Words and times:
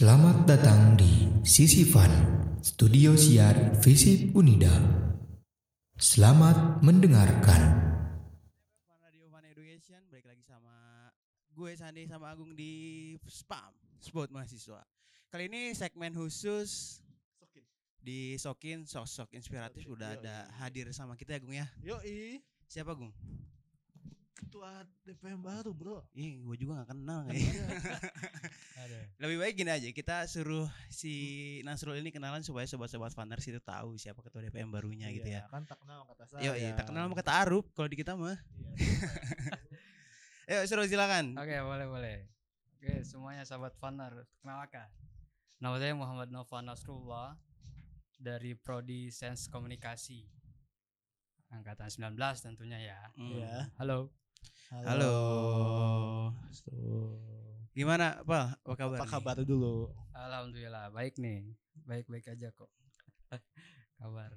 Selamat 0.00 0.48
datang 0.48 0.96
di 0.96 1.28
Sisi 1.44 1.84
Fun, 1.84 2.08
Studio 2.64 3.20
Siar 3.20 3.76
Visip 3.84 4.32
Unida. 4.32 4.72
Selamat 6.00 6.80
mendengarkan. 6.80 7.60
Fun 8.88 8.96
Radio 9.04 9.28
Fun 9.28 9.44
Education 9.44 10.00
balik 10.08 10.24
lagi 10.24 10.40
sama 10.48 10.72
gue 11.52 11.76
Sandi 11.76 12.08
sama 12.08 12.32
Agung 12.32 12.56
di 12.56 13.12
Spam 13.28 13.76
Spot 14.00 14.32
Mahasiswa. 14.32 14.80
Kali 15.28 15.52
ini 15.52 15.76
segmen 15.76 16.16
khusus 16.16 17.04
di 18.00 18.40
Sokin 18.40 18.88
sosok 18.88 19.36
inspiratif 19.36 19.84
Sokin, 19.84 20.00
udah 20.00 20.16
yoi. 20.16 20.20
ada 20.24 20.36
hadir 20.64 20.88
sama 20.96 21.12
kita 21.12 21.36
ya 21.36 21.40
Gung 21.44 21.52
ya. 21.52 21.68
Yoi, 21.84 22.40
Siapa 22.72 22.96
Gung? 22.96 23.12
Ketua 24.34 24.82
DPM 25.04 25.40
baru 25.40 25.70
bro. 25.74 25.98
Ih, 26.16 26.40
gue 26.40 26.56
juga 26.56 26.82
gak 26.82 26.96
kenal 26.96 27.28
kayaknya. 27.28 27.64
Lebih 29.20 29.36
baik 29.36 29.54
gini 29.60 29.70
aja, 29.70 29.88
kita 29.92 30.24
suruh 30.24 30.66
si 30.88 31.12
Nasrul 31.62 32.00
ini 32.00 32.08
kenalan 32.08 32.40
supaya 32.40 32.64
sobat-sobat 32.64 33.12
Funers 33.12 33.44
itu 33.44 33.60
tahu 33.60 34.00
siapa 34.00 34.24
ketua 34.24 34.40
DPM 34.48 34.72
barunya 34.72 35.12
gitu 35.12 35.28
ya. 35.28 35.44
Kan 35.52 35.68
tak 35.68 35.80
kenal 35.84 36.08
kata 36.08 36.24
saya. 36.24 36.42
Yo, 36.42 36.52
iya, 36.56 36.72
tak 36.72 36.88
kenal 36.88 37.06
sama 37.06 37.16
kata 37.18 37.32
Arub 37.44 37.68
kalau 37.76 37.88
di 37.90 37.96
kita 38.00 38.16
mah. 38.16 38.38
Iya. 38.80 38.98
Yuk, 40.50 40.62
suruh 40.66 40.88
silakan. 40.88 41.38
Oke, 41.38 41.54
boleh 41.62 41.86
boleh. 41.86 42.16
Oke, 42.80 43.04
semuanya 43.06 43.44
sahabat 43.46 43.76
Fanar, 43.78 44.24
kenalkan. 44.40 44.88
Nama 45.60 45.76
saya 45.76 45.92
Muhammad 45.92 46.32
Nova 46.32 46.58
Nasrullah 46.64 47.36
dari 48.16 48.56
Prodi 48.56 49.12
Sains 49.12 49.46
Komunikasi. 49.52 50.24
Angkatan 51.52 51.92
19 51.92 52.16
tentunya 52.40 52.78
ya. 52.80 53.00
Hmm. 53.14 53.30
Iya. 53.36 53.54
Halo. 53.76 54.08
Halo. 54.70 55.14
Tuh. 56.62 57.18
Gimana, 57.74 58.22
Pak? 58.22 58.62
Apa 58.62 58.74
kabar? 58.78 58.98
Apa 59.02 59.04
nih? 59.04 59.10
kabar 59.10 59.36
dulu? 59.42 59.90
Alhamdulillah, 60.14 60.94
baik 60.94 61.18
nih. 61.18 61.42
Baik-baik 61.82 62.30
aja 62.30 62.54
kok. 62.54 62.70
Kabar. 63.98 64.30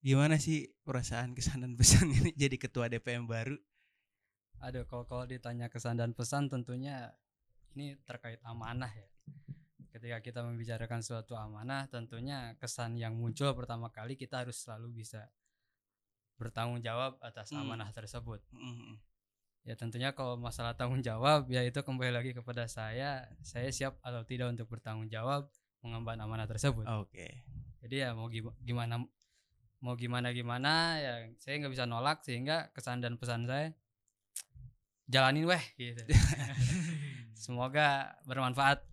Gimana 0.00 0.40
sih 0.40 0.72
perasaan 0.80 1.36
kesan 1.36 1.60
dan 1.60 1.76
pesan 1.76 2.08
ini 2.16 2.32
jadi 2.32 2.56
ketua 2.56 2.88
DPM 2.88 3.28
baru? 3.28 3.52
Aduh, 4.64 4.88
kalau 4.88 5.04
kalau 5.04 5.28
ditanya 5.28 5.68
kesan 5.68 6.00
dan 6.00 6.16
pesan 6.16 6.48
tentunya 6.48 7.12
ini 7.76 8.00
terkait 8.08 8.40
amanah 8.48 8.88
ya. 8.88 9.08
Ketika 9.92 10.24
kita 10.24 10.40
membicarakan 10.40 11.04
suatu 11.04 11.36
amanah, 11.36 11.84
tentunya 11.92 12.56
kesan 12.56 12.96
yang 12.96 13.12
muncul 13.12 13.52
pertama 13.52 13.92
kali 13.92 14.16
kita 14.16 14.40
harus 14.40 14.56
selalu 14.56 15.04
bisa 15.04 15.28
bertanggung 16.40 16.80
jawab 16.80 17.20
atas 17.20 17.52
Hmm. 17.52 17.68
amanah 17.68 17.92
tersebut. 17.92 18.40
Mm. 18.56 18.96
Ya 19.60 19.76
tentunya 19.76 20.16
kalau 20.16 20.40
masalah 20.40 20.72
tanggung 20.72 21.04
jawab 21.04 21.46
ya 21.52 21.60
itu 21.60 21.76
kembali 21.84 22.10
lagi 22.10 22.32
kepada 22.32 22.64
saya. 22.64 23.28
Saya 23.44 23.68
siap 23.68 24.00
atau 24.00 24.24
tidak 24.24 24.50
untuk 24.52 24.72
bertanggung 24.72 25.12
jawab 25.12 25.52
mengemban 25.84 26.16
amanah 26.20 26.48
tersebut. 26.48 26.84
Oke. 26.88 27.44
Jadi 27.80 28.04
ya 28.04 28.12
mau 28.12 28.28
gim- 28.28 28.56
gimana 28.60 29.00
mau 29.80 29.96
gimana 29.96 30.28
gimana 30.36 31.00
ya 31.00 31.12
saya 31.40 31.56
nggak 31.56 31.72
bisa 31.72 31.88
nolak 31.88 32.20
sehingga 32.20 32.68
kesan 32.76 33.00
dan 33.00 33.16
pesan 33.16 33.48
saya 33.48 33.72
jalanin 35.08 35.48
weh 35.48 35.64
gitu. 35.76 36.04
Semoga 37.34 38.16
bermanfaat. 38.28 38.84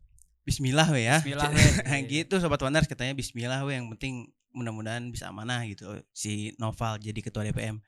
Bismillah 0.47 0.87
we 0.95 1.03
ya. 1.03 1.19
Bismillah 1.19 1.51
weh. 1.55 2.07
gitu 2.07 2.39
sobat 2.39 2.63
Wonders 2.63 2.87
katanya 2.87 3.11
bismillah 3.15 3.67
we 3.67 3.75
yang 3.75 3.91
penting 3.91 4.31
mudah-mudahan 4.55 5.11
bisa 5.11 5.29
amanah 5.29 5.61
gitu 5.67 6.01
si 6.15 6.55
Noval 6.57 6.97
jadi 7.03 7.19
ketua 7.19 7.43
DPM. 7.45 7.83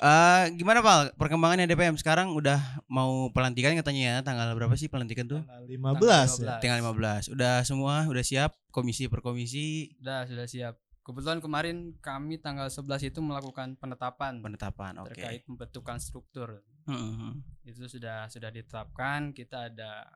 Eh 0.00 0.44
gimana 0.56 0.80
Val 0.80 1.12
perkembangannya 1.12 1.68
DPM 1.68 1.92
sekarang 2.00 2.32
udah 2.32 2.56
mau 2.88 3.28
pelantikan 3.36 3.76
katanya 3.76 4.00
ya 4.00 4.16
tanggal 4.24 4.48
berapa 4.56 4.72
sih 4.72 4.88
pelantikan 4.88 5.28
tuh? 5.28 5.44
Tanggal 5.44 5.68
15 5.68 6.40
ya. 6.40 6.56
15. 6.56 6.62
Tinggal 6.64 6.78
15. 6.80 7.36
Udah 7.36 7.54
semua 7.68 8.08
udah 8.08 8.24
siap 8.24 8.56
komisi 8.72 9.12
per 9.12 9.20
komisi 9.20 9.92
Sudah 10.00 10.24
sudah 10.24 10.46
siap. 10.48 10.74
Kebetulan 11.04 11.44
kemarin 11.44 11.76
kami 12.00 12.40
tanggal 12.40 12.72
11 12.72 13.12
itu 13.12 13.20
melakukan 13.20 13.76
penetapan 13.76 14.40
penetapan. 14.40 15.04
Oke. 15.04 15.12
terkait 15.12 15.44
pembentukan 15.44 16.00
struktur. 16.00 16.64
Heeh. 16.88 17.36
Itu 17.68 17.84
sudah 17.84 18.24
sudah 18.32 18.48
ditetapkan. 18.48 19.36
Kita 19.36 19.68
ada 19.68 20.08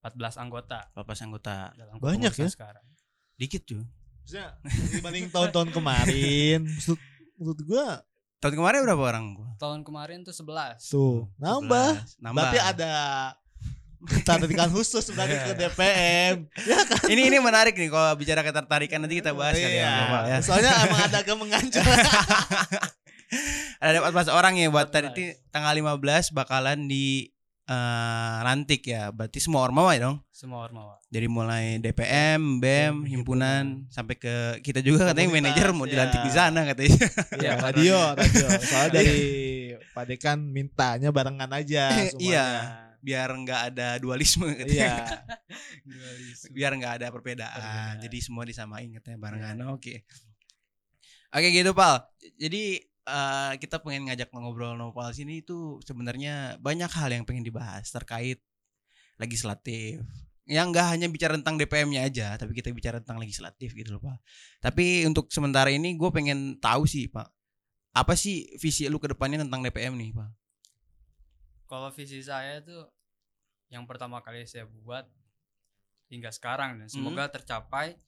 14 0.00 0.40
anggota 0.40 0.88
Papas 0.96 1.20
anggota 1.20 1.68
dalam 1.76 2.00
Banyak 2.00 2.32
ya? 2.32 2.48
sekarang. 2.48 2.84
dikit 3.36 3.68
tuh. 3.68 3.84
Maksudnya 4.24 4.56
dibanding 4.96 5.28
tahun-tahun 5.28 5.68
kemarin, 5.76 6.64
menurut, 6.64 7.00
menurut 7.36 7.60
gua 7.68 7.86
Tahun 8.36 8.52
kemarin 8.52 8.84
berapa 8.84 9.02
orang? 9.02 9.26
Tahun 9.56 9.80
kemarin 9.80 10.20
tuh 10.20 10.36
11. 10.36 10.76
tuh 10.92 11.24
nambah. 11.40 12.04
11. 12.20 12.20
Nambah. 12.20 12.42
Berarti 12.44 12.58
ada 12.60 12.92
ketertarikan 14.06 14.68
khusus 14.70 15.08
berarti 15.16 15.36
ke 15.48 15.52
DPM. 15.56 16.34
Ya 16.68 16.78
kan? 16.84 17.00
ini 17.08 17.32
ini 17.32 17.38
menarik 17.40 17.72
nih 17.74 17.88
kalau 17.88 18.12
bicara 18.14 18.44
ketertarikan 18.44 19.00
nanti 19.00 19.24
kita 19.24 19.32
bahas 19.32 19.56
kali 19.56 19.80
ya, 19.80 19.88
Bapak, 19.88 20.22
ya. 20.28 20.36
Soalnya 20.44 20.72
emang 20.84 21.00
ada 21.00 21.16
agak 21.24 21.36
mengancam. 21.36 21.84
Ada 23.82 24.06
14 24.06 24.30
orang 24.30 24.54
ya 24.54 24.70
buat 24.70 24.88
14. 24.88 24.94
tadi 24.94 25.34
tanggal 25.50 25.74
15 25.74 26.30
bakalan 26.30 26.86
di 26.86 27.34
eh, 27.66 28.36
lantik 28.46 28.82
ya. 28.86 29.10
Berarti 29.10 29.38
semua 29.42 29.66
ormawa 29.66 29.92
ya 29.94 30.10
dong. 30.10 30.22
Semua 30.30 30.64
ormawa. 30.66 31.02
Dari 31.10 31.26
mulai 31.26 31.78
DPM, 31.82 32.62
BEM, 32.62 32.62
BEM, 32.62 32.94
himpunan 33.10 33.64
sampai 33.90 34.14
ke 34.18 34.62
kita 34.62 34.82
juga 34.82 35.10
katanya 35.10 35.28
Komunitas, 35.30 35.52
manajer 35.54 35.68
mau 35.74 35.86
ya. 35.86 35.90
dilantik 35.92 36.20
di 36.22 36.32
sana 36.32 36.60
katanya. 36.66 36.96
Iya, 37.42 37.52
radio, 37.60 37.96
radio. 38.14 38.46
Soalnya 38.62 38.92
dari 38.94 39.18
Pak 39.92 40.04
Dekan 40.08 40.38
mintanya 40.40 41.08
barengan 41.10 41.50
aja 41.52 41.90
semuanya. 42.10 42.22
Iya. 42.22 42.46
Biar 43.06 43.28
nggak 43.30 43.60
ada 43.70 43.88
dualisme 44.02 44.50
katanya. 44.56 44.74
Iya. 44.74 44.94
Biar 46.56 46.72
nggak 46.74 46.92
ada 47.02 47.06
perbedaan. 47.14 47.54
Perbedaan. 47.54 47.94
Jadi 48.02 48.18
semua 48.18 48.42
disamain 48.42 48.88
katanya 48.98 49.18
barengan. 49.20 49.56
Oke. 49.74 50.02
Oke 51.30 51.48
gitu, 51.52 51.70
Pal. 51.76 52.02
Jadi 52.40 52.80
eh, 53.06 53.52
kita 53.62 53.78
pengen 53.80 54.10
ngajak 54.10 54.34
ngobrol 54.34 54.74
Nopal 54.74 55.14
sini 55.14 55.40
itu 55.40 55.78
sebenarnya 55.86 56.58
banyak 56.58 56.90
hal 56.90 57.10
yang 57.14 57.24
pengen 57.24 57.46
dibahas 57.46 57.88
terkait 57.88 58.42
legislatif. 59.16 60.02
Yang 60.46 60.66
nggak 60.78 60.86
hanya 60.94 61.06
bicara 61.10 61.34
tentang 61.34 61.58
DPM-nya 61.58 62.06
aja, 62.06 62.38
tapi 62.38 62.54
kita 62.54 62.70
bicara 62.70 63.02
tentang 63.02 63.18
legislatif 63.18 63.74
gitu 63.74 63.98
loh, 63.98 64.02
Pak. 64.02 64.18
Tapi 64.62 65.02
untuk 65.02 65.26
sementara 65.26 65.74
ini 65.74 65.98
gue 65.98 66.10
pengen 66.14 66.62
tahu 66.62 66.86
sih, 66.86 67.10
Pak. 67.10 67.26
Apa 67.96 68.14
sih 68.14 68.54
visi 68.62 68.86
lu 68.86 69.02
ke 69.02 69.10
depannya 69.10 69.42
tentang 69.42 69.66
DPM 69.66 69.98
nih, 69.98 70.14
Pak? 70.14 70.30
Kalau 71.66 71.90
visi 71.90 72.22
saya 72.22 72.62
itu 72.62 72.78
yang 73.74 73.82
pertama 73.90 74.22
kali 74.22 74.46
saya 74.46 74.70
buat 74.70 75.02
hingga 76.06 76.30
sekarang 76.30 76.78
dan 76.78 76.86
semoga 76.86 77.26
tercapai. 77.26 77.98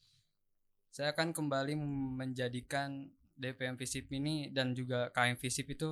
Saya 0.94 1.10
akan 1.12 1.34
kembali 1.34 1.75
menjadikan 2.22 3.10
DPM 3.38 3.78
Visip 3.78 4.10
ini 4.10 4.50
dan 4.50 4.75
juga 4.75 5.09
KM 5.15 5.38
Visip 5.38 5.71
itu 5.71 5.88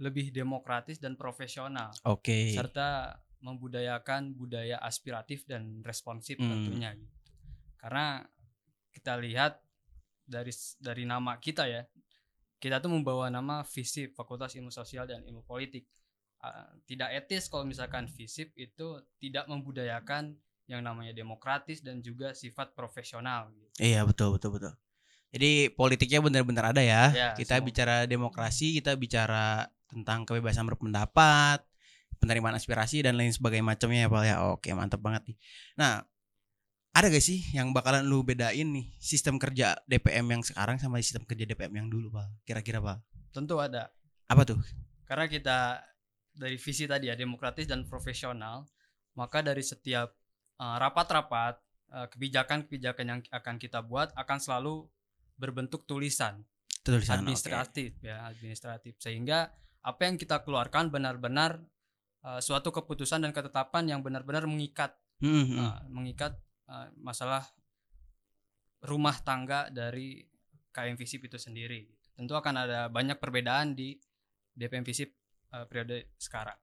lebih 0.00 0.32
demokratis 0.32 1.00
dan 1.00 1.16
profesional 1.16 1.92
Oke. 2.04 2.52
serta 2.52 3.16
membudayakan 3.42 4.38
budaya 4.38 4.78
aspiratif 4.78 5.44
dan 5.44 5.82
responsif 5.82 6.38
Hmm. 6.38 6.62
tentunya 6.62 6.94
gitu. 6.94 7.16
Karena 7.76 8.22
kita 8.94 9.18
lihat 9.18 9.58
dari 10.22 10.54
dari 10.78 11.02
nama 11.02 11.36
kita 11.42 11.66
ya, 11.66 11.82
kita 12.62 12.78
tuh 12.78 12.94
membawa 12.94 13.26
nama 13.26 13.66
FISIP 13.66 14.14
Fakultas 14.14 14.54
Ilmu 14.54 14.70
Sosial 14.70 15.10
dan 15.10 15.26
Ilmu 15.26 15.42
Politik. 15.42 15.90
Ah, 16.42 16.70
tidak 16.86 17.10
etis 17.14 17.50
kalau 17.50 17.66
misalkan 17.66 18.06
FISIP 18.06 18.54
itu 18.54 19.02
tidak 19.18 19.50
membudayakan 19.50 20.38
yang 20.70 20.82
namanya 20.86 21.10
demokratis 21.10 21.82
dan 21.82 21.98
juga 21.98 22.34
sifat 22.34 22.74
profesional. 22.78 23.50
Gitu. 23.50 23.82
Iya 23.82 24.06
betul 24.06 24.38
betul 24.38 24.58
betul. 24.58 24.74
Jadi 25.32 25.72
politiknya 25.72 26.20
benar-benar 26.20 26.76
ada 26.76 26.82
ya. 26.84 27.08
Ya, 27.10 27.28
kita 27.32 27.56
semua. 27.56 27.66
bicara 27.66 27.96
demokrasi, 28.04 28.76
kita 28.76 28.92
bicara 29.00 29.66
tentang 29.88 30.28
kebebasan 30.28 30.68
berpendapat, 30.68 31.64
penerimaan 32.20 32.54
aspirasi 32.54 33.00
dan 33.02 33.16
lain 33.16 33.32
sebagainya 33.32 33.64
macamnya 33.64 34.00
ya 34.06 34.08
Pak 34.12 34.22
ya. 34.28 34.36
Oke 34.52 34.70
mantap 34.76 35.00
banget 35.00 35.32
nih. 35.32 35.36
Nah 35.80 36.04
ada 36.92 37.08
gak 37.08 37.24
sih 37.24 37.40
yang 37.56 37.72
bakalan 37.72 38.04
lu 38.04 38.20
bedain 38.20 38.68
nih 38.68 38.92
sistem 39.00 39.40
kerja 39.40 39.80
DPM 39.88 40.28
yang 40.28 40.42
sekarang 40.44 40.76
sama 40.76 41.00
sistem 41.00 41.24
kerja 41.24 41.48
DPM 41.48 41.72
yang 41.84 41.88
dulu 41.88 42.12
Pak? 42.12 42.28
Kira-kira 42.44 42.84
Pak? 42.84 43.00
Tentu 43.32 43.56
ada. 43.56 43.88
Apa 44.28 44.44
tuh? 44.44 44.60
Karena 45.08 45.24
kita 45.24 45.80
dari 46.36 46.60
visi 46.60 46.84
tadi 46.84 47.08
ya 47.08 47.16
demokratis 47.16 47.64
dan 47.64 47.88
profesional, 47.88 48.68
maka 49.16 49.40
dari 49.40 49.64
setiap 49.64 50.12
uh, 50.60 50.76
rapat-rapat 50.76 51.60
uh, 51.92 52.06
kebijakan-kebijakan 52.12 53.04
yang 53.08 53.20
akan 53.28 53.56
kita 53.56 53.80
buat 53.80 54.12
akan 54.12 54.38
selalu 54.40 54.88
berbentuk 55.36 55.84
tulisan 55.88 56.44
Tulisan. 56.82 57.22
administratif 57.22 57.94
ya 58.02 58.26
administratif 58.26 58.98
sehingga 58.98 59.52
apa 59.82 60.00
yang 60.06 60.16
kita 60.18 60.42
keluarkan 60.46 60.90
benar-benar 60.90 61.62
uh, 62.22 62.38
suatu 62.38 62.70
keputusan 62.70 63.22
dan 63.22 63.34
ketetapan 63.34 63.90
yang 63.90 64.00
benar-benar 64.02 64.46
mengikat. 64.46 64.94
Hmm, 65.22 65.46
hmm. 65.46 65.58
uh, 65.58 65.78
mengikat 65.86 66.34
uh, 66.66 66.90
masalah 66.98 67.46
rumah 68.82 69.14
tangga 69.22 69.70
dari 69.70 70.18
KM 70.74 70.98
Visip 70.98 71.30
itu 71.30 71.38
sendiri 71.38 71.86
tentu 72.18 72.34
akan 72.34 72.66
ada 72.66 72.90
banyak 72.90 73.22
perbedaan 73.22 73.78
di 73.78 73.94
DPM 74.50 74.82
Visip 74.82 75.14
uh, 75.54 75.62
periode 75.70 76.10
sekarang 76.18 76.58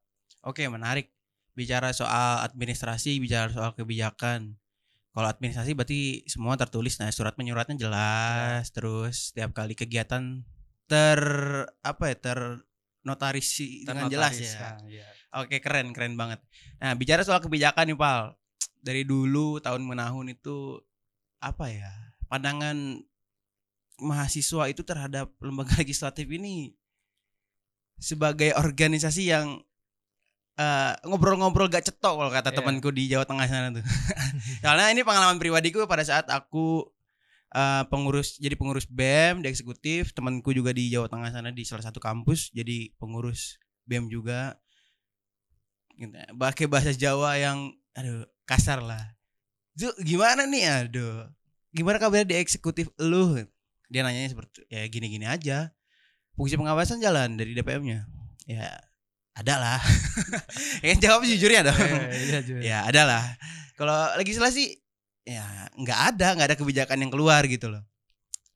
Oke 0.47 0.63
menarik. 0.71 1.11
Bicara 1.51 1.91
soal 1.91 2.47
administrasi, 2.47 3.19
bicara 3.19 3.51
soal 3.51 3.75
kebijakan. 3.75 4.55
Kalau 5.09 5.27
administrasi 5.27 5.73
berarti 5.73 6.23
semua 6.29 6.55
tertulis. 6.55 6.95
Nah, 7.01 7.09
surat 7.09 7.33
menyuratnya 7.35 7.75
jelas. 7.75 8.69
Terus 8.69 9.33
setiap 9.33 9.51
kali 9.57 9.73
kegiatan 9.73 10.45
ter 10.89 11.21
apa 11.85 12.03
ya 12.09 12.15
ter 12.17 12.39
notarisi 13.05 13.85
dengan 13.85 14.09
jelas 14.09 14.35
ya. 14.37 14.77
iya. 14.89 15.07
Oke 15.37 15.61
keren 15.61 15.93
keren 15.93 16.17
banget. 16.17 16.41
Nah 16.81 16.97
bicara 16.97 17.21
soal 17.21 17.37
kebijakan 17.37 17.93
nih 17.93 17.97
Pal, 17.97 18.33
dari 18.81 19.05
dulu 19.05 19.61
tahun 19.61 19.85
menahun 19.85 20.33
itu 20.33 20.81
apa 21.39 21.71
ya 21.71 21.91
pandangan 22.27 22.99
mahasiswa 24.01 24.67
itu 24.67 24.81
terhadap 24.83 25.31
lembaga 25.39 25.77
legislatif 25.81 26.25
ini 26.27 26.73
sebagai 27.99 28.55
organisasi 28.55 29.29
yang 29.29 29.59
eh, 30.59 30.91
ngobrol-ngobrol 31.07 31.71
gak 31.71 31.87
cetok 31.87 32.19
kalau 32.19 32.31
kata 32.31 32.51
Iya. 32.51 32.57
temanku 32.59 32.89
di 32.91 33.07
Jawa 33.07 33.23
Tengah 33.23 33.47
sana 33.47 33.71
tuh. 33.71 33.85
Karena 34.65 34.91
ini 34.91 35.07
pengalaman 35.07 35.39
pribadiku 35.39 35.87
pada 35.87 36.03
saat 36.03 36.27
aku 36.27 36.83
eh, 37.55 37.83
pengurus 37.87 38.35
jadi 38.37 38.59
pengurus 38.59 38.83
BEM 38.91 39.41
di 39.41 39.47
eksekutif, 39.47 40.11
temanku 40.11 40.51
juga 40.51 40.75
di 40.75 40.91
Jawa 40.91 41.07
Tengah 41.07 41.31
sana 41.31 41.49
di 41.55 41.63
salah 41.63 41.87
satu 41.87 42.03
kampus 42.03 42.51
jadi 42.51 42.91
pengurus 42.99 43.55
BEM 43.87 44.11
juga. 44.11 44.59
Gitu. 45.99 46.15
pakai 46.39 46.63
bahasa 46.71 46.95
Jawa 46.95 47.35
yang 47.35 47.75
aduh 47.91 48.23
kasar 48.47 48.79
lah. 48.79 49.19
Zu, 49.75 49.91
gimana 50.03 50.47
nih? 50.47 50.87
Aduh. 50.87 51.27
Gimana 51.75 51.99
kabar 51.99 52.23
di 52.23 52.39
eksekutif 52.39 52.87
lu? 52.99 53.35
Dia 53.91 54.01
nanyanya 54.07 54.31
seperti 54.31 54.63
ya 54.71 54.87
gini-gini 54.87 55.27
aja. 55.27 55.75
Fungsi 56.39 56.55
pengawasan 56.55 57.03
jalan 57.03 57.35
dari 57.35 57.51
DPM-nya 57.51 58.07
ya 58.47 58.88
ada 59.39 59.55
lah 59.55 59.79
ya 60.83 60.87
kan 60.95 60.99
jawab 60.99 61.21
jujurnya 61.23 61.71
dong. 61.71 61.79
Iya, 61.79 62.19
iya, 62.19 62.39
juga. 62.43 62.61
ya 62.61 62.77
ada 62.83 63.01
lah 63.07 63.23
kalau 63.79 63.95
legislasi 64.19 64.75
ya 65.23 65.71
nggak 65.79 65.99
ada 66.15 66.27
nggak 66.35 66.47
ada 66.51 66.57
kebijakan 66.59 66.99
yang 66.99 67.11
keluar 67.11 67.39
gitu 67.47 67.71
loh. 67.71 67.83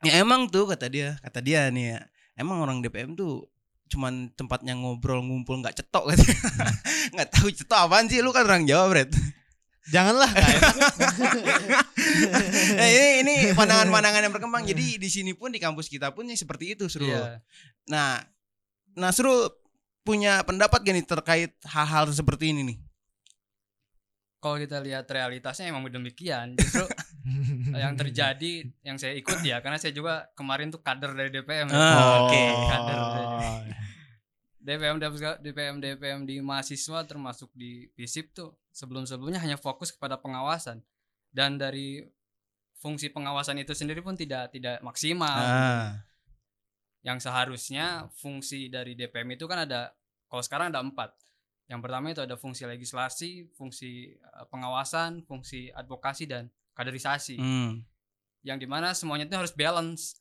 Ya 0.04 0.20
emang 0.20 0.52
tuh 0.52 0.68
kata 0.68 0.92
dia 0.92 1.16
kata 1.24 1.40
dia 1.40 1.72
nih 1.72 1.96
ya 1.96 2.00
emang 2.36 2.60
orang 2.60 2.84
DPM 2.84 3.16
tuh 3.16 3.48
cuman 3.88 4.34
tempatnya 4.34 4.74
ngobrol 4.74 5.22
ngumpul 5.22 5.62
nggak 5.62 5.78
cetok 5.80 6.12
katanya 6.12 6.38
nggak 7.14 7.30
tahu 7.30 7.48
cetok 7.54 7.80
apaan 7.88 8.10
sih 8.10 8.20
lu 8.20 8.36
kan 8.36 8.44
orang 8.44 8.68
Jawa 8.68 8.92
Bret. 8.92 9.12
Janganlah. 9.84 10.32
Nah, 10.32 10.48
ini 12.88 13.20
ini 13.20 13.34
pandangan-pandangan 13.52 14.24
yang 14.24 14.32
berkembang. 14.32 14.64
Jadi 14.64 14.96
di 14.96 15.10
sini 15.12 15.36
pun 15.36 15.52
di 15.52 15.60
kampus 15.60 15.92
kita 15.92 16.16
pun 16.16 16.24
ya 16.24 16.40
seperti 16.40 16.72
itu 16.72 16.88
seru 16.88 17.12
Iya. 17.12 17.44
nah 17.92 18.24
nah 18.96 19.12
seru 19.12 19.44
punya 20.04 20.44
pendapat 20.44 20.84
gak 20.84 20.96
nih 21.00 21.08
terkait 21.08 21.52
hal-hal 21.64 22.12
seperti 22.12 22.52
ini 22.52 22.62
nih 22.76 22.78
Kalau 24.44 24.60
kita 24.60 24.84
lihat 24.84 25.08
realitasnya 25.08 25.72
emang 25.72 25.88
demikian. 25.88 26.60
Justru 26.60 26.84
yang 27.80 27.96
terjadi 27.96 28.68
yang 28.84 29.00
saya 29.00 29.16
ikut 29.16 29.40
ya 29.40 29.64
karena 29.64 29.80
saya 29.80 29.96
juga 29.96 30.28
kemarin 30.36 30.68
tuh 30.68 30.84
kader 30.84 31.16
dari 31.16 31.32
DPM. 31.32 31.72
ya. 31.72 31.80
Ah, 31.80 32.28
oke. 32.28 32.44
Kader 32.68 33.00
DPM 34.64 34.96
DPM 35.00 35.36
DPM 35.44 35.76
DPM 35.80 36.20
di 36.24 36.40
mahasiswa 36.44 37.04
termasuk 37.08 37.52
di 37.56 37.88
FISIP 37.96 38.36
tuh 38.36 38.56
sebelum-sebelumnya 38.72 39.40
hanya 39.44 39.56
fokus 39.60 39.92
kepada 39.92 40.20
pengawasan 40.20 40.80
dan 41.32 41.60
dari 41.60 42.04
fungsi 42.80 43.12
pengawasan 43.12 43.60
itu 43.60 43.72
sendiri 43.76 44.00
pun 44.04 44.16
tidak 44.16 44.52
tidak 44.56 44.80
maksimal. 44.84 45.28
ah. 45.40 45.90
Yang 47.04 47.28
seharusnya 47.30 48.08
fungsi 48.16 48.72
dari 48.72 48.96
DPM 48.96 49.36
itu 49.36 49.44
kan 49.46 49.68
ada 49.68 49.92
kalau 50.32 50.42
sekarang 50.42 50.72
ada 50.72 50.80
empat. 50.80 51.14
Yang 51.68 51.80
pertama 51.84 52.06
itu 52.12 52.22
ada 52.24 52.36
fungsi 52.40 52.64
legislasi, 52.64 53.52
fungsi 53.56 54.16
eh, 54.16 54.46
pengawasan, 54.50 55.24
fungsi 55.28 55.70
advokasi 55.72 56.26
dan 56.26 56.48
kaderisasi 56.74 57.38
Hmm. 57.38 57.86
yang 58.42 58.58
di 58.58 58.66
mana 58.66 58.98
semuanya 58.98 59.30
itu 59.30 59.38
harus 59.38 59.54
balance 59.54 60.18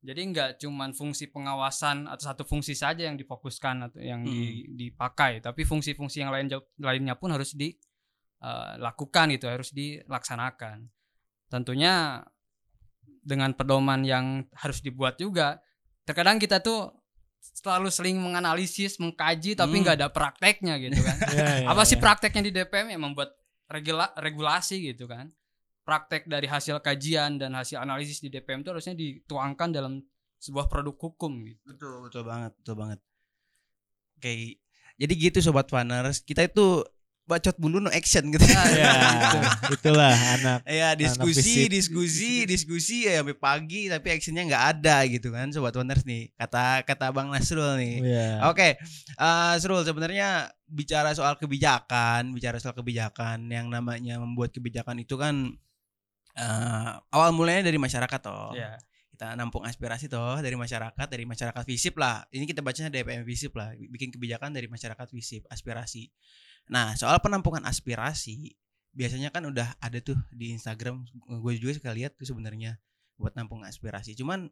jadi 0.00 0.16
nggak 0.32 0.50
cuman 0.64 0.96
fungsi 0.96 1.28
pengawasan 1.28 2.08
atau 2.08 2.24
satu 2.32 2.42
fungsi 2.48 2.72
saja 2.72 3.04
yang 3.04 3.20
difokuskan 3.20 3.84
atau 3.84 4.00
yang 4.00 4.24
di- 4.24 4.64
dipakai 4.72 5.44
tapi 5.44 5.68
fungsi-fungsi 5.68 6.24
yang 6.24 6.32
lain 6.32 6.48
lainnya 6.80 7.20
pun 7.20 7.36
harus 7.36 7.52
dilakukan 7.52 9.26
gitu 9.36 9.46
harus 9.46 9.70
dilaksanakan 9.76 10.88
tentunya 11.52 12.24
dengan 13.20 13.52
pedoman 13.52 14.00
yang 14.08 14.48
harus 14.56 14.80
dibuat 14.80 15.20
juga 15.20 15.60
terkadang 16.10 16.36
kita 16.36 16.58
tuh 16.58 16.90
selalu 17.40 17.88
sering 17.88 18.18
menganalisis 18.18 18.98
mengkaji 18.98 19.54
tapi 19.54 19.70
Hmm. 19.72 19.82
nggak 19.82 19.96
ada 19.96 20.08
prakteknya 20.08 20.74
gitu 20.76 20.98
kan 20.98 21.16
Iya, 21.30 21.46
iya, 21.62 21.66
apa 21.66 21.82
sih 21.82 21.94
iya. 21.94 22.02
prakteknya 22.02 22.42
di 22.42 22.52
DPM 22.52 22.86
yang 22.90 23.02
membuat 23.02 23.30
regula- 23.66 24.12
regulasi 24.14 24.82
gitu 24.84 25.06
kan 25.06 25.30
praktek 25.80 26.26
dari 26.26 26.44
hasil 26.44 26.78
kajian 26.78 27.36
dan 27.36 27.52
hasil 27.52 27.78
analisis 27.78 28.18
di 28.18 28.28
DPM 28.28 28.60
itu 28.60 28.70
harusnya 28.70 28.92
dituangkan 28.92 29.70
dalam 29.70 30.02
sebuah 30.36 30.66
produk 30.66 30.96
hukum 30.98 31.44
gitu 31.44 31.60
Betul, 31.66 31.94
betul 32.02 32.22
banget, 32.22 32.52
betul 32.54 32.74
banget. 32.74 32.98
Oke. 34.16 34.60
Jadi 34.96 35.12
gitu 35.16 35.38
sobat 35.40 35.66
faners, 35.66 36.20
kita 36.20 36.44
itu 36.44 36.84
bacot 37.30 37.54
dulu 37.54 37.78
no 37.78 37.90
action 37.94 38.26
gitu. 38.34 38.42
Ya, 38.74 38.90
itulah 39.78 40.10
anak. 40.10 40.66
Ya 40.66 40.98
diskusi, 40.98 41.70
fisip. 41.70 41.70
diskusi, 41.70 42.32
diskusi 42.50 42.96
ya 43.06 43.22
sampai 43.22 43.38
pagi 43.38 43.86
tapi 43.86 44.10
actionnya 44.10 44.42
nggak 44.50 44.64
ada 44.74 45.06
gitu 45.06 45.30
kan 45.30 45.54
sobat 45.54 45.78
faners 45.78 46.02
nih. 46.02 46.34
Kata 46.34 46.82
kata 46.82 47.14
Bang 47.14 47.30
Nasrul 47.30 47.78
nih. 47.78 47.94
Iya. 48.02 48.28
Oke, 48.50 48.82
eh 49.14 49.54
Srul 49.62 49.86
sebenarnya 49.86 50.50
bicara 50.66 51.14
soal 51.14 51.38
kebijakan, 51.38 52.34
bicara 52.34 52.58
soal 52.58 52.74
kebijakan 52.74 53.46
yang 53.46 53.70
namanya 53.70 54.18
membuat 54.18 54.50
kebijakan 54.50 54.98
itu 54.98 55.14
kan 55.14 55.54
eh 56.34 56.90
awal 57.14 57.30
mulanya 57.30 57.70
dari 57.70 57.78
masyarakat 57.78 58.20
toh. 58.22 58.54
ya 58.58 58.78
kita 59.20 59.36
nampung 59.36 59.68
aspirasi 59.68 60.08
toh 60.08 60.40
dari 60.40 60.56
masyarakat 60.56 61.04
dari 61.04 61.28
masyarakat 61.28 61.60
visip 61.68 62.00
lah 62.00 62.24
ini 62.32 62.48
kita 62.48 62.64
bacanya 62.64 62.88
DPM 62.88 63.20
visip 63.28 63.52
lah 63.52 63.76
bikin 63.76 64.08
kebijakan 64.08 64.56
dari 64.56 64.64
masyarakat 64.64 65.12
visip 65.12 65.44
aspirasi 65.52 66.08
nah 66.70 66.94
soal 66.94 67.18
penampungan 67.18 67.66
aspirasi 67.66 68.54
biasanya 68.90 69.30
kan 69.34 69.46
udah 69.46 69.78
ada 69.78 69.98
tuh 70.02 70.18
di 70.34 70.54
Instagram 70.54 71.06
gue 71.42 71.52
juga 71.58 71.78
suka 71.78 71.90
lihat 71.94 72.18
tuh 72.18 72.26
sebenarnya 72.30 72.78
buat 73.20 73.36
nampung 73.36 73.62
aspirasi. 73.62 74.16
Cuman 74.16 74.48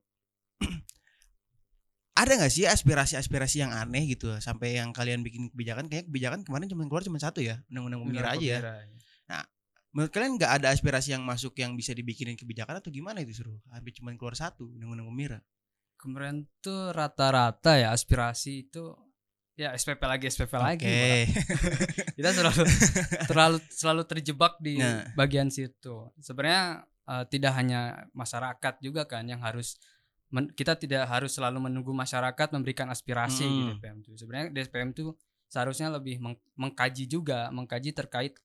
ada 2.20 2.32
nggak 2.36 2.52
sih 2.52 2.68
aspirasi-aspirasi 2.68 3.64
yang 3.64 3.72
aneh 3.72 4.04
gitu? 4.12 4.30
Sampai 4.38 4.76
yang 4.76 4.92
kalian 4.92 5.24
bikin 5.24 5.48
kebijakan 5.50 5.88
kayak 5.88 6.06
kebijakan 6.06 6.44
kemarin 6.44 6.68
cuma 6.68 6.84
keluar 6.86 7.02
cuma 7.02 7.18
satu 7.18 7.40
ya? 7.40 7.64
Undang-undang 7.72 8.04
pemira 8.04 8.28
aja 8.36 8.46
ya? 8.46 8.60
Menurut 9.88 10.12
kalian 10.12 10.36
nggak 10.36 10.52
ada 10.62 10.68
aspirasi 10.70 11.16
yang 11.16 11.24
masuk 11.24 11.56
yang 11.56 11.72
bisa 11.72 11.96
dibikinin 11.96 12.36
kebijakan 12.36 12.78
atau 12.78 12.92
gimana 12.92 13.24
itu 13.24 13.40
suruh 13.40 13.56
hampir 13.72 13.96
cuma 13.96 14.12
keluar 14.14 14.36
satu 14.36 14.68
undang-undang 14.68 15.08
pemira 15.08 15.40
kemarin 15.98 16.46
tuh 16.62 16.94
rata-rata 16.94 17.80
ya 17.80 17.90
aspirasi 17.90 18.68
itu 18.68 18.94
ya 19.58 19.74
SPP 19.74 19.98
lagi 20.00 20.24
SPP 20.24 20.54
lagi 20.54 20.86
Oke. 20.86 20.94
Pak. 20.94 21.26
kita 22.16 22.30
selalu 22.30 22.62
terlalu 23.26 23.58
selalu 23.68 24.02
terjebak 24.06 24.54
di 24.58 24.78
Nah. 24.78 25.02
bagian 25.12 25.50
situ 25.50 26.14
sebenarnya 26.16 26.64
eh, 27.04 27.24
tidak 27.26 27.52
hanya 27.52 27.80
masyarakat 28.12 28.74
juga 28.78 29.02
kan 29.04 29.26
yang 29.26 29.40
harus 29.40 29.74
men- 30.28 30.52
kita 30.52 30.76
tidak 30.76 31.04
harus 31.04 31.32
selalu 31.32 31.58
menunggu 31.60 31.90
masyarakat 31.90 32.48
memberikan 32.50 32.86
aspirasi 32.86 33.42
di 33.42 33.60
Hmm. 33.60 33.68
DPM 33.74 33.96
itu 34.00 34.12
sebenarnya 34.14 34.46
DPM 34.54 34.90
itu 34.92 35.10
seharusnya 35.46 35.90
lebih 35.90 36.16
meng- 36.18 36.44
mengkaji 36.54 37.04
juga 37.04 37.50
mengkaji 37.50 37.90
terkait 37.90 38.38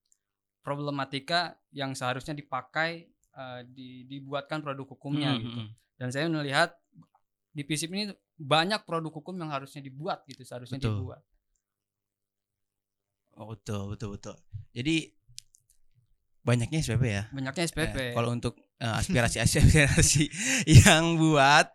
problematika 0.62 1.40
yang 1.70 1.94
seharusnya 1.94 2.34
dipakai 2.34 3.06
eh, 3.32 3.62
di- 3.68 4.06
dibuatkan 4.08 4.62
produk 4.62 4.86
hukumnya 4.88 5.30
Hmm, 5.32 5.42
gitu 5.42 5.60
dan 5.96 6.10
saya 6.10 6.26
melihat 6.28 6.74
di 7.50 7.62
FISIP 7.62 7.90
ini 7.92 8.04
banyak 8.44 8.84
produk 8.84 9.10
hukum 9.10 9.40
yang 9.40 9.50
harusnya 9.50 9.80
dibuat 9.80 10.28
gitu 10.28 10.44
seharusnya 10.44 10.78
Betul. 10.78 11.00
dibuat 11.00 11.24
Oh, 13.34 13.50
betul 13.50 13.90
betul 13.90 14.14
betul. 14.14 14.36
Jadi 14.78 15.10
banyaknya 16.46 16.86
SPP 16.86 17.04
ya. 17.08 17.24
banyaknya 17.34 17.66
SPP 17.66 17.96
Ya, 17.98 18.14
kalau 18.14 18.30
untuk 18.30 18.54
eh, 18.78 18.94
aspirasi-aspirasi 18.94 20.24
yang 20.86 21.18
buat 21.18 21.72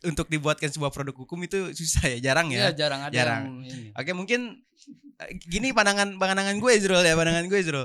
untuk 0.00 0.30
dibuatkan 0.30 0.70
sebuah 0.70 0.88
produk 0.88 1.12
hukum 1.12 1.42
itu 1.44 1.74
susah 1.74 2.08
ya, 2.16 2.32
jarang 2.32 2.48
Iya, 2.48 2.70
ya. 2.72 2.86
jarang 2.86 3.00
ada 3.04 3.12
jarang. 3.12 3.42
yang 3.66 3.68
ini 3.68 3.90
Oke, 3.92 4.16
mungkin 4.16 4.64
eh, 5.20 5.36
gini 5.44 5.74
pandangan 5.74 6.16
pandangan 6.16 6.56
gue 6.56 6.72
Zrul 6.80 7.04
ya, 7.04 7.12
pandangan 7.12 7.44
gue 7.50 7.60
Zrul. 7.60 7.84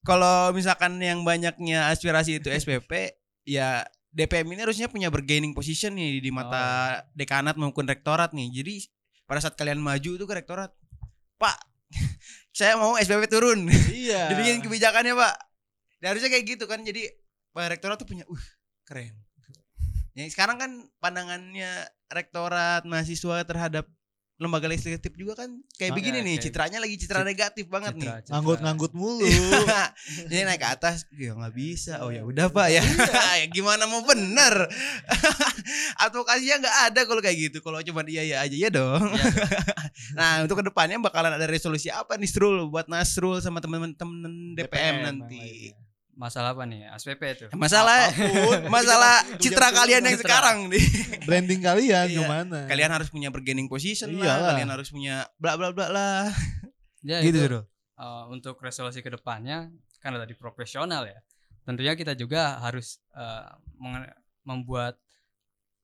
Kalau 0.00 0.54
misalkan 0.56 0.96
yang 1.04 1.26
banyaknya 1.28 1.92
aspirasi 1.92 2.40
itu 2.40 2.48
SPP, 2.48 3.18
ya 3.44 3.84
DPM 4.08 4.56
ini 4.56 4.64
harusnya 4.64 4.88
punya 4.88 5.12
bargaining 5.12 5.52
position 5.52 5.94
nih 5.94 6.18
di 6.24 6.30
mata 6.32 6.98
dekanat 7.12 7.60
maupun 7.60 7.84
rektorat 7.84 8.32
nih. 8.32 8.48
Jadi 8.50 8.74
pada 9.28 9.44
saat 9.44 9.54
kalian 9.54 9.78
maju 9.78 10.10
itu 10.16 10.24
ke 10.24 10.34
rektorat, 10.34 10.72
Pak, 11.36 11.58
saya 12.58 12.80
mau 12.80 12.96
SPP 12.96 13.28
turun. 13.28 13.68
Iya. 13.68 14.26
Dibikin 14.32 14.64
kebijakannya, 14.64 15.12
Pak. 15.12 15.34
Dan 16.00 16.06
harusnya 16.14 16.30
kayak 16.32 16.44
gitu 16.56 16.64
kan. 16.64 16.80
Jadi 16.80 17.04
Pak 17.52 17.64
rektorat 17.68 18.00
tuh 18.00 18.08
punya, 18.08 18.24
uh, 18.24 18.44
keren. 18.88 19.12
Ya, 20.16 20.26
sekarang 20.26 20.58
kan 20.58 20.70
pandangannya 20.98 21.86
rektorat 22.10 22.82
mahasiswa 22.82 23.46
terhadap 23.46 23.86
lembaga 24.38 24.70
legislatif 24.70 25.10
juga 25.12 25.34
kan 25.34 25.50
kayak 25.74 25.90
Ah, 25.90 25.96
begini 25.98 26.18
ya, 26.18 26.22
nih 26.22 26.34
kayak- 26.34 26.44
citranya 26.46 26.78
lagi 26.78 26.94
citra 26.94 27.20
Cit- 27.20 27.26
negatif 27.26 27.66
banget 27.66 27.92
nih 27.92 28.06
Citra- 28.06 28.22
citra- 28.22 28.32
Nganggut-nganggut 28.32 28.92
mulu. 28.94 29.26
Jadi 30.30 30.42
naik 30.42 30.62
ke 30.62 30.68
atas, 30.70 30.96
ya 31.10 31.34
nggak 31.34 31.52
bisa. 31.52 31.98
Oh 32.00 32.10
ya 32.10 32.22
udah 32.22 32.46
pak 32.46 32.70
ya. 32.70 32.78
ya 33.42 33.46
gimana 33.48 33.84
mau 33.84 34.00
bener? 34.00 34.54
Advokasinya 36.06 36.56
nggak 36.60 36.76
ada 36.86 37.00
kalau 37.02 37.18
kayak 37.18 37.50
gitu. 37.50 37.58
Kalau 37.60 37.82
cuma 37.82 38.06
iya 38.06 38.22
iya 38.22 38.36
aja 38.38 38.54
ya 38.54 38.70
dong. 38.70 39.02
Iya, 39.10 39.26
dong. 39.26 40.14
Nah 40.14 40.30
untuk 40.42 40.56
ke 40.56 40.64
depannya 40.64 40.96
bakalan 40.98 41.34
ada 41.34 41.44
resolusi 41.44 41.90
apa 41.90 42.14
nih 42.14 42.30
Srul 42.30 42.70
buat 42.70 42.86
Nasrul 42.86 43.42
sama 43.42 43.58
teman-teman 43.58 43.90
temen 43.92 44.54
DPM, 44.54 44.94
nanti. 45.02 45.74
Masalah 46.18 46.50
apa 46.50 46.66
nih 46.66 46.82
SPP 46.92 47.22
itu 47.30 47.44
Masalah 47.56 48.10
Apa 48.10 48.26
pun. 48.26 48.58
masalah 48.74 49.14
citra 49.38 49.70
kalian 49.70 50.02
yang 50.02 50.18
citra. 50.18 50.26
sekarang 50.26 50.66
nih. 50.66 50.82
Branding 51.26 51.62
kalian 51.62 52.06
Iya. 52.08 52.18
gimana? 52.18 52.58
Kalian 52.66 52.90
harus 52.90 53.06
punya 53.06 53.30
bargaining 53.30 53.66
position 53.66 54.10
lah. 54.12 54.26
Iyalah. 54.26 54.48
Kalian 54.52 54.70
harus 54.70 54.88
punya 54.88 55.16
bla 55.36 55.54
bla 55.54 55.70
bla 55.70 55.86
lah. 55.88 56.26
ya, 57.00 57.22
Gitu 57.22 57.38
itu, 57.38 57.60
uh, 57.94 58.26
untuk 58.28 58.58
resolusi 58.58 58.98
ke 58.98 59.08
depannya 59.08 59.70
karena 59.98 60.18
tadi 60.18 60.34
profesional 60.34 61.02
ya 61.04 61.18
tentunya 61.62 61.92
kita 61.92 62.14
juga 62.14 62.58
harus 62.58 62.98
uh, 63.12 63.44
membuat 64.42 64.96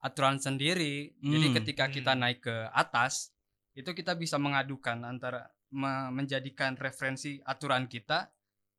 aturan 0.01 0.37
sendiri 0.37 1.13
jadi 1.17 1.47
Hmm. 1.47 1.57
ketika 1.59 1.85
kita 1.89 2.13
naik 2.13 2.41
ke 2.41 2.57
atas 2.71 3.31
itu 3.73 3.91
kita 3.91 4.15
bisa 4.15 4.37
mengadukan 4.37 5.01
antara 5.01 5.45
me- 5.69 6.11
menjadikan 6.11 6.75
referensi 6.75 7.37
aturan 7.43 7.85
kita 7.85 8.31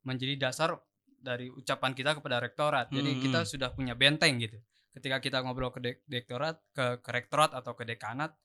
menjadi 0.02 0.38
dasar 0.42 0.78
dari 1.26 1.50
ucapan 1.50 1.98
kita 1.98 2.14
kepada 2.14 2.38
rektorat. 2.38 2.94
Jadi 2.94 3.18
Hmm, 3.18 3.22
kita 3.26 3.40
hmm. 3.42 3.50
sudah 3.50 3.70
punya 3.74 3.98
benteng 3.98 4.38
gitu. 4.38 4.62
Ketika 4.94 5.18
kita 5.18 5.42
ngobrol 5.42 5.74
ke 5.74 5.82
dek- 5.82 6.06
dektorat 6.06 6.62
ke, 6.72 7.02
ke 7.02 7.10
rektorat 7.10 7.52
atau 7.58 7.74
ke 7.74 7.84
dekanat 7.84 8.38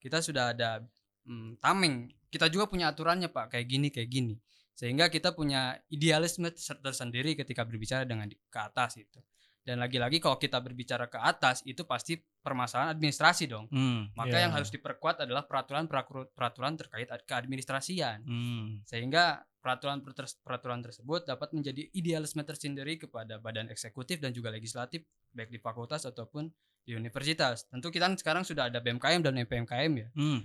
kita 0.00 0.24
sudah 0.24 0.56
ada 0.56 0.80
hmm, 1.28 1.60
tameng. 1.60 2.08
Kita 2.32 2.48
juga 2.48 2.66
punya 2.66 2.90
aturannya 2.90 3.28
pak 3.28 3.52
kayak 3.52 3.66
gini 3.68 3.88
kayak 3.92 4.08
gini. 4.08 4.34
Sehingga 4.74 5.12
kita 5.12 5.36
punya 5.36 5.76
idealisme 5.92 6.48
ter- 6.50 6.80
tersendiri 6.80 7.36
ketika 7.36 7.62
berbicara 7.62 8.08
dengan 8.08 8.26
di- 8.26 8.40
ke 8.48 8.58
atas 8.58 8.96
itu 8.96 9.20
dan 9.64 9.80
lagi-lagi 9.80 10.20
kalau 10.20 10.36
kita 10.36 10.60
berbicara 10.60 11.08
ke 11.08 11.16
atas 11.16 11.64
itu 11.64 11.82
pasti 11.82 12.14
permasalahan 12.20 12.92
administrasi 12.92 13.48
dong 13.48 13.64
Hmm. 13.68 14.12
maka 14.12 14.36
Iya. 14.36 14.42
yang 14.44 14.52
harus 14.52 14.68
diperkuat 14.68 15.24
adalah 15.24 15.48
peraturan 15.48 15.88
peraturan 16.30 16.76
terkait 16.76 17.08
ad- 17.08 17.24
keadministrasian 17.24 18.20
Hmm. 18.22 18.84
sehingga 18.84 19.40
peraturan 19.58 20.04
ter- 20.04 20.36
peraturan 20.44 20.84
tersebut 20.84 21.24
dapat 21.24 21.56
menjadi 21.56 21.88
idealisme 21.90 22.44
tersendiri 22.44 23.00
kepada 23.00 23.40
badan 23.40 23.72
eksekutif 23.72 24.20
dan 24.20 24.30
juga 24.30 24.52
legislatif 24.52 25.00
baik 25.32 25.48
di 25.48 25.56
fakultas 25.56 26.04
ataupun 26.04 26.52
di 26.84 26.92
universitas 26.92 27.64
tentu 27.66 27.88
kita 27.88 28.12
sekarang 28.14 28.44
sudah 28.44 28.68
ada 28.68 28.78
BMKM 28.78 29.24
dan 29.24 29.40
PMKM 29.40 29.92
ya 29.96 30.08
Hmm. 30.12 30.44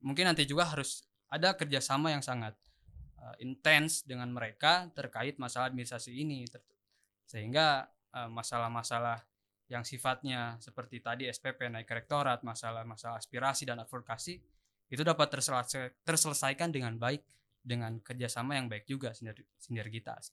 mungkin 0.00 0.24
nanti 0.24 0.48
juga 0.48 0.64
harus 0.64 1.04
ada 1.28 1.52
kerjasama 1.52 2.08
yang 2.08 2.24
sangat 2.24 2.56
uh, 3.18 3.36
intens 3.36 4.00
dengan 4.00 4.30
mereka 4.30 4.88
terkait 4.94 5.36
masalah 5.36 5.68
administrasi 5.68 6.14
ini 6.14 6.48
sehingga 7.26 7.90
masalah-masalah 8.26 9.20
yang 9.66 9.82
sifatnya 9.82 10.56
seperti 10.58 10.98
tadi 10.98 11.26
SPP 11.26 11.68
naik 11.68 11.84
rektorat 11.86 12.40
masalah-masalah 12.40 13.16
aspirasi 13.16 13.66
dan 13.66 13.76
advokasi 13.78 14.40
itu 14.86 15.02
dapat 15.02 15.28
terselesai- 15.28 15.92
terselesaikan 16.00 16.70
dengan 16.70 16.94
baik 16.94 17.20
dengan 17.60 17.98
kerjasama 17.98 18.54
yang 18.54 18.66
baik 18.66 18.86
juga 18.86 19.10
sinergi- 19.10 19.44
sinergitas 19.56 20.32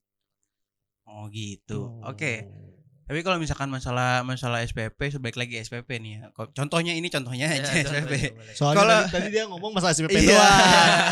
Oh 1.03 1.27
gitu. 1.27 1.99
Oh. 1.99 2.15
Oke. 2.15 2.47
Tapi 3.03 3.19
kalau 3.19 3.35
misalkan 3.35 3.67
masalah 3.67 4.23
masalah 4.23 4.63
SPP, 4.63 5.11
sebaik 5.11 5.35
lagi 5.35 5.59
SPP 5.59 5.99
nih 5.99 6.11
ya. 6.15 6.31
Contohnya 6.55 6.95
ini 6.95 7.11
contohnya 7.11 7.51
Ya, 7.51 7.59
aja 7.59 7.67
contoh 7.83 7.91
SPP. 7.99 8.13
itu. 8.15 8.55
Soalnya 8.55 8.79
Kalau- 8.79 9.03
tadi, 9.03 9.11
tadi 9.11 9.27
dia 9.29 9.43
ngomong 9.43 9.71
masalah 9.75 9.91
SPP 9.91 10.15
Iya. 10.15 10.31
doang. 10.31 10.55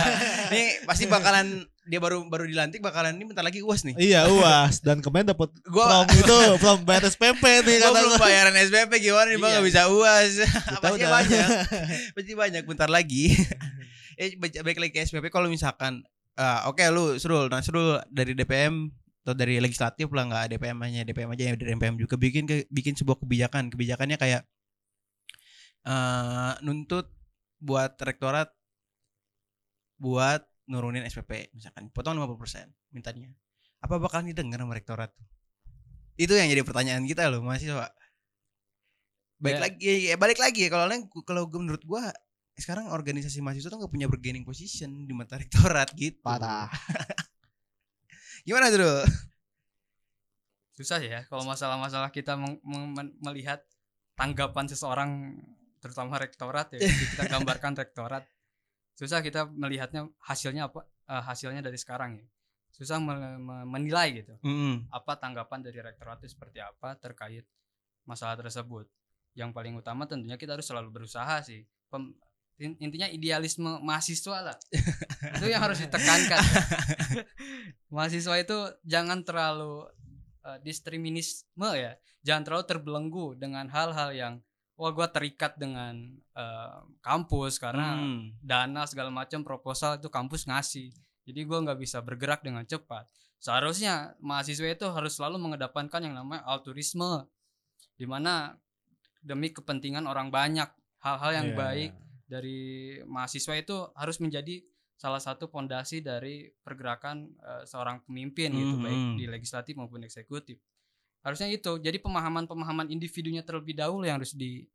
ini 0.56 0.64
pasti 0.88 1.04
bakalan 1.06 1.68
dia 1.82 1.98
baru 1.98 2.22
baru 2.26 2.46
dilantik 2.46 2.78
bakalan 2.78 3.18
ini 3.18 3.26
bentar 3.26 3.42
lagi 3.42 3.60
uas 3.60 3.82
nih. 3.82 3.98
iya 3.98 4.30
uas 4.30 4.80
dan 4.80 5.02
kemarin 5.02 5.34
dapat 5.34 5.50
Gua 5.74 6.06
from 6.06 6.08
itu 6.14 6.36
from 6.58 6.78
bayar 6.86 7.04
SPP 7.04 7.42
nih 7.42 7.76
gua 7.78 7.88
kata 7.88 7.98
belum 7.98 8.12
gua. 8.12 8.20
bayaran 8.22 8.56
SPP 8.56 8.92
gimana 9.02 9.28
nih 9.28 9.38
Bang 9.38 9.50
Iya. 9.50 9.56
nggak 9.56 9.68
bisa 9.68 9.82
uas. 9.90 10.32
pasti 10.78 11.02
udah. 11.02 11.10
banyak. 11.12 11.48
Pasti 12.16 12.32
banyak 12.34 12.64
bentar 12.64 12.86
lagi. 12.86 13.34
eh 14.22 14.38
ba- 14.38 14.62
baik 14.62 14.78
lagi 14.78 14.92
ke 14.92 15.02
SPP 15.02 15.28
kalau 15.28 15.50
misalkan 15.50 16.06
ah, 16.34 16.66
oke 16.66 16.86
lu 16.88 17.18
Srul, 17.18 17.50
nah 17.50 17.60
Srul 17.60 17.98
dari 18.08 18.34
DPM 18.34 18.94
atau 19.22 19.34
dari 19.34 19.58
legislatif 19.58 20.06
lah 20.10 20.26
nggak 20.28 20.46
DPM 20.52 20.78
hanya 20.82 21.02
DPM 21.02 21.30
aja 21.30 21.44
ya 21.44 21.54
dari 21.54 21.72
DPM 21.72 21.94
juga 21.96 22.14
bikin 22.16 22.46
ke, 22.46 22.66
bikin 22.68 22.94
sebuah 22.94 23.18
kebijakan 23.18 23.70
kebijakannya 23.70 24.18
kayak 24.18 24.42
eh 25.82 26.54
nuntut 26.62 27.10
buat 27.58 27.98
rektorat 27.98 28.50
buat 29.98 30.42
nurunin 30.70 31.06
SPP 31.06 31.54
misalkan 31.56 31.90
potong 31.90 32.20
50% 32.20 32.70
mintanya. 32.94 33.32
Apa 33.82 33.98
bakal 33.98 34.22
didengar 34.22 34.62
sama 34.62 34.78
rektorat 34.78 35.10
itu 36.20 36.34
yang 36.38 36.52
jadi 36.52 36.62
pertanyaan 36.62 37.02
kita 37.08 37.32
loh 37.32 37.42
mahasiswa. 37.42 37.90
Baik 39.42 39.58
Ya. 39.58 39.62
lagi 39.66 39.92
ya, 40.12 40.16
balik 40.22 40.38
lagi 40.38 40.66
ya 40.66 40.70
kalau 40.70 40.86
kalau 41.26 41.50
gue 41.50 41.58
menurut 41.58 41.82
gua 41.82 42.14
sekarang 42.54 42.94
organisasi 42.94 43.42
mahasiswa 43.42 43.74
tuh 43.74 43.80
nggak 43.82 43.90
punya 43.90 44.06
bargaining 44.06 44.46
position 44.46 45.10
di 45.10 45.14
mata 45.18 45.34
rektorat 45.42 45.90
gitu. 45.98 46.22
Parah. 46.22 46.70
gimana 48.46 48.74
tuh 48.74 49.06
susah 50.74 50.98
ya 50.98 51.22
kalau 51.30 51.46
masalah-masalah 51.46 52.10
kita 52.10 52.34
melihat 53.22 53.62
tanggapan 54.18 54.66
seseorang 54.66 55.38
terutama 55.78 56.18
rektorat 56.18 56.74
ya 56.74 56.80
kita 57.18 57.30
gambarkan 57.30 57.78
rektorat 57.78 58.26
susah 59.02 59.26
kita 59.26 59.50
melihatnya 59.50 60.06
hasilnya 60.22 60.70
apa 60.70 60.86
eh, 61.10 61.24
hasilnya 61.26 61.66
dari 61.66 61.82
sekarang 61.82 62.22
ya. 62.22 62.28
Susah 62.70 63.02
me- 63.02 63.42
me- 63.42 63.66
menilai 63.66 64.22
gitu. 64.22 64.38
Mm-mm. 64.46 64.86
apa 64.94 65.18
tanggapan 65.18 65.66
dari 65.66 65.82
rektorat 65.82 66.22
itu 66.22 66.38
seperti 66.38 66.62
apa 66.62 66.94
terkait 67.02 67.44
masalah 68.06 68.38
tersebut? 68.38 68.86
Yang 69.34 69.50
paling 69.58 69.74
utama 69.74 70.06
tentunya 70.06 70.38
kita 70.38 70.54
harus 70.54 70.70
selalu 70.70 71.02
berusaha 71.02 71.42
sih. 71.42 71.66
Pem- 71.90 72.14
in- 72.62 72.78
intinya 72.78 73.10
idealisme 73.10 73.82
mahasiswa 73.82 74.54
lah. 74.54 74.58
Itu 75.42 75.50
yang 75.50 75.66
harus 75.66 75.82
ditekankan. 75.82 76.42
Mahasiswa 77.96 78.36
itu 78.40 78.58
jangan 78.86 79.26
terlalu 79.26 79.90
eh, 80.46 80.58
diskriminisme 80.62 81.70
ya. 81.74 81.98
Jangan 82.22 82.44
terlalu 82.46 82.64
terbelenggu 82.70 83.26
dengan 83.36 83.66
hal-hal 83.68 84.14
yang 84.14 84.34
wah 84.82 84.90
gua 84.90 85.06
terikat 85.06 85.54
dengan 85.56 85.94
eh, 86.34 86.80
kampus 87.00 87.62
karena 87.62 87.94
Hmm. 87.94 88.34
dana 88.42 88.90
segala 88.90 89.14
macam 89.14 89.46
proposal 89.46 90.02
itu 90.02 90.10
kampus 90.10 90.50
ngasih 90.50 90.90
jadi 91.22 91.46
gua 91.46 91.62
nggak 91.62 91.78
bisa 91.78 92.02
bergerak 92.02 92.42
dengan 92.42 92.66
cepat 92.66 93.06
seharusnya 93.38 94.18
mahasiswa 94.18 94.66
itu 94.68 94.88
harus 94.88 95.14
selalu 95.14 95.38
mengedepankan 95.40 96.02
yang 96.02 96.18
namanya 96.18 96.42
altruisme 96.46 97.30
di 97.94 98.06
mana 98.06 98.58
demi 99.22 99.50
kepentingan 99.50 100.10
orang 100.10 100.34
banyak 100.34 100.66
hal-hal 101.00 101.32
yang 101.36 101.48
Iya. 101.54 101.58
baik 101.58 101.92
dari 102.26 102.60
mahasiswa 103.06 103.54
itu 103.54 103.76
harus 103.94 104.18
menjadi 104.18 104.66
salah 104.96 105.18
satu 105.18 105.46
pondasi 105.46 106.02
dari 106.02 106.46
pergerakan 106.62 107.34
eh, 107.38 107.64
seorang 107.66 108.02
pemimpin 108.02 108.50
gitu 108.52 108.78
Mhm. 108.78 108.82
baik 108.82 109.02
di 109.16 109.26
legislatif 109.28 109.74
maupun 109.76 110.02
eksekutif 110.02 110.58
harusnya 111.22 111.50
itu. 111.50 111.78
Jadi 111.78 111.98
pemahaman-pemahaman 112.02 112.90
individunya 112.90 113.42
terlebih 113.42 113.78
dahulu 113.78 114.06
yang 114.06 114.18
harus 114.22 114.34
di 114.34 114.66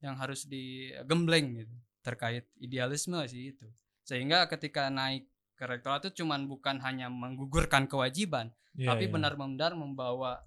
yang 0.00 0.16
harus 0.16 0.48
digembleng 0.48 1.60
gitu. 1.60 1.76
Terkait 2.00 2.48
idealisme 2.56 3.20
sih 3.28 3.52
itu. 3.52 3.68
Sehingga 4.04 4.48
ketika 4.48 4.88
naik 4.88 5.28
ke 5.54 5.64
rektorat 5.68 6.08
itu 6.08 6.24
cuman 6.24 6.48
bukan 6.48 6.80
hanya 6.80 7.12
menggugurkan 7.12 7.84
kewajiban 7.84 8.48
Iya, 8.72 8.96
tapi 8.96 9.06
iya. 9.06 9.12
benar-benar 9.12 9.76
membawa 9.76 10.40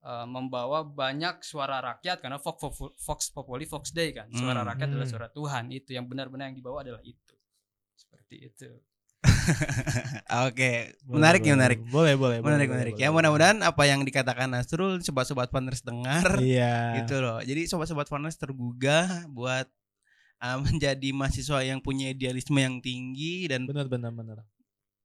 eh, 0.00 0.26
membawa 0.28 0.80
banyak 0.84 1.40
suara 1.44 1.80
rakyat. 1.80 2.20
Karena 2.24 2.36
Vox, 2.40 2.56
Vox, 2.60 2.76
Vox 2.96 3.20
Populi 3.32 3.64
Vox 3.68 3.92
Dei 3.92 4.12
kan. 4.16 4.28
Suara 4.32 4.64
Hmm. 4.64 4.68
rakyat 4.72 4.88
adalah 4.92 5.04
Hmm. 5.08 5.12
suara 5.16 5.28
Tuhan. 5.32 5.64
Itu 5.72 5.92
yang 5.92 6.08
benar-benar 6.08 6.48
yang 6.52 6.56
dibawa 6.60 6.80
adalah 6.84 7.00
itu. 7.04 7.36
Seperti 7.96 8.36
itu 8.48 8.68
Oke, 10.46 10.94
menarik 11.04 11.40
boleh. 11.40 11.54
menarik. 11.54 11.78
Boleh, 11.84 12.14
boleh. 12.14 12.38
Menarik 12.38 12.66
boleh, 12.66 12.66
menarik. 12.70 12.94
boleh, 12.94 13.02
Ya 13.02 13.10
mudah-mudahan 13.10 13.58
apa 13.60 13.82
yang 13.84 14.00
dikatakan 14.00 14.46
Nasrul 14.46 15.00
sobat-sobat 15.00 15.48
partners 15.48 15.80
dengar 15.80 16.38
Iya. 16.38 17.02
gitu 17.02 17.18
loh. 17.18 17.38
Jadi 17.40 17.66
sobat-sobat 17.66 18.06
partners 18.06 18.34
tergugah 18.34 19.06
buat 19.26 19.66
uh, 20.38 20.58
menjadi 20.66 21.08
mahasiswa 21.10 21.60
yang 21.60 21.78
punya 21.78 22.08
idealisme 22.08 22.56
yang 22.56 22.78
tinggi 22.78 23.46
dan 23.46 23.64
Benar, 23.64 23.86
benar, 23.86 24.10
benar. 24.10 24.38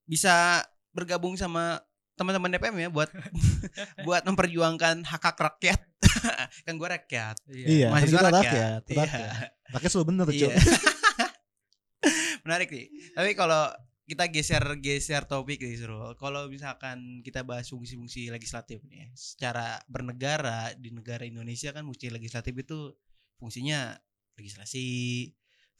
bisa 0.04 0.62
bergabung 0.92 1.34
sama 1.34 1.82
teman-teman 2.16 2.48
DPM 2.50 2.78
ya 2.78 2.90
buat 2.90 3.12
buat 4.08 4.24
memperjuangkan 4.24 5.04
hak 5.04 5.24
hak 5.24 5.38
rakyat. 5.38 5.82
kan 6.64 6.74
gue 6.74 6.90
rakyat. 6.90 7.36
Iya, 7.46 7.88
kan 7.88 7.92
Mahasiswa 7.92 8.16
kita 8.16 8.24
rakyat. 8.24 8.34
rakyat, 8.34 8.82
Iya. 8.86 8.98
rakyat. 8.98 9.34
Rakyat 9.72 9.90
selalu 9.92 10.08
benar, 10.08 10.26
Iya. 10.30 10.56
Menarik 12.42 12.70
nih. 12.70 12.88
Tapi 13.12 13.32
kalau 13.34 13.74
kita 14.06 14.30
geser-geser 14.30 15.26
topik 15.26 15.62
nih 15.66 15.82
Srul. 15.82 16.14
Kalau 16.22 16.46
misalkan 16.46 17.26
kita 17.26 17.42
bahas 17.42 17.66
fungsi-fungsi 17.74 18.30
legislatif 18.30 18.86
nih, 18.86 19.06
ya, 19.06 19.08
secara 19.18 19.82
bernegara 19.90 20.78
di 20.78 20.94
negara 20.94 21.26
Indonesia 21.26 21.74
kan 21.74 21.86
fungsi 21.90 22.14
legislatif 22.14 22.54
itu 22.54 22.94
fungsinya 23.42 23.98
legislasi, 24.38 24.86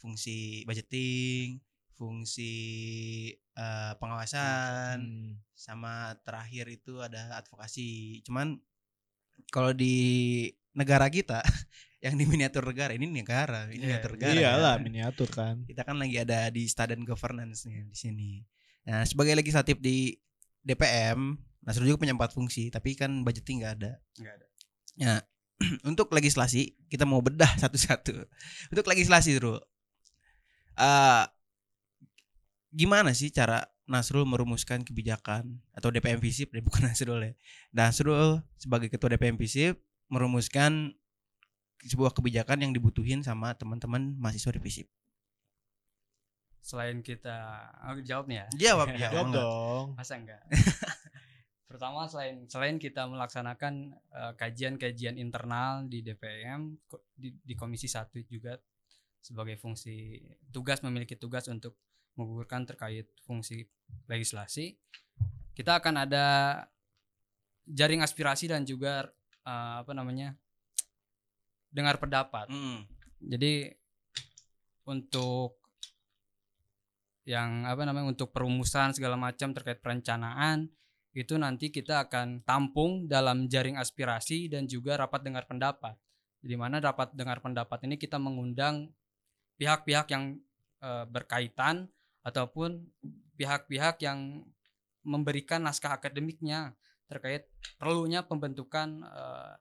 fungsi 0.02 0.66
budgeting, 0.66 1.62
fungsi 1.96 2.54
eh, 3.56 3.94
pengawasan, 4.02 4.98
Hmm. 5.00 5.40
sama 5.56 6.18
terakhir 6.26 6.68
itu 6.68 7.00
ada 7.00 7.40
advokasi. 7.40 8.20
Cuman 8.28 8.60
kalau 9.54 9.72
di 9.72 9.96
negara 10.76 11.08
kita 11.08 11.42
yang 12.06 12.20
di 12.20 12.28
miniatur 12.30 12.68
negara 12.68 12.94
ini 12.94 13.10
negara, 13.10 13.66
ini 13.72 13.82
Iya, 13.82 13.98
miniatur 13.98 14.12
negara. 14.14 14.36
Iyalah 14.38 14.76
ya. 14.78 14.84
miniatur 14.84 15.30
kan. 15.32 15.56
Kita 15.66 15.82
kan 15.82 15.98
lagi 15.98 16.22
ada 16.22 16.52
di 16.54 16.70
Student 16.70 17.02
Governance 17.02 17.66
nih 17.66 17.90
di 17.90 17.98
sini. 17.98 18.32
Nah, 18.86 19.02
sebagai 19.08 19.34
legislatif 19.34 19.82
di 19.82 20.14
DPM, 20.62 21.34
Nasrul 21.66 21.90
juga 21.90 22.06
punya 22.06 22.14
empat 22.14 22.38
fungsi, 22.38 22.70
tapi 22.70 22.94
kan 22.94 23.26
budgeting 23.26 23.66
nggak 23.66 23.74
ada. 23.82 23.92
Nggak 24.22 24.34
ada. 24.38 24.46
Ya, 24.96 25.16
untuk 25.90 26.14
legislasi 26.14 26.78
kita 26.94 27.10
mau 27.10 27.26
bedah 27.26 27.50
satu-satu. 27.64 28.14
Untuk 28.70 28.86
legislasi 28.86 29.42
dulu, 29.42 29.58
eh 30.78 31.26
gimana 32.76 33.16
sih 33.16 33.32
cara 33.32 33.66
Nasrul 33.86 34.26
merumuskan 34.26 34.82
kebijakan 34.82 35.62
atau 35.72 35.94
DPM 35.94 36.18
Visip 36.20 36.52
deh 36.52 36.62
bukan 36.68 36.86
Nasrul 36.90 37.22
ya. 37.22 37.34
Nasrul 37.74 38.46
sebagai 38.62 38.94
ketua 38.94 39.18
DPM 39.18 39.42
Visip 39.42 39.82
merumuskan 40.12 40.94
sebuah 41.86 42.14
kebijakan 42.18 42.66
yang 42.66 42.72
dibutuhin 42.74 43.22
sama 43.22 43.54
teman-teman 43.54 44.18
mahasiswa 44.18 44.54
di 44.54 44.62
Visip. 44.62 44.88
Selain 46.66 46.98
kita 47.06 47.70
oh, 47.86 48.02
jawab 48.02 48.26
nih 48.26 48.42
ya. 48.42 48.46
Jawab, 48.74 48.88
Jawab 48.98 49.14
jawab. 49.14 49.26
dong. 49.34 49.86
Masa 50.00 50.18
enggak? 50.18 50.42
Pertama 51.70 52.10
selain 52.10 52.50
selain 52.50 52.82
kita 52.82 53.06
melaksanakan 53.06 53.94
eh, 53.94 54.34
kajian-kajian 54.34 55.22
internal 55.22 55.86
di 55.86 56.02
DPM 56.02 56.74
di, 57.14 57.38
di 57.38 57.54
Komisi 57.54 57.86
1 57.86 58.10
juga 58.26 58.58
sebagai 59.22 59.58
fungsi 59.58 60.22
tugas 60.50 60.82
memiliki 60.82 61.18
tugas 61.18 61.50
untuk 61.50 61.78
menggugurkan 62.18 62.66
terkait 62.66 63.10
fungsi 63.26 63.66
legislasi. 64.10 64.74
Kita 65.54 65.78
akan 65.82 66.06
ada 66.06 66.26
jaring 67.66 68.02
aspirasi 68.06 68.50
dan 68.50 68.64
juga 68.64 69.10
eh, 69.46 69.76
apa 69.82 69.92
namanya? 69.94 70.36
dengar 71.76 72.00
pendapat. 72.00 72.48
Hmm. 72.48 72.88
Jadi 73.20 73.68
untuk 74.88 75.60
yang 77.28 77.68
apa 77.68 77.84
namanya 77.84 78.16
untuk 78.16 78.32
perumusan 78.32 78.96
segala 78.96 79.20
macam 79.20 79.52
terkait 79.52 79.84
perencanaan 79.84 80.70
itu 81.12 81.36
nanti 81.36 81.74
kita 81.74 82.08
akan 82.08 82.46
tampung 82.46 83.10
dalam 83.12 83.50
jaring 83.52 83.76
aspirasi 83.76 84.48
dan 84.48 84.70
juga 84.72 84.96
rapat 84.96 85.26
dengar 85.26 85.44
pendapat. 85.50 86.00
Di 86.40 86.56
mana 86.56 86.80
rapat 86.80 87.12
dengar 87.12 87.44
pendapat 87.44 87.84
ini 87.84 88.00
kita 88.00 88.16
mengundang 88.22 88.94
pihak-pihak 89.60 90.08
yang 90.16 90.40
eh, 90.80 91.06
berkaitan 91.12 91.92
ataupun 92.24 92.88
pihak-pihak 93.36 94.00
yang 94.06 94.48
memberikan 95.06 95.62
naskah 95.62 95.98
akademiknya 95.98 96.74
terkait 97.06 97.50
perlunya 97.78 98.26
pembentukan 98.26 99.04
eh, 99.06 99.54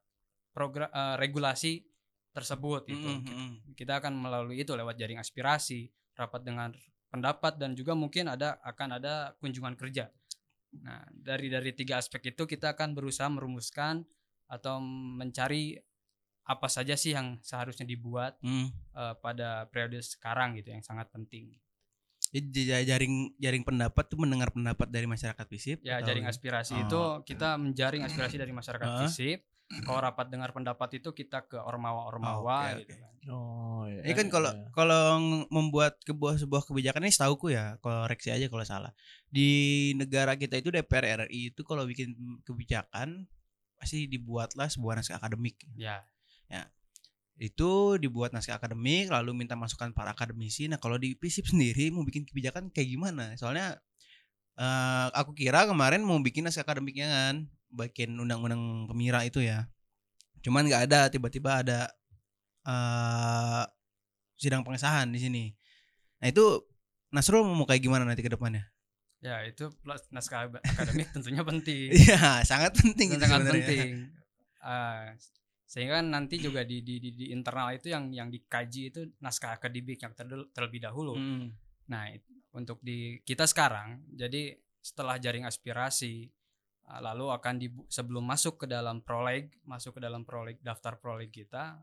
program 0.55 0.89
eh, 0.91 1.17
regulasi 1.21 1.85
tersebut 2.35 2.91
itu 2.91 2.99
Hmm, 2.99 3.23
hmm, 3.23 3.37
hmm. 3.39 3.55
kita 3.79 4.03
akan 4.03 4.19
melalui 4.19 4.67
itu 4.67 4.75
lewat 4.75 4.99
jaring 4.99 5.23
aspirasi, 5.23 5.87
rapat 6.19 6.43
dengan 6.43 6.75
pendapat 7.15 7.55
dan 7.63 7.79
juga 7.79 7.95
mungkin 7.95 8.27
ada 8.27 8.59
akan 8.67 8.99
ada 8.99 9.39
kunjungan 9.39 9.79
kerja. 9.79 10.11
Nah, 10.83 11.07
dari 11.15 11.47
dari 11.47 11.71
tiga 11.71 12.03
aspek 12.03 12.35
itu 12.35 12.43
kita 12.43 12.75
akan 12.75 12.99
berusaha 12.99 13.31
merumuskan 13.31 14.03
atau 14.51 14.83
mencari 14.83 15.79
apa 16.45 16.69
saja 16.69 16.99
sih 16.99 17.15
yang 17.15 17.39
seharusnya 17.41 17.87
dibuat 17.87 18.37
Hmm. 18.43 18.69
eh, 18.99 19.15
pada 19.23 19.71
periode 19.71 20.03
sekarang 20.03 20.59
gitu 20.59 20.75
yang 20.75 20.83
sangat 20.83 21.07
penting. 21.15 21.55
Jaring 22.35 23.39
jaring 23.39 23.63
pendapat 23.63 24.05
tuh 24.11 24.19
mendengar 24.19 24.51
pendapat 24.51 24.91
dari 24.91 25.07
masyarakat 25.07 25.47
Visip. 25.47 25.79
Ya, 25.87 26.03
atau- 26.03 26.11
jaring 26.11 26.27
aspirasi 26.27 26.75
Oh, 26.75 26.83
itu 26.83 27.01
kita 27.31 27.55
menjaring 27.55 28.03
aspirasi 28.03 28.37
dari 28.43 28.51
masyarakat? 28.51 29.07
FISIP. 29.07 29.47
Kalau 29.65 29.97
rapat 29.97 30.29
dengar 30.29 30.53
pendapat 30.53 31.01
itu 31.01 31.17
kita 31.17 31.49
ke 31.49 31.57
ormawa-ormawa 31.57 32.77
Oke, 32.77 32.85
gitu 32.85 32.95
oke. 32.95 33.01
kan. 33.01 33.13
Oh, 33.33 33.83
iya. 33.89 34.01
Ini 34.05 34.13
kan 34.13 34.29
kalau 34.29 34.53
iya. 34.53 34.69
kalau 34.77 35.03
membuat 35.49 35.97
sebuah 36.05 36.37
sebuah 36.37 36.63
kebijakan 36.69 37.09
ini 37.09 37.13
setauku 37.15 37.49
ya, 37.49 37.81
koreksi 37.81 38.29
aja 38.29 38.47
kalau 38.53 38.63
salah. 38.69 38.93
Di 39.33 39.91
negara 39.97 40.37
kita 40.37 40.61
itu 40.61 40.69
DPR 40.69 41.27
RI 41.27 41.57
itu 41.57 41.65
kalau 41.65 41.89
bikin 41.89 42.13
kebijakan 42.45 43.25
pasti 43.81 44.05
dibuatlah 44.05 44.69
sebuah 44.69 45.01
naskah 45.01 45.17
akademik. 45.17 45.57
Ya, 45.81 46.05
Itu 47.35 47.99
dibuat 47.99 48.31
naskah 48.31 48.59
akademik 48.63 49.11
lalu 49.11 49.35
minta 49.35 49.59
masukan 49.59 49.91
para 49.91 50.15
akademisi. 50.15 50.71
Nah, 50.71 50.79
kalau 50.79 50.97
di 50.97 51.19
FISIP 51.19 51.51
sendiri 51.51 51.91
mau 51.91 52.07
bikin 52.07 52.23
kebijakan 52.27 52.71
kayak 52.71 52.89
gimana? 52.95 53.35
Soalnya 53.35 53.79
eh, 54.59 55.09
aku 55.15 55.35
kira 55.35 55.67
kemarin 55.67 56.03
mau 56.07 56.19
bikin 56.23 56.47
naskah 56.47 56.63
akademiknya 56.63 57.11
kan, 57.11 57.35
bikin 57.75 58.15
undang-undang 58.15 58.87
pemira 58.87 59.27
itu 59.27 59.43
ya. 59.43 59.67
Cuman 60.45 60.69
nggak 60.71 60.83
ada, 60.91 61.01
tiba-tiba 61.11 61.65
ada 61.65 61.81
eh 62.65 63.65
sidang 64.39 64.65
pengesahan 64.65 65.11
di 65.11 65.21
sini. 65.21 65.45
Nah, 66.21 66.29
itu 66.33 66.65
Nasrul 67.15 67.47
mau 67.47 67.63
kayak 67.63 67.83
gimana 67.85 68.03
nanti 68.03 68.27
ke 68.27 68.33
depannya? 68.33 68.75
ya 69.25 69.41
itu 69.49 69.73
plus 69.81 70.05
naskah 70.13 70.53
akademik 70.61 71.09
tentunya 71.17 71.41
penting. 71.41 71.89
Iya, 72.05 72.45
sangat 72.45 72.77
penting 72.77 73.17
sangat 73.17 73.49
penting. 73.49 74.13
Ah, 74.61 75.17
sehingga 75.65 76.05
nanti 76.05 76.37
juga 76.37 76.63
di, 76.63 76.85
di, 76.85 77.01
di, 77.01 77.11
di 77.17 77.27
internal 77.33 77.73
itu 77.73 77.89
yang 77.89 78.13
yang 78.13 78.29
dikaji 78.29 78.93
itu 78.93 79.01
naskah 79.19 79.57
akademik 79.57 79.97
yang 79.97 80.13
terdel- 80.13 80.49
terlebih 80.53 80.85
dahulu. 80.85 81.17
Hmm. 81.17 81.57
Nah, 81.89 82.13
untuk 82.53 82.79
di 82.85 83.19
kita 83.25 83.49
sekarang, 83.49 84.05
jadi 84.13 84.57
setelah 84.85 85.17
jaring 85.17 85.49
aspirasi, 85.49 86.29
ah, 86.87 87.01
lalu 87.01 87.33
akan 87.33 87.55
dibu- 87.57 87.89
sebelum 87.89 88.25
masuk 88.25 88.65
ke 88.65 88.67
dalam 88.69 89.01
proleg, 89.01 89.51
masuk 89.65 89.97
ke 89.97 90.01
dalam 90.05 90.23
proleg 90.29 90.61
daftar 90.61 91.01
proleg 91.01 91.33
kita, 91.33 91.81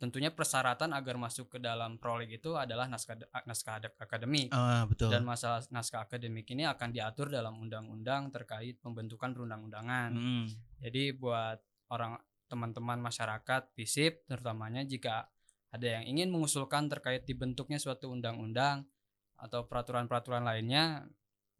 tentunya 0.00 0.32
persyaratan 0.32 0.96
agar 0.96 1.20
masuk 1.20 1.52
ke 1.52 1.58
dalam 1.60 2.00
proleg 2.00 2.40
itu 2.40 2.56
adalah 2.56 2.88
naskah 2.88 3.20
naskah 3.44 3.84
ad- 3.84 3.98
akademik. 4.00 4.48
Ah, 4.54 4.88
betul. 4.88 5.12
Dan 5.12 5.28
masalah 5.28 5.60
naskah 5.68 6.08
akademik 6.08 6.48
ini 6.54 6.64
akan 6.64 6.88
diatur 6.94 7.28
dalam 7.28 7.60
undang-undang 7.60 8.32
terkait 8.32 8.80
pembentukan 8.80 9.36
perundang-undangan. 9.36 10.10
Hmm. 10.14 10.46
Jadi 10.80 11.12
buat 11.12 11.60
orang 11.92 12.16
teman-teman 12.50 12.98
masyarakat 12.98 13.70
FISIP 13.78 14.26
terutamanya 14.26 14.82
jika 14.82 15.30
ada 15.70 15.86
yang 15.86 16.04
ingin 16.10 16.34
mengusulkan 16.34 16.90
terkait 16.90 17.22
dibentuknya 17.22 17.78
suatu 17.78 18.10
undang-undang 18.10 18.90
atau 19.38 19.70
peraturan-peraturan 19.70 20.42
lainnya 20.42 21.06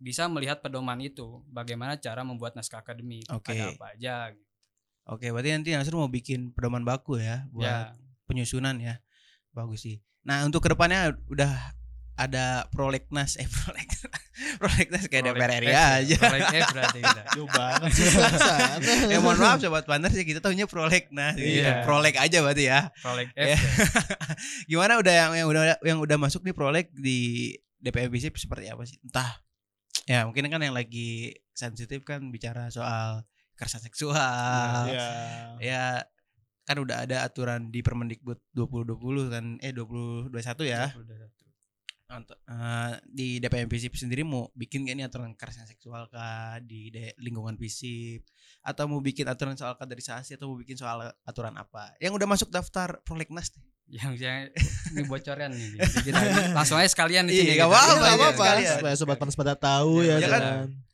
bisa 0.03 0.27
melihat 0.27 0.59
pedoman 0.59 0.99
itu 0.99 1.47
bagaimana 1.47 1.95
cara 1.95 2.27
membuat 2.27 2.59
naskah 2.59 2.83
akademik 2.83 3.25
Oke. 3.31 3.55
ada 3.55 3.71
apa 3.71 3.87
aja 3.95 4.15
Oke, 5.09 5.33
berarti 5.33 5.51
nanti 5.51 5.71
Nasrul 5.73 6.07
mau 6.07 6.13
bikin 6.13 6.53
pedoman 6.55 6.85
baku 6.85 7.19
ya 7.19 7.49
buat 7.51 7.67
ya 7.67 7.77
penyusunan 8.31 8.79
ya. 8.79 9.03
Bagus 9.51 9.83
sih. 9.83 9.99
Nah, 10.23 10.47
untuk 10.47 10.63
ke 10.63 10.71
depannya 10.71 11.19
udah 11.27 11.51
ada 12.21 12.69
prolegnas 12.69 13.41
eh 13.41 13.49
prolegnas 13.65 14.13
prolegnas 14.61 15.05
kayak 15.09 15.33
DPR 15.33 15.53
RI 15.65 15.73
eh, 15.73 15.77
aja. 16.05 16.17
Prolegnas 16.21 16.69
berarti 16.69 16.99
kita. 17.09 17.23
banget. 17.49 17.91
ya 19.09 19.19
mohon 19.25 19.41
maaf 19.41 19.59
sobat 19.65 19.89
panas 19.89 20.13
sih 20.13 20.29
kita 20.29 20.45
tahunya 20.45 20.69
prolegnas. 20.69 21.41
Iya. 21.41 21.49
iya. 21.49 21.73
Proleg 21.89 22.21
aja 22.21 22.39
berarti 22.45 22.65
ya. 22.69 22.93
Proleg 23.01 23.33
eh, 23.33 23.57
Ya. 23.57 23.59
Gimana 24.69 25.01
udah 25.01 25.15
yang 25.17 25.33
yang 25.33 25.49
udah 25.49 25.63
yang 25.81 25.99
udah 26.05 26.17
masuk 26.21 26.45
nih 26.45 26.53
proleg 26.53 26.93
di 26.93 27.57
DPR 27.81 28.13
BC 28.13 28.37
seperti 28.37 28.69
apa 28.69 28.85
sih? 28.85 29.01
Entah. 29.01 29.41
Ya 30.05 30.29
mungkin 30.29 30.45
kan 30.53 30.61
yang 30.61 30.77
lagi 30.77 31.41
sensitif 31.57 32.05
kan 32.05 32.29
bicara 32.29 32.69
soal 32.69 33.25
kerasa 33.57 33.81
seksual. 33.81 34.93
Iya. 34.93 35.01
Yeah. 35.01 35.49
Ya 35.65 35.85
kan 36.69 36.77
udah 36.85 37.09
ada 37.09 37.25
aturan 37.25 37.73
di 37.73 37.81
Permendikbud 37.81 38.37
2020 38.53 39.33
kan 39.33 39.45
eh 39.65 39.73
2021 39.73 40.37
ya. 40.69 40.93
2021 40.93 41.50
uh, 42.11 42.93
di 43.07 43.39
DPM 43.39 43.71
FISIP 43.71 43.95
sendiri 43.95 44.27
mau 44.27 44.51
bikin 44.59 44.83
gak 44.83 44.99
nih 44.99 45.07
aturan 45.07 45.31
kekerasan 45.39 45.71
seksual 45.71 46.11
kah 46.11 46.59
di 46.59 46.91
lingkungan 47.23 47.55
FISIP 47.55 48.27
atau 48.67 48.91
mau 48.91 48.99
bikin 48.99 49.31
aturan 49.31 49.55
soal 49.55 49.79
kaderisasi 49.79 50.35
atau 50.35 50.51
mau 50.51 50.59
bikin 50.59 50.75
soal 50.75 51.15
aturan 51.23 51.55
apa? 51.55 51.95
Yang 52.03 52.19
udah 52.19 52.29
masuk 52.29 52.49
daftar 52.51 52.99
prolegnas 53.07 53.55
nih 53.55 53.71
yang 53.91 54.15
saya 54.15 54.47
ini 54.95 55.03
bocoran 55.03 55.51
nih 55.51 55.83
kita 56.07 56.19
langsung 56.57 56.79
aja 56.79 56.91
sekalian 56.95 57.27
di 57.27 57.35
iya, 57.35 57.43
sini 57.43 57.53
gitu. 57.55 57.59
iya, 57.59 57.67
gak 57.67 57.71
apa-apa. 57.75 58.07
apa-apa 58.15 58.45
supaya 58.79 58.95
sobat 58.95 59.19
panas 59.19 59.35
pada 59.35 59.55
tahu 59.59 60.07
iya, 60.07 60.17
ya, 60.17 60.17
ya, 60.17 60.23
ya 60.23 60.29
kan? 60.31 60.43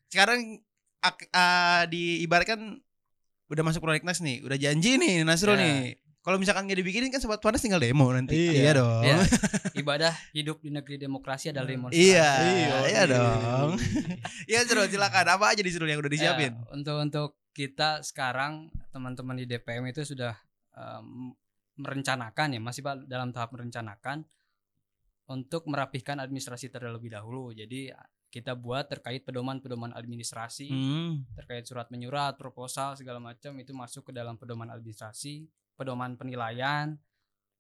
Sekarang 0.09 0.41
uh, 1.05 1.13
eh, 1.13 1.83
diibaratkan 1.93 2.61
udah 3.47 3.63
masuk 3.63 3.85
prolegnas 3.85 4.19
nih 4.25 4.43
udah 4.43 4.59
janji 4.59 4.97
nih 4.97 5.23
Nasrul 5.23 5.61
ya. 5.61 5.63
nih 5.63 5.79
kalau 6.27 6.37
misalkan 6.37 6.67
nggak 6.67 6.83
dibikinin 6.83 7.07
kan 7.09 7.23
sobat 7.23 7.39
panas 7.39 7.63
tinggal 7.63 7.79
demo 7.79 8.11
nanti 8.11 8.35
Iya. 8.35 8.75
dong 8.75 9.07
Ya, 9.07 9.23
ibadah 9.81 10.11
hidup 10.33 10.59
di 10.59 10.69
negeri 10.69 10.99
demokrasi 10.99 11.49
adalah 11.49 11.71
demonstrasi. 11.71 12.03
Iya, 12.03 12.31
Iya, 12.43 12.77
iya 12.85 13.03
dong. 13.07 13.71
Iya, 14.51 14.61
Srul, 14.63 14.87
silakan. 14.87 15.27
Apa 15.29 15.55
aja 15.55 15.63
di 15.63 15.71
Srul 15.71 15.87
yang 15.87 15.99
udah 15.99 16.11
disiapin? 16.11 16.51
Ya, 16.53 16.67
untuk 16.69 16.97
untuk 16.99 17.29
kita 17.53 18.03
sekarang 18.03 18.53
teman-teman 18.91 19.37
di 19.37 19.47
DPM 19.47 19.87
itu 19.87 20.03
sudah 20.03 20.35
em, 20.73 21.31
merencanakan 21.77 22.53
ya 22.53 22.61
masih 22.61 22.83
ba- 22.83 22.99
dalam 23.01 23.31
tahap 23.31 23.53
merencanakan 23.53 24.27
untuk 25.27 25.67
merapihkan 25.67 26.19
administrasi 26.19 26.69
terlebih 26.69 27.11
dahulu. 27.11 27.51
Jadi 27.51 27.91
kita 28.29 28.53
buat 28.53 28.87
terkait 28.87 29.23
pedoman-pedoman 29.23 29.91
administrasi, 29.93 30.69
Hmm. 30.69 31.25
terkait 31.35 31.65
surat 31.65 31.89
menyurat, 31.89 32.35
proposal 32.35 32.95
segala 32.95 33.17
macam 33.19 33.55
itu 33.57 33.73
masuk 33.73 34.03
ke 34.05 34.13
dalam 34.13 34.37
pedoman 34.37 34.69
administrasi, 34.69 35.47
pedoman 35.77 36.17
penilaian, 36.17 36.97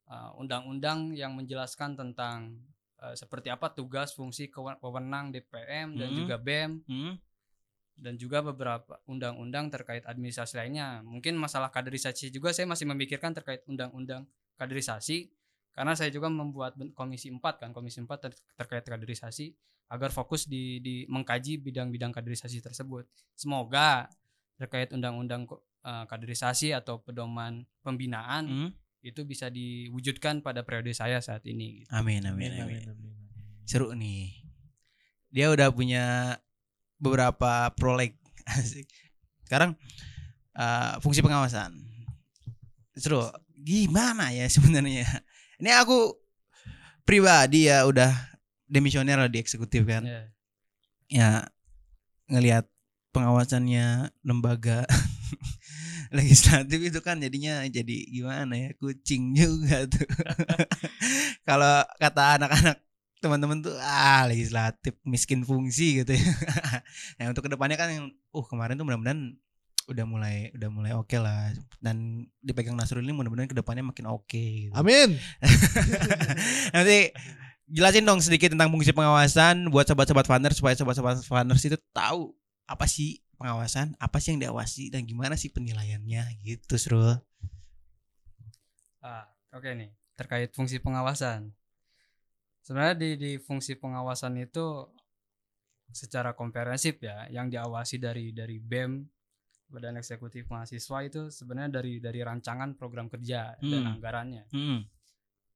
uh, 0.08 0.32
undang-undang 0.34 1.12
yang 1.12 1.36
menjelaskan 1.36 1.94
tentang 1.94 2.58
uh, 2.98 3.12
seperti 3.12 3.52
apa 3.52 3.70
tugas, 3.70 4.16
fungsi, 4.16 4.48
wewenang 4.80 5.30
DPM 5.30 5.94
dan 5.94 6.08
Hmm. 6.10 6.16
juga 6.16 6.34
BEM 6.36 6.80
Hmm. 6.88 7.14
dan 7.96 8.16
juga 8.16 8.40
beberapa 8.40 9.00
undang-undang 9.04 9.68
terkait 9.68 10.04
administrasi 10.04 10.56
lainnya. 10.56 11.00
Mungkin 11.00 11.36
masalah 11.36 11.68
kaderisasi 11.68 12.28
juga 12.28 12.52
saya 12.52 12.64
masih 12.64 12.84
memikirkan 12.84 13.32
terkait 13.32 13.64
undang-undang 13.64 14.24
kaderisasi 14.56 15.32
karena 15.72 15.92
saya 15.92 16.08
juga 16.08 16.32
membuat 16.32 16.72
komisi 16.96 17.28
4 17.28 17.60
kan, 17.60 17.70
komisi 17.72 18.00
4 18.00 18.16
ter- 18.20 18.40
terkait 18.56 18.84
kaderisasi 18.84 19.52
agar 19.86 20.08
fokus 20.10 20.48
di, 20.48 20.80
di 20.80 21.04
mengkaji 21.06 21.60
bidang-bidang 21.60 22.10
kaderisasi 22.10 22.58
tersebut. 22.58 23.04
Semoga 23.36 24.08
terkait 24.56 24.90
undang-undang 24.90 25.44
eh, 25.86 26.04
kaderisasi 26.04 26.74
atau 26.74 26.98
pedoman 26.98 27.62
pembinaan 27.80 28.44
Hmm. 28.44 28.70
itu 29.00 29.22
bisa 29.22 29.46
diwujudkan 29.46 30.42
pada 30.42 30.60
periode 30.60 30.90
saya 30.90 31.22
saat 31.22 31.46
ini. 31.46 31.80
gitu. 31.80 31.90
Amin, 31.90 32.20
amin, 32.20 32.50
Amin, 32.50 32.50
amin. 32.50 32.78
amin, 32.82 32.90
amin, 32.90 33.10
amin. 33.14 33.62
Seru 33.62 33.94
nih. 33.94 34.34
Dia 35.30 35.46
udah 35.48 35.70
punya 35.70 36.34
beberapa 36.96 37.70
proleg. 37.72 38.18
Sekarang 39.46 39.78
uh, 40.52 40.98
fungsi 40.98 41.22
pengawasan. 41.22 41.70
Seru. 42.94 43.22
Gimana 43.56 44.30
ya 44.30 44.46
sebenarnya? 44.46 45.06
Ini 45.60 45.70
aku 45.76 46.14
pribadi 47.02 47.66
ya 47.66 47.86
udah 47.86 48.10
demisioner 48.66 49.16
lah 49.16 49.30
di 49.30 49.38
eksekutif 49.38 49.86
kan. 49.86 50.02
Ya. 50.02 50.22
Ya 51.06 51.30
ngelihat 52.26 52.66
pengawasannya 53.10 54.10
lembaga 54.20 54.82
legislatif 56.14 56.78
itu 56.80 57.00
kan 57.02 57.18
jadinya 57.18 57.62
jadi 57.66 57.96
gimana 58.10 58.54
ya 58.54 58.70
kucing 58.78 59.36
juga 59.36 59.84
tuh. 59.88 60.06
Kalau 61.48 61.84
kata 61.98 62.40
anak-anak 62.40 62.76
teman-teman 63.20 63.64
tuh 63.64 63.74
ah 63.80 64.28
legislatif 64.28 64.94
miskin 65.02 65.42
fungsi 65.42 66.04
gitu 66.04 66.14
ya. 66.14 66.32
nah 67.18 67.32
untuk 67.32 67.48
ke 67.48 67.50
depannya 67.50 67.76
kan 67.80 67.88
yang 67.90 68.06
uh 68.12 68.44
kemarin 68.46 68.76
tuh 68.76 68.84
mudah-mudahan 68.84 69.34
udah 69.86 70.04
mulai 70.04 70.50
udah 70.50 70.68
mulai 70.70 70.92
oke 70.98 71.14
lah 71.14 71.54
dan 71.78 72.26
dipegang 72.42 72.74
Nasrul 72.74 73.06
ini 73.06 73.14
mudah-mudahan 73.14 73.46
ke 73.46 73.56
depannya 73.56 73.86
makin 73.86 74.10
oke. 74.10 74.42
gitu. 74.66 74.74
Amin. 74.74 75.14
Nanti 76.74 77.14
jelasin 77.70 78.06
dong 78.06 78.22
sedikit 78.22 78.54
tentang 78.54 78.70
fungsi 78.70 78.90
pengawasan 78.90 79.70
buat 79.70 79.86
sobat-sobat 79.86 80.26
funners 80.26 80.58
supaya 80.58 80.74
sobat-sobat 80.74 81.22
funners 81.22 81.62
itu 81.66 81.78
tahu 81.94 82.34
apa 82.66 82.86
sih 82.90 83.22
pengawasan, 83.36 83.94
apa 83.96 84.16
sih 84.18 84.34
yang 84.34 84.40
diawasi 84.48 84.88
dan 84.90 85.04
gimana 85.04 85.36
sih 85.36 85.52
penilaiannya 85.52 86.40
gitu, 86.42 86.74
Srul. 86.76 87.16
Ah, 89.00 89.28
oke 89.54 89.70
nih 89.70 89.92
terkait 90.16 90.50
fungsi 90.56 90.80
pengawasan. 90.80 91.52
Sebenarnya 92.64 92.96
di 92.98 93.10
di 93.14 93.32
fungsi 93.38 93.78
pengawasan 93.78 94.40
itu 94.40 94.88
secara 95.92 96.34
komprehensif 96.34 96.98
ya, 96.98 97.28
yang 97.30 97.46
diawasi 97.46 98.02
dari 98.02 98.34
dari 98.34 98.58
BEM 98.58 99.06
Badan 99.70 99.98
Eksekutif 99.98 100.50
Mahasiswa 100.50 100.98
itu 101.06 101.30
sebenarnya 101.30 101.78
dari 101.78 102.02
dari 102.02 102.22
rancangan 102.22 102.74
program 102.74 103.06
kerja 103.06 103.54
dan 103.60 103.82
Hmm. 103.86 103.92
anggarannya. 103.98 104.44
Hmm. 104.50 104.82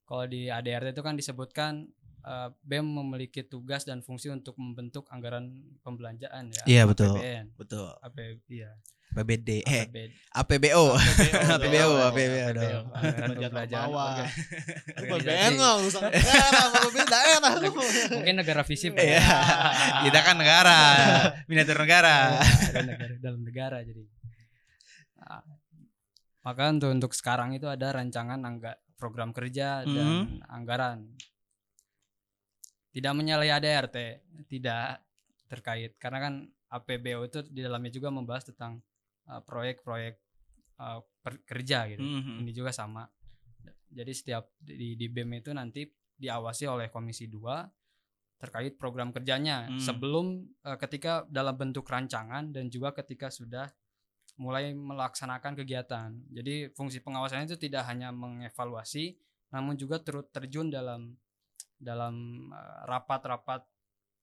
Kalau 0.06 0.26
di 0.26 0.50
ADRT 0.50 0.94
itu 0.94 1.02
kan 1.02 1.14
disebutkan 1.14 1.86
eh, 2.24 2.48
BEM 2.64 2.86
memiliki 2.86 3.40
tugas 3.44 3.84
dan 3.88 4.04
fungsi 4.04 4.28
untuk 4.32 4.56
membentuk 4.60 5.08
anggaran 5.08 5.50
pembelanjaan 5.84 6.52
ya. 6.52 6.64
Iya, 6.64 6.82
betul. 6.88 7.16
APBN, 7.16 7.46
Betul. 7.56 7.88
AP, 8.00 8.16
iya. 8.48 8.76
PBD 9.10 9.66
eh 9.66 9.90
APBD. 9.90 10.12
APBO. 10.30 10.84
APBO. 10.94 10.94
APBO 11.50 11.90
APBO, 12.14 12.48
dong. 12.54 12.86
Bawah. 13.66 14.22
urusan 15.82 16.02
daerah, 16.14 16.64
beda 16.70 17.04
daerah 17.10 17.52
lu. 17.58 17.74
Mungkin 18.14 18.34
negara 18.38 18.62
visip. 18.62 18.94
ya. 18.94 19.18
Iya. 19.18 19.26
Kita 20.06 20.18
kan 20.22 20.38
negara, 20.38 20.78
miniatur 21.50 21.82
negara. 21.82 22.38
Ada 22.38 22.86
negara 22.86 23.14
dalam 23.18 23.42
negara 23.42 23.76
jadi. 23.82 24.06
Nah, 25.18 25.42
maka 26.46 26.62
untuk 26.70 26.90
untuk 26.94 27.10
sekarang 27.10 27.50
itu 27.58 27.66
ada 27.66 27.90
rancangan 27.90 28.38
angga, 28.46 28.78
program 28.94 29.34
kerja 29.34 29.82
dan 29.90 30.38
anggaran. 30.46 31.10
Tidak 32.90 33.12
menyalahi 33.14 33.50
ADRT, 33.54 33.96
tidak 34.50 35.02
terkait 35.46 35.94
karena 35.98 36.18
kan 36.18 36.34
APBO 36.70 37.26
itu 37.26 37.42
di 37.50 37.62
dalamnya 37.62 37.90
juga 37.90 38.10
membahas 38.10 38.50
tentang 38.50 38.78
uh, 39.26 39.42
proyek-proyek 39.42 40.14
uh, 40.78 41.02
per- 41.22 41.42
kerja 41.42 41.90
gitu. 41.90 42.02
Mhm. 42.02 42.46
Ini 42.46 42.52
juga 42.54 42.70
sama. 42.70 43.06
Jadi 43.90 44.12
setiap 44.14 44.54
di, 44.62 44.94
di 44.94 45.06
BEM 45.10 45.42
itu 45.42 45.50
nanti 45.50 45.82
diawasi 46.14 46.70
oleh 46.70 46.86
Komisi 46.94 47.26
2 47.26 48.38
terkait 48.40 48.78
program 48.78 49.10
kerjanya 49.12 49.68
Hmm. 49.68 49.76
sebelum 49.76 50.26
eh, 50.64 50.78
ketika 50.80 51.28
dalam 51.28 51.58
bentuk 51.60 51.84
rancangan 51.84 52.54
dan 52.54 52.72
juga 52.72 52.94
ketika 52.96 53.28
sudah 53.28 53.68
mulai 54.40 54.72
melaksanakan 54.72 55.58
kegiatan. 55.60 56.08
Jadi 56.32 56.72
fungsi 56.72 57.04
pengawasan 57.04 57.44
itu 57.44 57.60
tidak 57.60 57.84
hanya 57.90 58.08
mengevaluasi 58.14 59.18
namun 59.50 59.74
juga 59.74 59.98
turut 60.00 60.30
terjun 60.30 60.70
dalam 60.70 61.18
dalam 61.80 62.46
eh, 62.52 62.80
rapat-rapat 62.86 63.64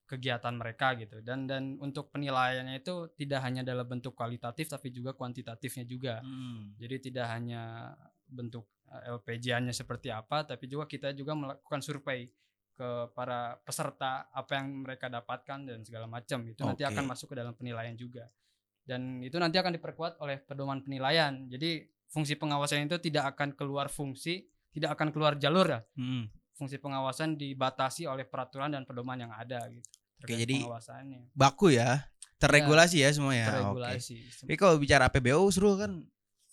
kegiatan 0.08 0.56
mereka 0.56 0.96
gitu. 0.96 1.20
Dan 1.20 1.50
dan 1.50 1.76
untuk 1.84 2.14
penilaiannya 2.16 2.80
itu 2.80 3.12
tidak 3.20 3.44
hanya 3.44 3.66
dalam 3.68 3.84
bentuk 3.84 4.16
kualitatif 4.16 4.72
tapi 4.72 4.94
juga 4.94 5.12
kuantitatifnya 5.12 5.84
juga. 5.84 6.24
Hmm. 6.24 6.78
Jadi 6.80 7.12
tidak 7.12 7.28
hanya 7.28 7.92
bentuk 8.30 8.70
eh, 8.88 9.12
LPJ-nya 9.12 9.76
seperti 9.76 10.14
apa, 10.14 10.48
tapi 10.48 10.70
juga 10.72 10.88
kita 10.88 11.12
juga 11.12 11.36
melakukan 11.36 11.84
survei 11.84 12.32
ke 12.78 13.10
para 13.18 13.58
peserta 13.66 14.30
apa 14.30 14.54
yang 14.54 14.86
mereka 14.86 15.10
dapatkan 15.10 15.66
dan 15.66 15.82
segala 15.82 16.06
macam. 16.06 16.46
Itu 16.46 16.62
nanti 16.64 16.86
Oke. 16.86 16.94
akan 16.94 17.04
masuk 17.10 17.34
ke 17.34 17.36
dalam 17.42 17.58
penilaian 17.58 17.98
juga. 17.98 18.30
Dan 18.88 19.20
itu 19.20 19.36
nanti 19.36 19.60
akan 19.60 19.76
diperkuat 19.76 20.24
oleh 20.24 20.40
pedoman 20.40 20.80
penilaian. 20.80 21.50
Jadi 21.52 21.84
fungsi 22.08 22.40
pengawasan 22.40 22.88
itu 22.88 23.02
tidak 23.04 23.36
akan 23.36 23.52
keluar 23.58 23.92
fungsi, 23.92 24.48
tidak 24.72 24.96
akan 24.96 25.12
keluar 25.12 25.36
jalur 25.36 25.68
ya. 25.68 25.82
Hmm. 26.00 26.32
Fungsi 26.58 26.82
pengawasan 26.82 27.38
dibatasi 27.38 28.10
oleh 28.10 28.26
peraturan 28.26 28.74
dan 28.74 28.84
pedoman 28.84 29.22
yang 29.22 29.30
ada 29.30 29.62
gitu. 29.70 29.86
Oke, 30.18 30.34
jadi 30.34 30.66
pengawasannya 30.66 31.30
Baku 31.38 31.78
ya. 31.78 32.10
Terregulasi 32.42 33.06
ya 33.06 33.10
semua 33.14 33.38
ya. 33.38 33.46
Oke. 33.46 33.50
terregulasi. 33.54 34.18
Tapi 34.46 34.56
kalau 34.58 34.82
bicara 34.82 35.10
APBO 35.10 35.46
seru 35.54 35.78
kan 35.78 36.02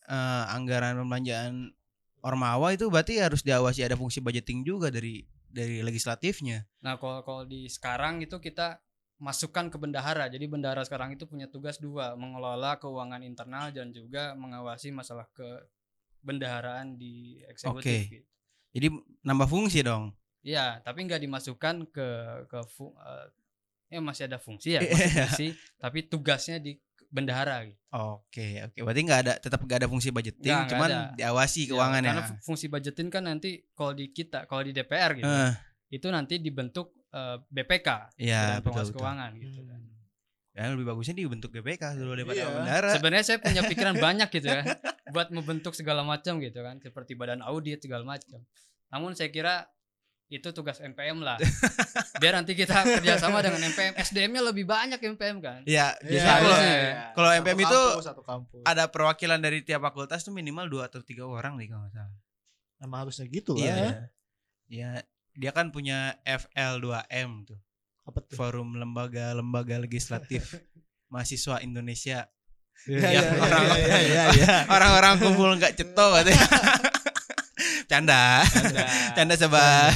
eh, 0.08 0.44
anggaran 0.52 1.00
pembelanjaan 1.00 1.72
Ormawa 2.24 2.72
itu 2.72 2.88
berarti 2.88 3.20
harus 3.20 3.44
diawasi 3.44 3.84
ada 3.84 4.00
fungsi 4.00 4.24
budgeting 4.24 4.64
juga 4.64 4.88
dari 4.88 5.28
dari 5.44 5.84
legislatifnya. 5.84 6.64
Nah, 6.80 6.96
kalau 6.96 7.20
kalau 7.20 7.42
di 7.44 7.68
sekarang 7.68 8.24
itu 8.24 8.40
kita 8.40 8.80
masukkan 9.20 9.70
ke 9.70 9.76
bendahara. 9.78 10.26
Jadi 10.26 10.48
bendahara 10.48 10.82
sekarang 10.82 11.14
itu 11.14 11.28
punya 11.28 11.46
tugas 11.46 11.78
dua, 11.78 12.18
mengelola 12.18 12.80
keuangan 12.82 13.22
internal 13.22 13.70
dan 13.70 13.94
juga 13.94 14.34
mengawasi 14.34 14.90
masalah 14.90 15.28
ke 15.36 15.68
bendaharaan 16.24 16.96
di 16.96 17.44
eksekutif. 17.46 18.08
Oke. 18.08 18.14
gitu. 18.20 18.28
Jadi 18.74 18.90
nambah 19.22 19.46
fungsi 19.46 19.80
dong. 19.80 20.10
Iya, 20.42 20.82
tapi 20.82 21.06
nggak 21.06 21.22
dimasukkan 21.22 21.88
ke 21.88 22.08
ke 22.44 22.58
fu- 22.66 22.92
eh, 22.92 23.26
ya 23.88 24.00
masih 24.02 24.26
ada 24.26 24.36
fungsi 24.36 24.76
ya, 24.76 24.82
Iya. 24.82 24.90
masih 24.90 25.08
fungsi, 25.24 25.46
tapi 25.78 25.98
tugasnya 26.02 26.58
di 26.58 26.76
bendahara 27.08 27.64
gitu. 27.64 27.78
Oke, 27.88 28.60
oke. 28.60 28.76
Berarti 28.76 29.00
nggak 29.00 29.20
ada 29.22 29.32
tetap 29.38 29.62
nggak 29.62 29.78
ada 29.78 29.88
fungsi 29.88 30.10
budgeting, 30.10 30.50
nggak 30.52 30.68
cuman 30.68 30.90
ada. 30.90 31.00
diawasi 31.14 31.60
Ya, 31.62 31.68
keuangannya. 31.70 32.10
karena 32.10 32.24
fu- 32.26 32.40
fungsi 32.44 32.66
budgetin 32.66 33.08
kan 33.08 33.22
nanti 33.22 33.62
kalau 33.72 33.94
di 33.94 34.10
kita, 34.10 34.44
kalau 34.44 34.60
di 34.60 34.74
DPR 34.74 35.14
gitu, 35.14 35.24
Eh, 35.24 35.52
itu 35.94 36.06
nanti 36.10 36.34
dibentuk 36.36 36.90
eh, 37.08 37.38
BPK, 37.46 37.88
Iya, 38.18 38.40
Badan 38.42 38.50
betul, 38.50 38.66
Pengawas 38.66 38.88
betul. 38.90 38.98
Keuangan 38.98 39.30
gitu 39.38 39.60
kan. 39.62 39.80
Ya 40.54 40.70
lebih 40.70 40.86
bagusnya 40.86 41.12
dibentuk 41.12 41.50
BPK 41.50 41.98
dulu 41.98 42.14
daripada 42.14 42.38
Iya. 42.38 42.46
bendara. 42.48 42.90
Sebenarnya 42.94 43.24
saya 43.26 43.38
punya 43.38 43.62
pikiran 43.62 43.98
banyak 44.06 44.28
gitu 44.30 44.46
ya 44.48 44.62
buat 45.10 45.28
membentuk 45.28 45.74
segala 45.74 46.02
macam 46.02 46.38
gitu 46.38 46.58
kan 46.58 46.78
seperti 46.78 47.12
badan 47.12 47.42
audit 47.42 47.82
segala 47.82 48.06
macam. 48.06 48.38
Namun 48.88 49.12
saya 49.12 49.28
kira 49.28 49.66
itu 50.26 50.46
tugas 50.50 50.78
MPM 50.78 51.20
lah. 51.20 51.36
Biar 52.22 52.34
nanti 52.34 52.54
kita 52.54 52.80
kerjasama 52.80 53.38
dengan 53.38 53.60
MPM. 53.60 53.92
SDM-nya 53.94 54.42
lebih 54.44 54.62
banyak 54.64 54.96
MPM 54.96 55.38
kan. 55.38 55.60
Iya, 55.64 55.94
Iya, 56.00 56.06
biasanya 56.08 56.38
kalau 56.38 56.56
iya, 56.56 56.64
ya. 56.64 56.78
iya. 56.80 57.04
kalau 57.12 57.28
Satu 57.28 57.38
MPM 57.40 57.58
itu 57.60 57.80
kampus, 57.84 58.04
satu 58.04 58.22
kampus. 58.22 58.62
ada 58.64 58.84
perwakilan 58.88 59.38
dari 59.38 59.58
tiap 59.60 59.82
fakultas 59.82 60.22
tuh 60.22 60.30
minimal 60.30 60.66
dua 60.66 60.86
atau 60.86 61.02
tiga 61.02 61.22
orang 61.24 61.54
nih 61.54 61.66
kalau 61.68 61.86
salah. 61.88 62.14
Emang 62.78 62.98
harusnya 63.02 63.26
gitu 63.26 63.52
Iya. 63.54 63.74
lah. 63.74 63.94
Ya, 64.64 64.90
dia 65.34 65.50
kan 65.50 65.68
punya 65.68 66.14
FL2M 66.24 67.30
tuh, 67.44 67.58
Apa 68.04 68.18
tuh? 68.20 68.36
Forum 68.36 68.76
Lembaga-lembaga 68.76 69.80
Legislatif 69.80 70.60
Mahasiswa 71.12 71.60
Indonesia. 71.60 72.28
Iya, 72.84 73.00
iya, 73.00 73.20
iya, 73.22 73.22
orang- 73.38 73.66
iya, 73.80 73.98
iya, 74.02 74.22
iya. 74.38 74.54
Orang-orang 74.68 75.16
kumpul 75.16 75.48
nggak 75.56 75.72
ceto 75.74 76.06
katanya. 76.12 76.44
Canda. 77.90 78.42
Canda. 78.44 78.84
Canda 79.14 79.34
sobat. 79.36 79.92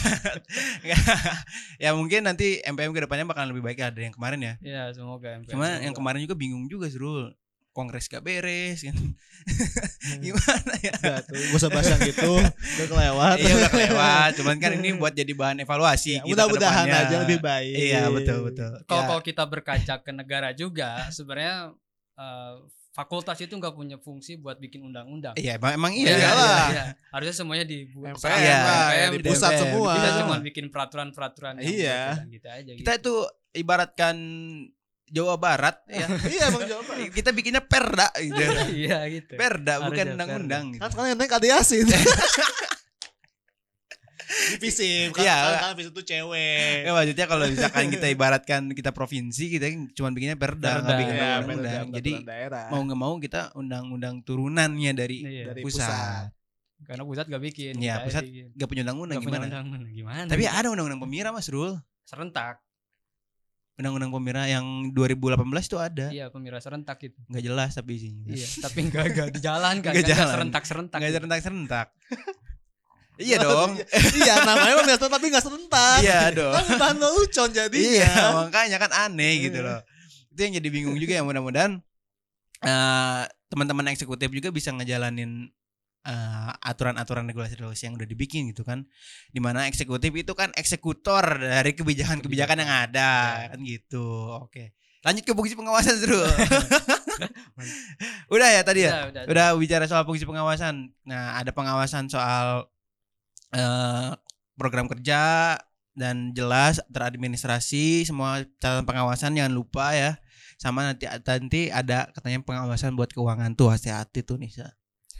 ya 1.76 1.90
mungkin 1.92 2.22
nanti 2.22 2.60
MPM 2.62 2.92
ke 2.92 3.02
depannya 3.04 3.26
bakalan 3.26 3.50
lebih 3.50 3.64
baik 3.64 3.78
ya 3.80 3.88
dari 3.90 4.08
yang 4.08 4.16
kemarin 4.16 4.40
ya. 4.40 4.54
Ya 4.60 4.82
semoga 4.92 5.40
MPM 5.40 5.50
Cuma 5.50 5.66
yang 5.80 5.92
kemarin 5.92 6.20
juga 6.22 6.36
bingung 6.36 6.68
juga 6.68 6.86
Srul. 6.86 7.32
Kongres 7.70 8.06
gak 8.06 8.20
beres 8.20 8.82
kan. 8.82 8.96
Hmm. 8.98 10.20
Gimana 10.20 10.72
ya? 10.78 10.92
Udah 10.98 11.20
tuh, 11.22 11.38
gak 11.38 11.56
usah 11.56 11.70
bahas 11.70 11.86
yang 11.86 12.02
gitu. 12.02 12.32
Udah 12.42 12.86
kelewat. 12.86 13.36
Iya 13.38 13.52
udah 13.54 13.70
kelewat. 13.70 14.30
Cuman 14.34 14.56
kan 14.58 14.70
ini 14.74 14.90
buat 14.92 15.12
jadi 15.12 15.30
bahan 15.30 15.62
evaluasi. 15.62 16.08
Ya, 16.10 16.20
kita 16.20 16.28
Mudah-mudahan 16.28 16.86
aja 16.86 17.16
lebih 17.22 17.38
baik. 17.38 17.74
Iya 17.74 18.10
betul 18.10 18.38
betul. 18.44 18.70
kalau 18.82 18.98
Ya, 18.98 19.06
kalau 19.06 19.22
kita 19.22 19.42
berkaca 19.44 19.94
ke 19.98 20.10
negara 20.10 20.50
juga 20.50 21.06
sebenarnya 21.08 21.70
eh, 22.14 22.54
fakultas 22.90 23.38
itu 23.38 23.54
nggak 23.54 23.72
punya 23.72 23.94
fungsi 23.96 24.34
buat 24.34 24.58
bikin 24.58 24.82
undang-undang. 24.82 25.38
Iya 25.38 25.54
emang, 25.54 25.78
emang 25.78 25.92
Iya, 25.94 26.08
iya. 26.08 26.18
iyalah. 26.18 26.66
iya. 26.68 26.84
Harusnya 27.08 27.34
semuanya 27.36 27.62
dibuat. 27.62 28.18
MPM 28.18 28.34
Iya, 28.36 28.58
lah, 28.58 28.88
MPM, 28.90 29.10
di 29.14 29.18
pusat 29.22 29.50
DPM. 29.54 29.60
semua. 29.62 29.92
Kita 29.94 30.08
Iya. 30.08 30.18
cuma 30.18 30.34
bikin 30.42 30.66
peraturan-peraturan 30.68 31.54
Iya. 31.62 32.00
buat 32.18 32.26
kita 32.28 32.48
aja 32.52 32.70
gitu. 32.74 32.80
Kita 32.82 32.92
itu 32.98 33.14
ibaratkan 33.54 34.16
Jawa 35.08 35.34
Barat 35.36 35.76
ya. 35.88 36.06
iya 36.32 36.42
emang 36.52 36.64
jawaban. 36.64 37.08
kita 37.10 37.30
bikinnya 37.32 37.64
perda 37.64 38.08
gitu. 38.16 38.36
iya 38.84 39.04
gitu. 39.08 39.34
Perda 39.34 39.80
bukan 39.82 40.06
undang-undang 40.14 40.64
gitu. 40.76 40.80
Kan 40.84 40.88
sekarang 40.92 41.08
yang 41.12 41.18
naik 41.18 41.32
Ade 41.32 41.48
Yasin. 41.48 41.86
Divisim 44.28 45.08
kan, 45.16 45.24
Iya. 45.24 45.36
kan, 45.40 45.72
kan 45.72 45.88
tuh 45.88 46.04
cewek. 46.04 46.84
Ya 46.84 46.92
maksudnya 46.92 47.26
kalau 47.26 47.44
misalkan 47.48 47.88
kita 47.88 48.06
ibaratkan 48.12 48.60
kita 48.76 48.92
provinsi 48.92 49.44
kita 49.56 49.66
cuma 49.96 50.12
bikinnya 50.12 50.36
perda, 50.36 50.78
nggak 50.78 50.84
Perda, 50.84 51.00
bikin 51.00 51.14
Iya, 51.16 51.24
undang-undang. 51.40 51.86
Jadi 51.96 52.12
daerah. 52.28 52.64
mau 52.68 52.80
nggak 52.84 53.00
mau 53.00 53.14
kita 53.16 53.40
undang-undang 53.56 54.20
turunannya 54.20 54.92
dari 54.92 55.16
Iya. 55.24 55.44
dari 55.52 55.60
pusat. 55.64 55.88
pusat. 55.88 56.24
Karena 56.78 57.02
pusat 57.02 57.24
gak 57.26 57.42
bikin. 57.42 57.74
Iya, 57.80 57.94
kita 57.98 58.06
pusat 58.06 58.22
bikin. 58.28 58.46
Gak 58.54 58.68
punya 58.68 58.82
undang-undang 58.86 59.16
Nggak 59.18 59.26
punya 59.26 59.38
gimana? 59.40 59.48
undang-undang. 59.50 59.92
Gimana? 59.96 60.20
Tapi 60.30 60.42
gitu? 60.44 60.54
ada 60.54 60.66
undang-undang 60.70 61.00
pemira 61.02 61.28
Mas 61.32 61.48
Rul. 61.48 61.72
serentak. 62.04 62.56
Undang-undang 63.78 64.10
pemira 64.10 64.42
yang 64.50 64.90
2018 64.90 65.38
tuh 65.70 65.78
ada. 65.78 66.10
Iya, 66.10 66.34
pemira 66.34 66.58
serentak 66.58 66.98
itu. 66.98 67.14
Nggak 67.30 67.44
jelas 67.46 67.70
tapi 67.78 67.94
isinya. 67.94 68.26
Iya, 68.26 68.46
tapi 68.58 68.78
enggak 68.90 69.04
enggak 69.14 69.28
dijalankan. 69.38 69.90
Nggak 69.94 70.02
kan, 70.02 70.14
jalan. 70.18 70.34
serentak-serentak. 70.34 70.98
Nggak 70.98 71.10
gitu. 71.10 71.18
serentak-serentak. 71.22 71.86
iya 73.26 73.36
dong. 73.38 73.70
iya 74.26 74.34
namanya 74.42 74.74
pemilihan 74.82 74.98
tapi 74.98 75.26
nggak 75.30 75.44
serentak. 75.46 75.98
iya 76.02 76.20
dong. 76.34 76.54
Kan 76.58 76.64
bahan 76.74 76.96
lelucon 76.98 77.50
jadi. 77.54 77.78
Iya, 77.78 78.14
makanya 78.34 78.76
kan 78.82 78.90
aneh 79.06 79.46
gitu 79.46 79.62
loh. 79.62 79.78
Itu 80.34 80.40
yang 80.42 80.58
jadi 80.58 80.68
bingung 80.74 80.98
juga 80.98 81.14
ya 81.14 81.22
mudah-mudahan 81.22 81.78
eh, 82.66 83.22
teman-teman 83.46 83.94
eksekutif 83.94 84.26
juga 84.34 84.50
bisa 84.50 84.74
ngejalanin 84.74 85.54
eh, 86.08 86.50
aturan-aturan 86.64 87.28
regulasi-regulasi 87.28 87.92
yang 87.92 87.94
udah 88.00 88.08
dibikin 88.08 88.48
gitu 88.48 88.64
kan. 88.64 88.88
Di 89.28 89.40
mana 89.44 89.68
eksekutif 89.68 90.08
itu 90.16 90.32
kan 90.32 90.48
eksekutor 90.56 91.20
dari 91.36 91.76
kebijakan-kebijakan 91.76 92.64
yang 92.64 92.72
ada 92.88 93.10
Ya. 93.44 93.48
kan 93.52 93.58
gitu. 93.60 94.08
Oke. 94.40 94.72
Lanjut 95.04 95.22
ke 95.22 95.32
fungsi 95.36 95.54
pengawasan 95.54 96.00
dulu. 96.00 96.24
udah 98.34 98.48
ya 98.50 98.62
tadi 98.64 98.86
ya? 98.86 99.10
Udah, 99.10 99.22
udah, 99.22 99.22
Udah 99.30 99.46
bicara 99.58 99.84
soal 99.86 100.02
fungsi 100.08 100.24
pengawasan. 100.24 100.90
Nah, 101.06 101.38
ada 101.38 101.50
pengawasan 101.54 102.08
soal 102.10 102.66
eh 103.54 104.10
program 104.58 104.90
kerja 104.90 105.54
dan 105.94 106.34
jelas 106.34 106.82
teradministrasi 106.90 108.04
semua 108.06 108.42
catatan 108.58 108.84
pengawasan 108.86 109.38
jangan 109.38 109.54
lupa 109.54 109.94
ya. 109.94 110.18
Sama 110.58 110.82
nanti 110.82 111.06
nanti 111.06 111.70
ada 111.70 112.10
katanya 112.10 112.42
pengawasan 112.42 112.98
buat 112.98 113.14
keuangan 113.14 113.54
tuh 113.54 113.70
hati-hati 113.70 114.26
tuh 114.26 114.38
nih. 114.42 114.50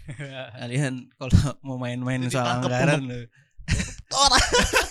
Kalian 0.60 1.12
kalau 1.16 1.32
mau 1.60 1.76
main-main 1.76 2.24
soal 2.32 2.60
anggaran 2.60 3.04
loh. 3.04 3.24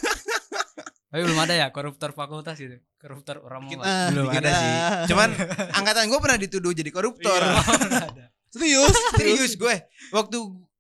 Tapi 1.07 1.21
belum 1.23 1.39
ada 1.39 1.55
ya 1.55 1.67
koruptor 1.71 2.11
fakultas 2.11 2.59
gitu. 2.59 2.77
Koruptor 2.99 3.39
orang 3.41 3.65
mau. 3.65 3.71
Bikin 3.71 3.79
ah, 3.79 4.11
Belum 4.11 4.27
bikin 4.27 4.43
ada 4.43 4.51
ah. 4.51 4.59
sih. 4.59 4.73
Cuman 5.15 5.29
angkatan 5.73 6.11
gue 6.11 6.19
pernah 6.19 6.37
dituduh 6.37 6.73
jadi 6.75 6.91
koruptor. 6.91 7.41
Iya. 7.41 7.63
ada. 8.11 8.25
Serius? 8.51 8.95
Serius 9.15 9.53
gue. 9.55 9.75
Waktu 10.13 10.37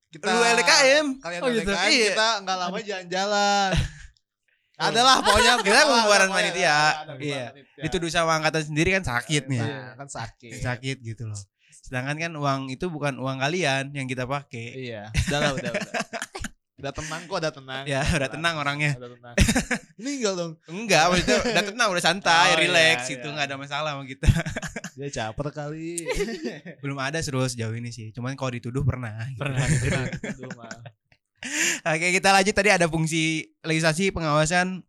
Kita 0.07 0.31
lu 0.31 0.39
LKM. 0.39 1.05
Kalian 1.19 1.41
Oh, 1.43 1.49
gitu. 1.51 1.71
LKM 1.71 1.91
Iya. 1.91 2.07
kita 2.13 2.27
nggak 2.43 2.57
lama 2.59 2.77
jalan-jalan. 2.79 3.71
Adalah 4.77 5.15
pokoknya 5.25 5.53
Kita 5.65 5.79
ada, 5.89 6.29
panitia. 6.29 6.77
Iya. 7.17 7.45
dituduh 7.81 8.11
sama 8.13 8.37
angkatan 8.37 8.61
sendiri 8.61 8.93
kan 8.93 9.03
sakit 9.03 9.49
nih. 9.49 9.63
Kan 9.97 10.07
sakit. 10.11 10.61
sakit 10.61 10.97
gitu 11.01 11.25
loh. 11.25 11.39
Sedangkan 11.87 12.19
kan 12.19 12.31
uang 12.35 12.61
itu 12.67 12.91
bukan 12.91 13.15
uang 13.15 13.39
kalian 13.39 13.95
yang 13.95 14.11
kita 14.11 14.27
pakai. 14.27 14.75
Iya. 14.75 15.07
Udah 15.31 15.39
lah, 15.39 15.51
udah, 15.55 15.71
udah. 15.71 15.93
Udah 16.77 16.93
tenang 16.93 17.21
kok, 17.25 17.37
udah 17.41 17.53
tenang. 17.55 17.83
Ya, 17.89 18.05
udah 18.05 18.29
tenang 18.29 18.53
orangnya. 18.59 18.91
Udah 18.99 19.09
tenang. 19.15 19.35
Meninggal 19.97 20.33
dong. 20.37 20.51
Enggak, 20.69 21.09
maksudnya 21.09 21.37
udah 21.41 21.63
tenang, 21.73 21.87
udah 21.89 22.03
santai, 22.03 22.47
Oh, 22.53 22.59
relax 22.61 23.09
iya, 23.09 23.15
itu 23.17 23.25
iya. 23.25 23.33
nggak 23.33 23.47
ada 23.49 23.57
masalah 23.57 23.89
sama 23.97 24.03
kita. 24.05 24.27
Dia 24.99 25.09
caper 25.09 25.47
kali. 25.49 26.05
Belum 26.83 26.99
ada 27.01 27.17
seru 27.23 27.41
sejauh 27.41 27.73
ini 27.73 27.89
sih. 27.89 28.13
Cuman 28.13 28.37
kalau 28.37 28.53
dituduh 28.53 28.85
pernah. 28.85 29.15
gitu. 29.25 29.41
Pernah. 29.41 29.63
Tenang, 29.63 30.05
itu 30.21 30.47
mah. 30.53 30.77
Oke, 31.87 32.07
kita 32.13 32.29
lanjut 32.29 32.53
tadi 32.53 32.69
ada 32.69 32.85
fungsi 32.85 33.45
legislasi 33.65 34.09
pengawasan, 34.11 34.83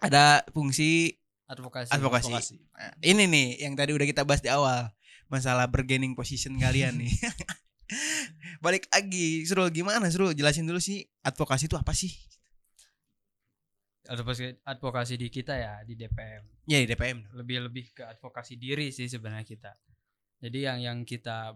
ada 0.00 0.44
fungsi 0.52 1.20
Advokasi. 1.50 1.90
advokasi. 1.90 2.30
Advokasi. 2.30 2.54
Nah, 2.78 2.92
ini 3.02 3.26
nih 3.26 3.48
yang 3.66 3.74
tadi 3.74 3.90
udah 3.90 4.06
kita 4.06 4.22
bahas 4.22 4.38
di 4.38 4.46
awal, 4.46 4.86
masalah 5.30 5.70
bargaining 5.70 6.18
position 6.18 6.58
kalian 6.58 7.00
nih. 7.00 7.14
Balik 8.64 8.90
lagi, 8.90 9.46
Srul 9.46 9.70
gimana 9.70 10.10
Srul? 10.10 10.34
Jelasin 10.34 10.66
dulu 10.66 10.82
sih 10.82 11.06
advokasi 11.22 11.70
itu 11.70 11.78
apa 11.78 11.94
sih? 11.94 12.10
Advokasi, 14.10 14.58
advokasi 14.66 15.14
di 15.14 15.30
kita 15.30 15.54
ya 15.54 15.72
di 15.86 15.94
DPM. 15.94 16.66
Ya 16.66 16.82
di 16.82 16.86
DPM. 16.90 17.30
Lebih 17.30 17.70
lebih 17.70 17.94
ke 17.94 18.02
advokasi 18.02 18.58
diri 18.58 18.90
sih 18.90 19.06
sebenarnya 19.06 19.46
kita. 19.46 19.72
Jadi 20.42 20.58
yang 20.66 20.78
yang 20.82 20.98
kita 21.06 21.54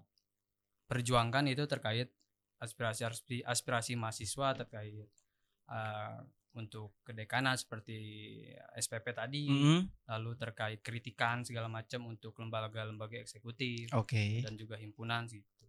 perjuangkan 0.87 1.51
itu 1.51 1.67
terkait 1.67 2.15
aspirasi 2.63 3.03
aspirasi, 3.05 3.43
aspirasi 3.43 3.93
mahasiswa 3.99 4.49
terkait 4.55 5.11
eh, 5.69 6.19
untuk 6.55 7.03
kedekanan 7.03 7.55
seperti 7.55 7.99
SPP 8.75 9.11
tadi, 9.11 9.47
Mhm. 9.47 10.07
lalu 10.07 10.31
terkait 10.35 10.81
kritikan 10.81 11.43
segala 11.43 11.67
macam 11.67 12.07
untuk 12.07 12.39
lembaga-lembaga 12.39 13.19
eksekutif 13.19 13.91
Oke. 13.93 14.41
dan 14.41 14.55
juga 14.55 14.75
himpunan 14.75 15.27
gitu. 15.27 15.67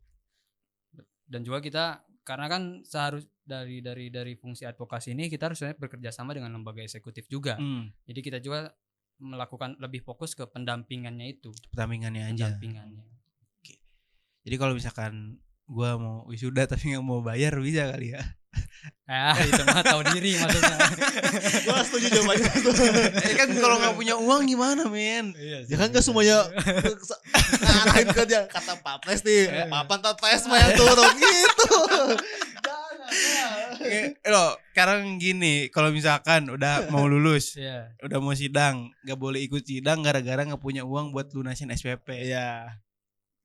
Dan 1.26 1.42
juga 1.42 1.58
kita 1.58 1.86
karena 2.22 2.46
kan 2.46 2.62
seharus 2.82 3.26
dari 3.42 3.82
dari 3.82 4.10
dari 4.10 4.38
fungsi 4.38 4.62
advokasi 4.64 5.14
ini 5.14 5.26
kita 5.26 5.50
harusnya 5.50 5.74
bekerja 5.74 6.10
sama 6.10 6.34
dengan 6.34 6.54
lembaga 6.54 6.82
eksekutif 6.82 7.26
juga. 7.26 7.58
Hmm, 7.58 7.90
Jadi 8.06 8.20
kita 8.22 8.38
juga 8.38 8.70
melakukan 9.18 9.80
lebih 9.80 10.04
fokus 10.04 10.38
ke 10.38 10.46
pendampingannya 10.46 11.26
itu, 11.32 11.50
pertamingannya 11.72 12.30
aja. 12.30 12.54
pendampingannya. 12.54 13.06
Jadi 14.46 14.56
kalau 14.62 14.78
misalkan 14.78 15.42
gua 15.66 15.98
mau 15.98 16.30
wisuda 16.30 16.68
tapi 16.72 16.94
nggak 16.94 17.02
mau 17.02 17.26
bayar 17.26 17.58
bisa 17.58 17.90
kali 17.90 18.14
ya. 18.14 18.22
Ah, 19.06 19.38
itu 19.38 19.62
mah 19.62 19.86
tahu 19.86 20.02
diri 20.10 20.34
maksudnya. 20.36 20.78
Gua 21.66 21.78
setuju 21.82 22.08
jawabannya 22.10 22.50
eh 23.22 23.34
kan 23.38 23.50
kalau 23.54 23.78
nggak 23.78 23.94
punya 23.94 24.16
uang 24.18 24.50
gimana 24.50 24.90
men? 24.90 25.30
Ya 25.38 25.76
kan 25.78 25.94
gak 25.94 26.02
semuanya 26.02 26.42
ngarahin 27.62 28.08
ke 28.10 28.24
dia 28.26 28.50
kata 28.50 28.82
Pak 28.82 29.06
Pres 29.06 29.22
nih, 29.22 29.70
papan 29.70 30.02
tak 30.02 30.18
Pres 30.18 30.50
mah 30.50 30.58
yang 30.58 30.74
turun 30.74 31.14
gitu. 31.22 31.78
Jangan. 32.66 33.78
Eh, 33.86 34.18
Loh, 34.26 34.58
sekarang 34.74 35.22
gini, 35.22 35.70
kalau 35.70 35.94
misalkan 35.94 36.50
udah 36.50 36.90
mau 36.90 37.06
lulus, 37.06 37.54
Iya. 37.54 37.94
udah 38.02 38.18
mau 38.18 38.34
sidang, 38.34 38.90
nggak 39.06 39.20
boleh 39.20 39.46
ikut 39.46 39.62
sidang 39.62 40.02
gara-gara 40.02 40.42
nggak 40.42 40.58
punya 40.58 40.82
uang 40.82 41.14
buat 41.14 41.30
lunasin 41.30 41.70
SPP. 41.70 42.26
Iya. 42.26 42.82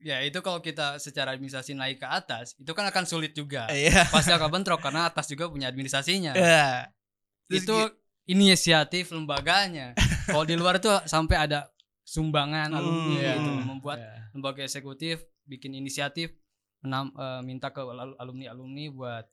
Ya, 0.00 0.24
itu 0.24 0.40
kalau 0.40 0.64
kita 0.64 0.96
secara 0.96 1.36
administrasi 1.36 1.76
naik 1.76 2.00
ke 2.00 2.08
atas, 2.08 2.56
itu 2.56 2.72
kan 2.72 2.88
akan 2.88 3.04
sulit 3.04 3.36
juga. 3.36 3.68
Iya. 3.68 4.08
Pasti 4.08 4.32
akan 4.32 4.48
bentrok 4.48 4.80
karena 4.80 5.04
atas 5.06 5.28
juga 5.28 5.52
punya 5.52 5.68
administrasinya. 5.68 6.32
Iya. 6.32 6.88
Terus 7.46 7.68
itu 7.68 7.76
inisiatif 8.24 9.12
lembaganya. 9.12 9.92
Kalau 10.24 10.48
di 10.48 10.56
luar 10.56 10.80
itu 10.80 10.88
sampai 11.04 11.36
ada 11.36 11.68
sumbangan 12.00 12.72
alumni 12.72 13.20
Hmm, 13.20 13.36
gitu, 13.36 13.50
iya. 13.52 13.64
membuat 13.66 13.98
lembaga 14.32 14.64
eksekutif 14.64 15.20
bikin 15.44 15.76
inisiatif 15.76 16.32
menam- 16.80 17.12
eh, 17.12 17.42
minta 17.44 17.68
ke 17.70 17.82
alumni 18.16 18.48
alumni 18.48 18.88
buat 18.88 19.26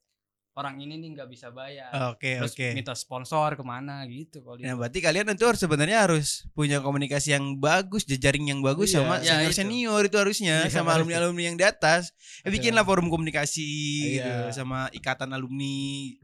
orang 0.57 0.81
ini 0.81 0.97
nih 0.97 1.13
nggak 1.13 1.29
bisa 1.29 1.53
bayar. 1.53 1.93
Oke, 2.09 2.41
Terus 2.41 2.57
oke. 2.57 2.67
minta 2.73 2.91
sponsor 2.91 3.53
ke 3.53 3.61
mana 3.61 4.01
gitu 4.03 4.41
kalau 4.41 4.57
Nah, 4.57 4.73
berarti 4.73 4.99
kalian 4.99 5.29
itu 5.29 5.45
harus 5.45 5.61
sebenarnya 5.61 5.97
harus 6.01 6.27
punya 6.51 6.81
komunikasi 6.81 7.37
yang 7.37 7.55
bagus, 7.55 8.01
jejaring 8.03 8.49
yang 8.49 8.59
bagus 8.59 8.89
Iya. 8.89 8.97
sama 8.97 9.15
Ya, 9.19 9.37
senior 9.37 9.45
itu. 9.45 9.55
senior 9.55 10.01
itu 10.03 10.17
harusnya, 10.17 10.55
Iya, 10.65 10.73
sama 10.73 10.97
alumni 10.97 11.21
alumni 11.21 11.43
yang 11.45 11.55
di 11.55 11.61
atas. 11.61 12.09
Ya, 12.41 12.49
bikinlah 12.49 12.81
forum 12.81 13.07
komunikasi 13.07 13.69
gitu, 14.17 14.25
Iya. 14.25 14.49
sama 14.49 14.89
ikatan 14.91 15.29
alumni. 15.29 16.17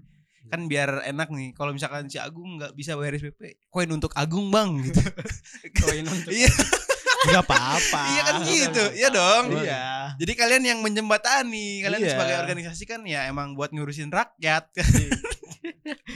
Kan 0.44 0.66
biar 0.66 1.06
enak 1.06 1.30
nih. 1.30 1.54
Kalau 1.54 1.72
misalkan 1.72 2.10
si 2.10 2.18
Agung 2.18 2.58
nggak 2.58 2.74
bisa 2.74 2.98
bayar 2.98 3.16
SPP, 3.16 3.64
koin 3.70 3.88
untuk 3.88 4.12
Agung 4.14 4.50
bang 4.50 4.82
gitu. 4.82 4.98
Koin 5.80 6.04
untuk 6.04 6.34
Iya. 6.34 6.50
Enggak 7.24 7.44
apa-apa. 7.46 8.02
Iya 8.06 8.22
kan 8.22 8.36
gitu, 8.44 8.84
iya 8.94 9.10
dong. 9.10 9.44
Iya. 9.58 9.84
Jadi 10.16 10.32
kalian 10.34 10.64
yang 10.64 10.80
menjembatani, 10.80 11.82
kalian 11.82 12.02
Iya. 12.02 12.12
sebagai 12.14 12.36
organisasi 12.40 12.84
kan 12.84 13.02
ya 13.04 13.26
emang 13.26 13.54
buat 13.54 13.72
ngurusin 13.72 14.10
rakyat. 14.10 14.70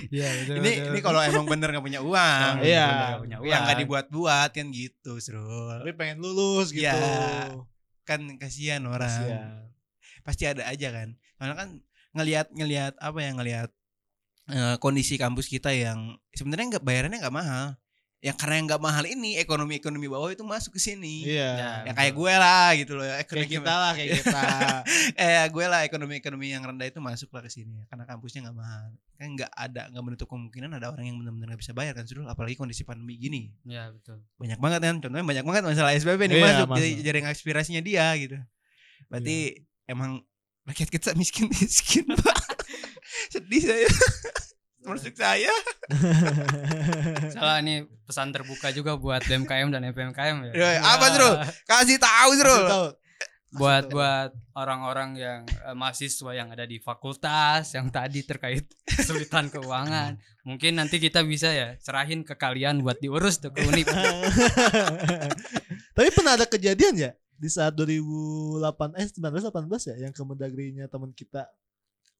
Iya, 0.07 0.27
betul. 0.37 0.55
ini 0.59 0.71
betul. 0.75 0.91
ini 0.91 0.99
kalau 0.99 1.19
emang 1.19 1.45
bener 1.47 1.71
nggak 1.71 1.81
punya 1.81 2.01
uang, 2.03 2.53
Iya. 2.61 2.87
Punya 3.19 3.37
yang 3.41 3.61
nggak 3.63 3.75
uang. 3.75 3.83
dibuat-buat 3.83 4.49
kan 4.51 4.67
gitu, 4.69 5.17
Srul. 5.17 5.79
Tapi 5.81 5.93
pengen 5.93 6.19
lulus 6.19 6.71
gitu. 6.71 6.83
Iya. 6.83 7.55
Kan 8.03 8.35
kasihan 8.35 8.83
orang. 8.83 9.07
Kasihan. 9.07 9.71
Pasti 10.23 10.43
ada 10.43 10.67
aja 10.67 10.91
kan. 10.91 11.15
Karena 11.37 11.53
kan 11.55 11.69
ngelihat 12.13 12.47
ngelihat 12.51 12.93
apa 12.97 13.19
ya 13.19 13.31
ngelihat 13.31 13.69
eh, 14.47 14.75
kondisi 14.79 15.15
kampus 15.15 15.47
kita 15.47 15.71
yang 15.71 16.15
sebenarnya 16.31 16.77
nggak 16.77 16.85
bayarannya 16.85 17.19
nggak 17.19 17.35
mahal. 17.35 17.75
Ya 18.17 18.33
karena 18.33 18.57
yang 18.57 18.65
nggak 18.65 18.81
mahal 18.81 19.05
ini 19.05 19.37
ekonomi 19.37 19.77
ekonomi 19.77 20.09
bawah 20.09 20.27
itu 20.27 20.41
masuk 20.41 20.73
ke 20.73 20.81
sini. 20.81 21.21
Iya. 21.23 21.49
Ya, 21.53 21.71
Ya 21.85 21.91
kayak 21.93 22.13
gue 22.13 22.33
lah 22.33 22.69
gitu 22.73 22.97
loh. 22.97 23.05
Kayak 23.05 23.21
Ekonomi 23.23 23.45
kita 23.47 23.73
lah, 23.73 23.91
kayak 23.93 24.09
kita. 24.17 24.41
eh 25.15 25.45
gue 25.53 25.65
lah 25.65 25.79
ekonomi 25.83 26.13
ekonomi 26.15 26.45
yang 26.49 26.61
rendah 26.61 26.85
itu 26.85 26.97
masuk 26.97 27.29
lah 27.29 27.39
ke 27.39 27.51
sini 27.51 27.85
karena 27.85 28.03
kampusnya 28.03 28.49
nggak 28.49 28.57
mahal 28.57 28.89
kan 29.13 29.29
nggak 29.33 29.51
ada 29.51 29.81
nggak 29.89 30.03
menutup 30.03 30.27
kemungkinan 30.27 30.69
ada 30.71 30.89
orang 30.89 31.05
yang 31.05 31.17
benar-benar 31.17 31.53
nggak 31.53 31.61
bisa 31.61 31.73
bayar 31.73 31.93
kan 31.93 32.05
Surul 32.05 32.25
apalagi 32.25 32.53
kondisi 32.53 32.81
pandemi 32.81 33.17
gini 33.17 33.49
Iya, 33.63 33.89
betul. 33.89 34.21
banyak 34.35 34.57
banget 34.57 34.79
kan 34.79 34.95
contohnya 34.99 35.25
banyak 35.25 35.45
banget 35.45 35.63
masalah 35.67 35.93
SPP 35.93 36.21
nih 36.23 36.37
Iya, 36.37 36.45
masuk 36.65 36.67
jadi 36.73 36.89
masuk. 36.89 37.03
jaring 37.03 37.25
aspirasinya 37.27 37.81
dia 37.81 38.05
gitu 38.15 38.37
berarti 39.07 39.37
emang 39.85 40.21
rakyat 40.63 40.89
kita 40.91 41.13
miskin 41.13 41.49
miskin 41.49 42.05
pak 42.19 42.37
sedih 43.29 43.61
saya 43.63 43.87
masuk 44.85 45.15
saya 45.17 45.51
Salah 47.35 47.63
ini 47.63 47.87
pesan 48.03 48.35
terbuka 48.35 48.69
juga 48.75 48.99
buat 48.99 49.23
BMKM 49.23 49.71
dan 49.71 49.87
FMKM 49.87 50.51
ya. 50.51 50.53
Ya, 50.53 50.69
apa, 50.83 51.05
Surul? 51.15 51.33
kasih 51.63 51.97
tahu 51.99 52.31
tahu. 52.43 52.87
buat 53.55 53.87
buat 53.87 54.31
orang-orang 54.59 55.15
yang 55.15 55.41
eh, 55.47 55.71
mahasiswa 55.71 56.35
yang 56.35 56.51
ada 56.51 56.67
di 56.67 56.83
fakultas 56.83 57.71
yang 57.71 57.87
tadi 57.87 58.27
terkait 58.27 58.67
kesulitan 58.91 59.47
keuangan 59.47 60.19
mungkin 60.43 60.75
nanti 60.75 60.99
kita 60.99 61.23
bisa 61.23 61.55
ya 61.55 61.79
serahin 61.79 62.27
ke 62.27 62.35
kalian 62.35 62.83
buat 62.83 62.99
diurus 62.99 63.39
tuh 63.39 63.55
ke 63.55 63.63
Unip 63.63 63.87
Tapi 65.97 66.13
pernah 66.13 66.37
ada 66.37 66.45
kejadian 66.45 66.93
ya 66.99 67.11
di 67.37 67.49
saat 67.49 67.73
2008 67.73 68.99
eh 68.99 69.07
19 69.15 69.49
18 69.49 69.89
ya 69.89 69.95
yang 70.05 70.13
Kemendagrinya 70.13 70.85
teman 70.91 71.15
kita 71.15 71.47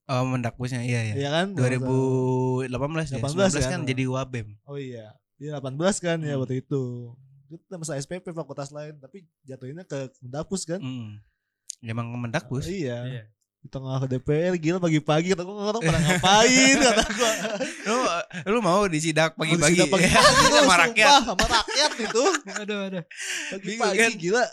oh 0.08 0.24
mendakbusnya 0.26 0.82
iya 0.82 1.14
ya 1.14 1.16
ya 1.16 1.30
kan 1.32 1.48
2018 1.54 2.68
ya 3.14 3.20
18 3.20 3.20
19 3.20 3.60
kan? 3.60 3.70
kan 3.70 3.82
jadi 3.84 4.04
wabem 4.08 4.48
Oh 4.64 4.80
iya. 4.80 5.14
Dia 5.38 5.62
18 5.62 5.78
kan 6.02 6.18
ya 6.20 6.34
Hmm. 6.34 6.42
waktu 6.42 6.66
itu. 6.66 7.14
Itu 7.48 7.64
masa 7.78 7.96
SPP 7.96 8.34
fakultas 8.34 8.74
lain 8.74 8.98
tapi 8.98 9.24
jatuhinnya 9.46 9.86
ke 9.86 10.10
Mendapus 10.20 10.66
kan. 10.66 10.82
Hmm. 10.82 11.22
Ya, 11.80 11.94
Emang 11.94 12.10
mendakbus. 12.10 12.66
Iya. 12.66 13.06
Iya. 13.06 13.24
Di 13.58 13.68
tengah 13.68 14.06
DPR 14.06 14.54
gila 14.56 14.78
pagi-pagi 14.78 15.34
kata 15.34 15.42
gua 15.42 15.72
orang 15.72 15.82
pada 15.82 16.00
ngapain 16.00 16.76
kata 16.78 17.04
gua. 17.10 17.32
lu 17.84 17.98
lu 18.48 18.60
mau 18.62 18.86
disidak 18.86 19.34
pagi-pagi 19.34 19.76
disidak 19.76 19.90
pagi-pagi 19.90 20.44
tuh, 20.46 20.58
sama 20.62 20.76
rakyat. 20.80 21.10
sama 21.26 21.46
rakyat 21.46 21.92
itu. 22.00 22.24
aduh 22.54 22.80
aduh 22.88 23.04
Pagi-pagi 23.52 23.98
kan? 23.98 24.12
gila. 24.16 24.46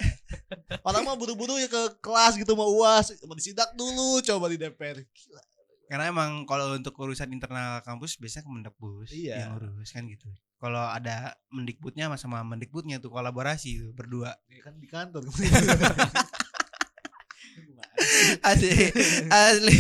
Orang 0.83 1.03
mah 1.05 1.15
buru-buru 1.15 1.57
ya 1.57 1.69
ke 1.69 2.01
kelas 2.01 2.35
gitu 2.35 2.53
mau 2.53 2.67
UAS, 2.67 3.13
mau 3.23 3.33
disidak 3.33 3.71
dulu 3.73 4.19
coba 4.21 4.49
di 4.49 4.57
DPR. 4.57 4.99
Gila. 4.99 5.43
Karena 5.85 6.09
emang 6.09 6.43
kalau 6.43 6.73
untuk 6.73 6.97
urusan 6.97 7.29
internal 7.29 7.85
kampus 7.85 8.17
biasanya 8.17 8.49
Kemendakbus 8.49 9.13
Iya. 9.13 9.47
yang 9.47 9.61
urus 9.61 9.93
kan 9.93 10.09
gitu. 10.09 10.27
Kalau 10.57 10.81
ada 10.81 11.37
Mendikbudnya 11.53 12.09
sama 12.09 12.17
sama 12.17 12.39
Mendikbudnya 12.43 12.97
tuh 12.97 13.13
kolaborasi 13.13 13.79
tuh 13.79 13.93
berdua. 13.93 14.33
Ya 14.49 14.65
kan 14.65 14.81
di 14.81 14.89
kantor. 14.89 15.29
Asli 18.43 18.71
asli. 19.29 19.79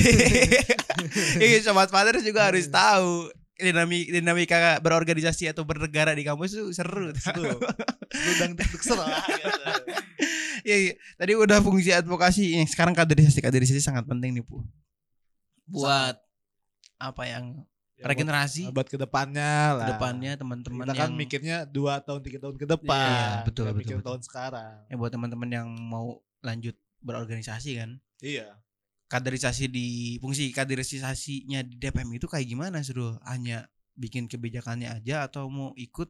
Iya 1.38 1.58
sobat 1.64 1.90
father 1.90 2.18
juga 2.22 2.48
harus 2.50 2.66
tahu 2.70 3.30
dinamika, 3.58 4.10
dinamika 4.10 4.58
berorganisasi 4.82 5.46
atau 5.50 5.62
bernegara 5.62 6.12
di 6.14 6.26
kampus 6.26 6.58
tuh 6.58 6.70
seru. 6.74 7.14
Seru. 7.14 7.58
Deg 8.40 8.54
lah 8.94 9.22
gitu. 9.26 9.62
Iya, 10.64 10.76
iya. 10.80 10.94
Tadi 11.20 11.32
udah 11.36 11.60
fungsi 11.60 11.92
advokasi, 11.92 12.56
yang 12.56 12.64
sekarang 12.64 12.96
kaderisasi 12.96 13.44
kaderisasi 13.44 13.84
sangat 13.84 14.08
penting 14.08 14.32
nih, 14.32 14.44
Bu. 14.44 14.64
Buat 15.68 16.16
apa 16.96 17.22
yang 17.28 17.68
Ya, 17.94 18.10
regenerasi 18.10 18.74
buat 18.74 18.90
ke 18.90 18.98
depannya 18.98 19.78
lah. 19.78 19.86
depannya 19.94 20.34
teman-teman 20.34 20.82
Kita 20.82 20.98
kan 20.98 21.08
yang 21.08 21.12
mikirnya 21.14 21.56
dua 21.62 22.02
tahun 22.02 22.26
tiga 22.26 22.42
tahun 22.42 22.58
ke 22.58 22.66
depan. 22.66 22.90
Iya, 22.90 23.46
betul, 23.46 23.70
betul, 23.70 24.02
betul. 24.02 24.02
tahun 24.02 24.20
sekarang. 24.26 24.74
ya 24.90 24.94
buat 24.98 25.14
teman-teman 25.14 25.46
yang 25.46 25.68
mau 25.78 26.18
lanjut 26.42 26.74
berorganisasi 27.06 27.78
kan. 27.78 28.02
Iya. 28.24 28.56
Kaderisasi 29.04 29.68
di 29.68 30.16
fungsi 30.16 30.48
kaderisasinya 30.48 31.60
di 31.60 31.76
DPM 31.76 32.16
itu 32.16 32.24
kayak 32.24 32.48
gimana, 32.48 32.80
Suruh? 32.80 33.20
Hanya 33.28 33.68
bikin 33.94 34.24
kebijakannya 34.26 34.88
aja 34.88 35.28
atau 35.28 35.52
mau 35.52 35.76
ikut 35.76 36.08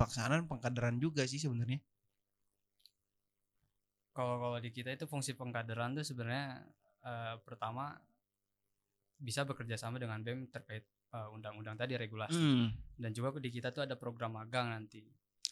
pelaksanaan 0.00 0.48
pengkaderan 0.48 0.96
juga 0.96 1.28
sih 1.28 1.36
sebenarnya? 1.38 1.78
kalau 4.12 4.36
kalau 4.36 4.58
di 4.60 4.68
kita 4.68 4.92
itu 4.92 5.08
fungsi 5.08 5.32
pengkaderan 5.32 5.96
tuh 5.96 6.04
sebenarnya 6.04 6.60
eh, 7.00 7.34
pertama 7.48 7.96
bisa 9.16 9.48
bekerja 9.48 9.80
sama 9.80 9.96
dengan 9.96 10.20
BEM 10.20 10.52
terkait 10.52 10.84
eh, 11.16 11.28
undang-undang 11.32 11.80
tadi 11.80 11.96
regulasi 11.96 12.36
Hmm. 12.36 12.76
dan 13.00 13.10
juga 13.16 13.40
di 13.40 13.48
kita 13.48 13.72
tuh 13.72 13.88
ada 13.88 13.96
program 13.96 14.36
magang 14.36 14.68
nanti 14.68 15.00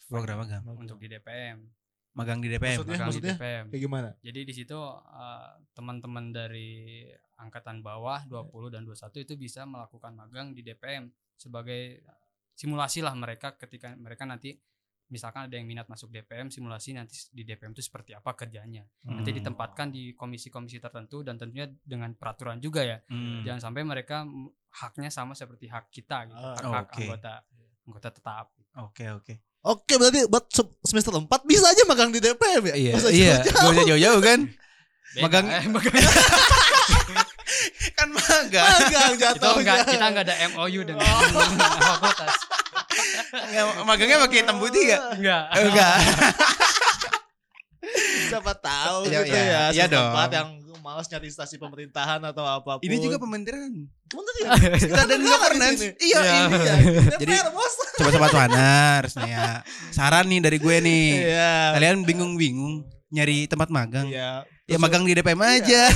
Program 0.05 0.45
magang. 0.45 0.61
untuk 0.77 1.01
di 1.01 1.09
DPM 1.09 1.65
Magang 2.11 2.43
di 2.43 2.51
DPM. 2.51 2.75
Maksudnya? 2.75 2.91
magang 2.91 3.07
di 3.07 3.09
maksudnya? 3.15 3.35
DPM 3.39 3.65
Kayak 3.71 3.81
gimana? 3.81 4.09
jadi 4.19 4.39
di 4.43 4.53
situ 4.53 4.77
eh, 4.77 5.49
teman-teman 5.71 6.25
dari 6.29 7.07
angkatan 7.37 7.79
bawah 7.79 8.27
20 8.27 8.69
dan 8.69 8.83
21 8.83 9.23
itu 9.23 9.33
bisa 9.35 9.63
melakukan 9.63 10.11
magang 10.13 10.51
di 10.51 10.61
DPM 10.61 11.07
sebagai 11.33 12.03
simulasi 12.53 13.01
lah 13.01 13.15
mereka 13.15 13.55
ketika 13.55 13.95
mereka 13.95 14.27
nanti 14.27 14.53
misalkan 15.07 15.49
ada 15.49 15.55
yang 15.57 15.67
minat 15.67 15.87
masuk 15.87 16.07
DPM 16.07 16.47
simulasi 16.47 16.93
nanti 16.93 17.17
di 17.31 17.43
DPM 17.43 17.73
itu 17.73 17.81
seperti 17.81 18.13
apa 18.13 18.31
kerjanya 18.31 18.85
nanti 19.03 19.27
Hmm. 19.27 19.39
ditempatkan 19.41 19.87
di 19.89 20.13
komisi-komisi 20.13 20.79
tertentu 20.79 21.19
dan 21.19 21.35
tentunya 21.35 21.67
dengan 21.83 22.13
peraturan 22.13 22.61
juga 22.61 22.85
ya 22.85 23.01
Hmm. 23.09 23.43
jangan 23.43 23.71
sampai 23.71 23.83
mereka 23.83 24.23
haknya 24.71 25.09
sama 25.09 25.33
seperti 25.33 25.67
hak 25.67 25.91
kita 25.91 26.31
gitu 26.31 26.39
Ah, 26.39 26.55
hak, 26.55 26.63
hak 26.63 26.85
oke. 26.87 26.95
anggota 26.95 27.33
anggota 27.83 28.09
tetap 28.13 28.47
Oke, 28.77 29.03
oke. 29.11 29.35
Oke 29.63 29.93
berarti 29.95 30.25
buat 30.25 30.45
se- 30.47 30.65
semester 30.81 31.13
4 31.13 31.29
bisa 31.43 31.63
aja 31.63 31.85
magang 31.85 32.09
di 32.09 32.17
DPM 32.17 32.63
ya? 32.65 32.75
Iya, 32.75 32.91
iya. 33.07 33.35
jauh-jauh? 33.37 33.61
Gak 33.61 33.71
usah 33.71 33.85
jauh-jauh 33.85 34.19
kan? 34.19 34.39
Beda, 35.11 35.21
Magang- 35.21 35.49
eh, 35.51 35.65
magang. 35.67 35.93
kan 37.93 38.07
magang. 38.09 38.45
Magang 38.49 39.11
itu 39.11 39.15
jatuhnya. 39.19 39.53
enggak 39.53 39.77
kita 39.85 40.05
enggak 40.07 40.25
ada 40.25 40.35
MOU 40.49 40.81
dengan 40.81 41.03
fakultas 41.83 42.35
Nggak, 43.31 43.65
magangnya 43.83 44.17
pakai 44.19 44.37
hitam 44.41 44.57
putih 44.57 44.81
gak? 44.87 45.01
enggak 45.15 45.43
Eh, 45.51 45.63
Enggak. 45.63 45.95
Siapa 48.23 48.53
tahu 48.55 48.97
Iya, 49.05 49.19
gitu 49.21 49.35
iya. 49.35 49.43
ya. 49.43 49.61
Iya 49.69 49.85
semester 49.85 49.91
dong. 49.91 50.11
yang 50.31 50.49
malas 50.81 51.05
nyari 51.05 51.29
instansi 51.29 51.55
pemerintahan 51.55 52.19
atau 52.23 52.41
apa 52.41 52.75
pun. 52.75 52.83
Ini 52.83 52.97
juga 52.97 53.15
pementiran. 53.15 53.69
Kementerian. 54.03 54.49
Kita 54.75 55.03
dan 55.05 55.21
governance. 55.21 55.79
Iya, 55.79 55.93
Iya. 55.95 56.19
ini. 56.19 56.57
Iya. 56.57 56.75
Jadi- 57.15 57.31
DPR, 57.31 57.49
bos. 57.49 57.73
Coba 57.93 58.09
sobat 58.09 58.33
Wanars 58.33 59.13
nih 59.15 59.29
ya. 59.29 59.49
Saran 59.89 60.25
nih 60.25 60.39
dari 60.39 60.57
gue 60.57 60.75
nih. 60.77 61.05
Iya. 61.29 61.55
Kalian 61.73 61.97
bingung-bingung 62.01 62.81
nyari 63.09 63.45
tempat 63.45 63.69
magang. 63.69 64.09
Iya. 64.09 64.43
Ya 64.65 64.77
magang 64.77 65.03
di 65.03 65.13
DPM 65.13 65.39
aja. 65.39 65.87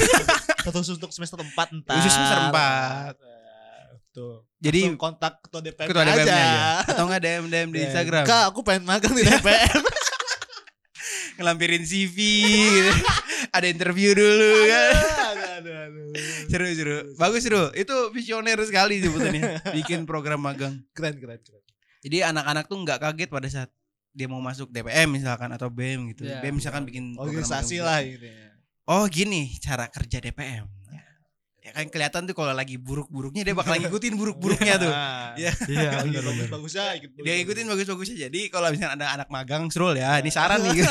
Khusus 0.64 0.96
untuk 0.96 1.10
semester 1.10 1.38
4 1.38 1.50
entar. 1.72 1.96
Khusus 1.96 2.12
semester 2.12 2.40
empat. 2.46 3.14
Tuh. 4.12 4.48
Jadi 4.58 4.88
Langsung 4.88 5.02
kontak 5.02 5.34
ketua 5.42 5.60
DPM 5.60 5.88
ketua 5.88 6.04
DPM 6.04 6.24
aja. 6.24 6.32
aja. 6.32 6.48
Atau 6.88 7.04
enggak 7.06 7.22
DM 7.22 7.46
DM 7.46 7.70
di 7.70 7.78
Ya, 7.78 7.86
Instagram. 7.86 8.24
Kak, 8.24 8.44
aku 8.50 8.60
pengen 8.62 8.84
magang 8.84 9.12
di 9.12 9.22
DPM. 9.22 9.82
Ngelampirin 11.36 11.84
CV 11.84 12.18
gitu. 12.48 12.92
Ada 13.52 13.68
interview 13.68 14.12
dulu 14.12 14.52
kan. 14.66 14.94
aduh, 15.32 15.50
aduh, 15.60 15.76
aduh. 15.86 16.06
Seru 16.46 16.66
seru. 16.70 16.98
Bagus 17.16 17.42
seru. 17.42 17.64
Itu 17.72 18.10
visioner 18.10 18.60
sekali 18.62 19.00
sebetulnya. 19.00 19.60
Bikin 19.78 20.04
program 20.04 20.40
magang. 20.40 20.80
Keren, 20.92 21.16
keren, 21.16 21.40
keren. 21.40 21.62
Jadi 22.02 22.18
anak-anak 22.22 22.66
tuh 22.66 22.78
nggak 22.78 23.00
kaget 23.00 23.30
pada 23.30 23.48
saat 23.48 23.70
dia 24.12 24.30
mau 24.30 24.40
masuk 24.40 24.70
DPM 24.70 25.12
misalkan 25.12 25.50
atau 25.50 25.68
BEM 25.68 26.14
gitu. 26.14 26.24
Iya. 26.24 26.40
BEM 26.40 26.56
misalkan 26.56 26.86
bikin 26.86 27.14
program 27.14 27.42
Organisasi 27.42 27.82
lah 27.82 28.00
gitu. 28.00 28.24
ini. 28.24 28.32
Oh 28.86 29.04
gini 29.10 29.50
cara 29.58 29.90
kerja 29.90 30.22
DPM. 30.22 30.70
Ya 31.60 31.74
kan 31.74 31.90
kelihatan 31.90 32.30
tuh 32.30 32.38
kalau 32.38 32.54
lagi 32.54 32.78
buruk-buruknya 32.78 33.42
dia 33.42 33.58
bakal 33.58 33.74
ngikutin 33.82 34.14
buruk-buruknya 34.14 34.78
tuh. 34.78 34.94
Nah, 34.94 35.34
Iya. 35.34 35.50
iya 35.66 35.92
Iya, 36.06 36.22
bagus-bagusnya 36.22 36.84
ikut. 37.02 37.10
Dia 37.26 37.34
ngikutin 37.42 37.66
bagus-bagusnya. 37.66 38.30
Jadi 38.30 38.40
kalau 38.54 38.70
misalnya 38.70 38.94
ada 38.94 39.08
anak 39.18 39.30
magang 39.34 39.66
serul 39.68 39.98
ya, 39.98 40.22
ini 40.22 40.30
saran 40.30 40.62
nih. 40.62 40.86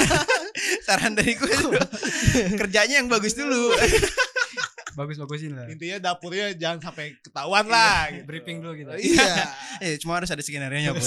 Saran 0.84 1.12
dari 1.12 1.32
gue. 1.32 1.48
Kerjanya 2.60 3.00
yang 3.00 3.08
bagus 3.08 3.32
dulu. 3.32 3.72
bagus 4.94 5.18
bagusin 5.18 5.58
lah 5.58 5.66
Intinya 5.66 5.98
dapurnya 6.00 6.54
jangan 6.54 6.78
sampai 6.84 7.18
ketahuan 7.18 7.66
lah. 7.66 8.06
gitu. 8.08 8.24
briefing 8.24 8.62
dulu 8.62 8.72
gitu 8.76 8.90
Iya. 8.94 9.32
eh, 9.82 9.98
cuma 9.98 10.16
harus 10.16 10.30
ada 10.30 10.38
skenario 10.38 10.78
nya, 10.78 10.92
Bu. 10.92 11.02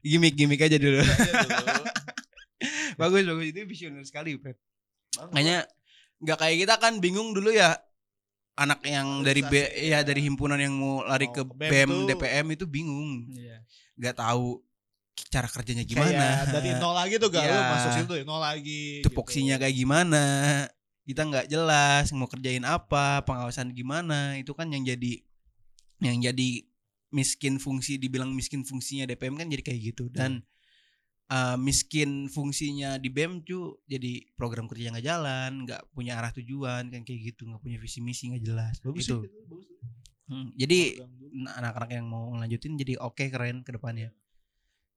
Gimik-gimik 0.00 0.60
aja 0.60 0.76
dulu. 0.76 1.02
Aja 1.02 1.42
dulu. 1.42 1.84
bagus 3.00 3.22
bagus 3.24 3.46
itu 3.46 3.58
visioner 3.64 4.00
sekali 4.02 4.38
Fred 4.38 4.56
Kayaknya 5.28 5.66
nggak 6.16 6.38
kayak 6.38 6.56
kita 6.58 6.74
kan 6.76 6.96
bingung 6.96 7.32
dulu 7.32 7.50
ya 7.50 7.76
anak 8.54 8.80
yang 8.82 9.20
dari 9.20 9.42
B 9.42 9.52
ya 9.52 9.68
ya. 9.90 9.98
dari 10.00 10.22
himpunan 10.22 10.56
yang 10.56 10.72
mau 10.72 11.02
lari 11.02 11.26
Mau 11.26 11.34
ke 11.34 11.42
ke 11.42 11.52
BEM 11.52 11.68
BEM 11.68 11.90
tuh. 11.90 12.06
DPM 12.08 12.46
itu 12.50 12.64
bingung 12.64 13.28
Iya. 13.28 13.60
nggak 13.96 14.16
tahu 14.16 14.64
cara 15.26 15.46
kerjanya 15.46 15.82
Kayak 15.82 15.92
gimana? 16.12 16.26
dari 16.46 16.70
nol 16.76 16.92
lagi 16.92 17.14
tuh 17.16 17.28
gak 17.28 17.42
lu 17.42 17.52
Iya. 17.52 17.70
masuk 17.70 17.90
situ 17.94 18.12
ya, 18.14 18.24
nol 18.24 18.38
lagi. 18.38 18.82
tupoksinya 19.00 19.56
kayak 19.56 19.74
gimana? 19.74 20.24
Kita 21.02 21.22
nggak 21.22 21.46
jelas 21.46 22.10
mau 22.10 22.26
kerjain 22.26 22.62
apa 22.62 23.22
pengawasan 23.22 23.70
gimana? 23.70 24.34
Itu 24.34 24.52
kan 24.52 24.68
yang 24.68 24.82
jadi 24.82 25.22
yang 25.98 26.20
jadi 26.20 26.66
miskin 27.08 27.56
fungsi 27.56 27.96
dibilang 27.96 28.28
miskin 28.30 28.60
fungsinya 28.60 29.06
DPM 29.06 29.34
kan 29.34 29.46
jadi 29.46 29.62
kayak 29.62 29.80
gitu. 29.86 30.10
Dan 30.10 30.42
uh, 31.28 31.54
miskin 31.56 32.26
fungsinya 32.26 32.98
di 32.98 33.08
BEM 33.08 33.40
cu 33.40 33.78
jadi 33.84 34.26
program 34.34 34.66
kerja 34.66 34.90
nggak 34.90 35.06
jalan 35.06 35.64
nggak 35.64 35.90
punya 35.90 36.18
arah 36.18 36.30
tujuan 36.32 36.86
kan 36.86 37.00
kayak 37.00 37.32
gitu 37.32 37.46
nggak 37.46 37.62
punya 37.62 37.78
visi 37.78 38.02
misi 38.02 38.28
nggak 38.28 38.42
jelas. 38.42 38.74
Bagus 38.80 39.06
itu. 39.06 39.16
sih, 39.22 39.30
bagus. 39.46 39.64
Hmm, 40.26 40.50
jadi 40.52 41.06
anak-anak 41.54 41.90
yang 41.92 42.04
mau 42.04 42.34
lanjutin 42.34 42.74
jadi 42.74 42.98
oke 42.98 43.30
keren 43.30 43.62
ke 43.62 43.70
depannya 43.70 44.10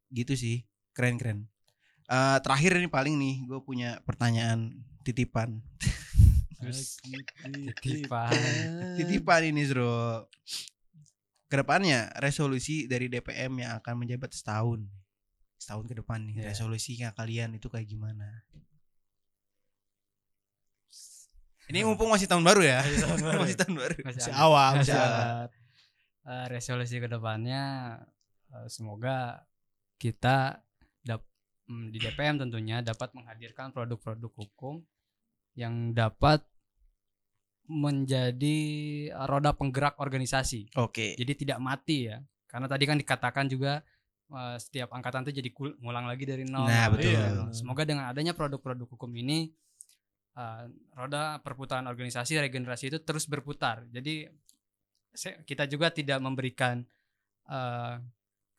gitu 0.10 0.34
sih 0.34 0.66
keren 0.92 1.16
keren 1.16 1.40
Eh, 2.06 2.38
terakhir 2.42 2.74
ini 2.74 2.90
paling 2.90 3.14
nih 3.16 3.46
gue 3.46 3.62
punya 3.62 4.02
pertanyaan 4.02 4.74
titipan 5.06 5.62
Titipan. 7.80 8.34
titipan 8.98 9.42
ini 9.46 9.62
Zro 9.64 10.26
ke 11.46 11.56
depannya 11.56 12.10
resolusi 12.18 12.86
dari 12.86 13.08
DPM 13.08 13.62
yang 13.62 13.78
akan 13.78 13.94
menjabat 13.96 14.34
setahun 14.34 14.90
setahun 15.56 15.86
ke 15.86 15.96
depan 15.98 16.26
nih 16.26 16.42
Iya. 16.42 16.46
resolusinya 16.50 17.10
kalian 17.14 17.54
itu 17.54 17.70
kayak 17.70 17.86
gimana 17.86 18.42
ini 21.70 21.86
mumpung 21.86 22.10
masih 22.10 22.26
tahun 22.26 22.42
baru 22.42 22.66
ya 22.66 22.82
masih 23.38 23.54
tahun 23.56 23.74
baru 23.78 23.98
Masih 24.02 24.22
Masih 24.26 24.34
ada. 24.34 24.42
awal, 24.42 24.70
Masih 24.74 24.82
masih 24.82 24.98
ada. 24.98 25.06
awal. 25.14 25.46
Eh, 26.26 26.46
resolusi 26.50 26.96
ke 26.98 27.06
depannya 27.06 27.64
eh, 28.50 28.68
semoga 28.68 29.46
kita 30.00 30.64
dap 31.04 31.22
mm, 31.68 31.92
di 31.92 31.98
DPM 32.00 32.40
tentunya 32.40 32.80
dapat 32.80 33.12
menghadirkan 33.12 33.76
produk-produk 33.76 34.32
hukum 34.32 34.80
yang 35.60 35.92
dapat 35.92 36.40
menjadi 37.70 38.58
eh, 39.14 39.26
roda 39.30 39.54
penggerak 39.54 40.00
organisasi. 40.02 40.74
oke 40.80 41.20
Jadi 41.20 41.46
tidak 41.46 41.60
mati 41.62 42.10
ya. 42.10 42.18
Karena 42.50 42.66
tadi 42.66 42.84
kan 42.90 42.98
dikatakan 42.98 43.46
juga 43.46 43.84
eh, 44.34 44.58
setiap 44.58 44.90
angkatan 44.96 45.28
itu 45.28 45.44
jadi 45.44 45.50
kul- 45.54 45.78
ngulang 45.84 46.10
lagi 46.10 46.26
dari 46.26 46.48
nol. 46.48 46.66
Nah, 46.66 46.90
betul. 46.90 47.14
Iya. 47.14 47.52
Semoga 47.54 47.86
dengan 47.86 48.10
adanya 48.10 48.34
produk-produk 48.34 48.90
hukum 48.90 49.12
ini 49.14 49.52
eh, 50.34 50.64
roda 50.98 51.38
perputaran 51.46 51.86
organisasi 51.86 52.42
regenerasi 52.42 52.90
itu 52.90 52.98
terus 53.06 53.30
berputar. 53.30 53.86
Jadi 53.92 54.26
kita 55.46 55.66
juga 55.70 55.94
tidak 55.94 56.18
memberikan 56.24 56.82
eh, 57.52 57.96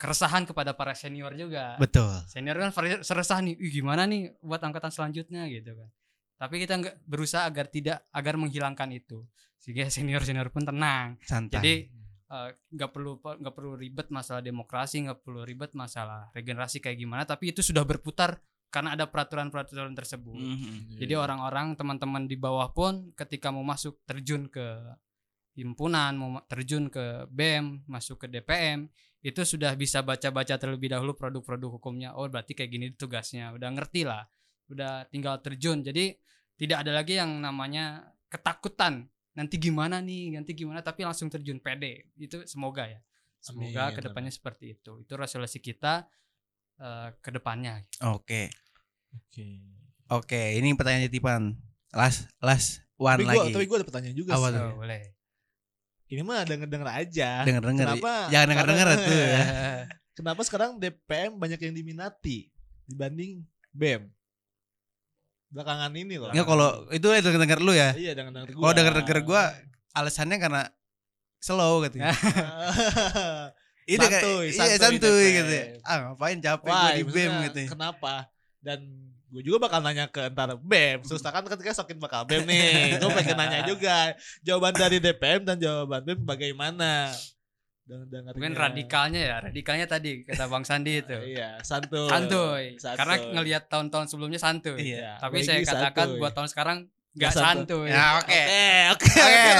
keresahan 0.00 0.48
kepada 0.48 0.72
para 0.72 0.96
senior 0.96 1.36
juga. 1.36 1.76
betul 1.76 2.08
Senior 2.32 2.56
kan 2.56 2.72
seresah 3.04 3.44
nih, 3.44 3.60
"Ih, 3.60 3.68
gimana 3.68 4.08
nih 4.08 4.32
buat 4.40 4.64
angkatan 4.64 4.88
selanjutnya 4.88 5.44
gitu 5.52 5.76
kan. 5.76 5.92
Tapi 6.40 6.56
kita 6.64 6.80
nggak 6.80 6.96
berusaha 7.04 7.44
agar 7.44 7.68
tidak 7.68 8.08
agar 8.08 8.40
menghilangkan 8.40 8.88
itu. 8.96 9.28
Sehingga 9.60 9.92
senior-senior 9.96 10.48
pun 10.48 10.64
tenang. 10.64 11.20
santai 11.20 11.60
Jadi 11.60 11.74
eh, 12.32 12.50
nggak 12.56 12.90
perlu 12.96 13.20
nggak 13.20 13.54
perlu 13.54 13.76
ribet 13.76 14.08
masalah 14.08 14.40
demokrasi, 14.40 15.04
nggak 15.04 15.20
perlu 15.20 15.44
ribet 15.44 15.76
masalah 15.76 16.32
regenerasi 16.32 16.80
kayak 16.80 16.96
gimana, 16.96 17.28
tapi 17.28 17.52
itu 17.52 17.60
sudah 17.60 17.84
berputar 17.84 18.40
karena 18.72 18.94
ada 18.96 19.04
peraturan-peraturan 19.10 19.92
tersebut. 19.92 20.32
Mhm. 20.32 20.96
Jadi 20.96 21.12
orang-orang 21.18 21.74
teman-teman 21.76 22.24
di 22.24 22.38
bawah 22.38 22.70
pun 22.70 23.10
ketika 23.18 23.50
mau 23.50 23.66
masuk 23.66 23.98
terjun 24.06 24.46
ke 24.46 24.64
himpunan, 25.58 26.14
mau 26.16 26.38
ma- 26.40 26.44
terjun 26.46 26.88
ke 26.88 27.26
BEM, 27.30 27.84
masuk 27.90 28.24
ke 28.24 28.26
DPM, 28.30 28.86
itu 29.20 29.40
sudah 29.44 29.74
bisa 29.76 30.00
baca-baca 30.00 30.56
terlebih 30.56 30.88
dahulu 30.92 31.12
produk-produk 31.12 31.76
hukumnya. 31.80 32.16
Oh, 32.16 32.24
berarti 32.30 32.56
kayak 32.56 32.70
gini 32.72 32.86
tugasnya. 32.96 33.52
Udah 33.52 33.68
ngerti 33.74 34.06
lah. 34.08 34.24
Udah 34.70 35.04
tinggal 35.12 35.38
terjun. 35.44 35.84
Jadi 35.84 36.14
tidak 36.56 36.86
ada 36.86 36.92
lagi 37.02 37.20
yang 37.20 37.40
namanya 37.42 38.14
ketakutan. 38.32 39.08
Nanti 39.36 39.56
gimana 39.60 40.00
nih, 40.00 40.34
nanti 40.40 40.56
gimana 40.56 40.80
tapi 40.80 41.04
langsung 41.04 41.28
terjun 41.28 41.60
pede. 41.60 42.08
Itu 42.16 42.42
semoga 42.48 42.88
ya. 42.88 43.00
Semoga 43.40 43.88
Amin, 43.88 43.96
ke 43.96 44.00
depannya 44.04 44.32
seperti 44.32 44.64
itu. 44.76 45.00
Itu 45.00 45.16
resolusi 45.16 45.60
kita 45.60 46.08
eh, 46.80 47.08
ke 47.20 47.30
depannya. 47.32 47.84
oke 48.00 48.48
Oke. 49.10 49.48
oke 50.08 50.42
ini 50.58 50.72
pertanyaan 50.78 51.06
titipan 51.10 51.42
last 51.92 52.30
last 52.40 52.80
one 52.96 53.20
Tapi 53.20 53.24
gua, 53.26 53.42
lagi 53.42 53.52
tapi 53.52 53.64
gua 53.66 53.76
ada 53.82 53.86
pertanyaan 53.86 54.16
juga 54.16 54.32
sih. 54.38 54.54
tuh? 54.54 54.60
Oh, 54.60 54.72
boleh. 54.80 55.02
Ini 56.10 56.20
mah 56.20 56.42
denger-denger 56.42 56.90
aja. 56.90 57.30
denger 57.42 57.62
denger 57.64 57.86
Kenapa? 57.88 58.14
jangan 58.28 58.46
denger 58.48 58.66
denger 58.66 58.86
Karena- 58.88 59.06
tuh 59.06 59.14
ya 59.16 59.42
Kenapa 60.16 60.40
sekarang 60.42 60.70
DPM 60.76 61.32
banyak 61.34 61.60
yang 61.60 61.72
diminati 61.72 62.50
dibanding 62.84 63.40
BEM? 63.70 64.10
Belakangan 65.48 65.90
ini 65.92 66.14
loh. 66.14 66.28
Nggak 66.28 66.44
kalau 66.44 66.68
itu 66.90 67.06
denger 67.06 67.40
denger 67.40 67.58
lu 67.60 67.72
ya 67.72 67.90
Iya, 67.92 68.12
dengan 68.12 68.32
denger 68.36 68.52
kalau 68.52 68.72
denger 68.72 68.94
denger 69.00 69.18
gua 69.24 69.42
alasannya 69.92 70.36
karena 70.36 70.62
slow 71.38 71.82
gitu 71.82 71.98
Itu 73.88 73.98
kayak- 73.98 74.22
Santuy, 74.22 74.46
iya 74.46 74.54
santuy 74.56 74.78
santuy 74.78 75.10
DPM. 75.24 75.34
gitu. 75.40 75.54
Ah 75.82 75.96
ngapain 76.04 76.38
capek 76.38 76.68
Wah, 76.68 76.82
gue 76.84 76.96
di 76.96 77.04
BEM 77.06 77.32
gitu. 77.44 77.58
ya. 77.60 77.68
Kenapa? 77.70 78.14
Dan 78.60 78.80
gue 79.30 79.42
juga 79.42 79.62
bakal 79.62 79.78
nanya 79.80 80.06
ke 80.06 80.26
entar 80.26 80.52
BEM. 80.56 81.02
Susah 81.02 81.30
kan 81.30 81.46
ketika 81.46 81.70
sokin 81.72 81.96
bakal 81.96 82.22
BEM 82.24 82.44
nih. 82.44 82.98
Gue 82.98 83.10
pengen 83.12 83.34
nanya 83.34 83.62
juga. 83.70 84.12
Jawaban 84.40 84.74
dari 84.74 84.98
DPM 84.98 85.42
dan 85.44 85.56
jawaban 85.56 86.02
BEM 86.02 86.20
bagaimana? 86.20 87.14
Dan 87.86 88.22
Mungkin 88.30 88.54
radikalnya 88.54 89.18
ya, 89.18 89.36
radikalnya 89.42 89.82
tadi 89.82 90.22
kata 90.22 90.46
Bang 90.46 90.62
Sandi 90.62 91.02
itu. 91.02 91.10
Iya, 91.10 91.58
santuy. 91.60 92.06
Santuy. 92.06 92.64
Santuy. 92.78 92.94
Karena 92.94 93.14
ngelihat 93.34 93.66
tahun-tahun 93.66 94.06
sebelumnya 94.06 94.38
santuy. 94.38 94.94
Iya. 94.94 95.18
Tapi 95.18 95.42
saya 95.42 95.58
katakan 95.60 96.06
santuy. 96.06 96.20
buat 96.22 96.30
tahun 96.30 96.48
sekarang 96.50 96.78
nggak 97.10 97.18
Nggak 97.18 97.34
santuy. 97.34 97.90
Ya 97.90 98.06
oke. 98.14 98.30
Oke, 98.30 98.54
oke. 98.94 99.10
Oke. 99.10 99.10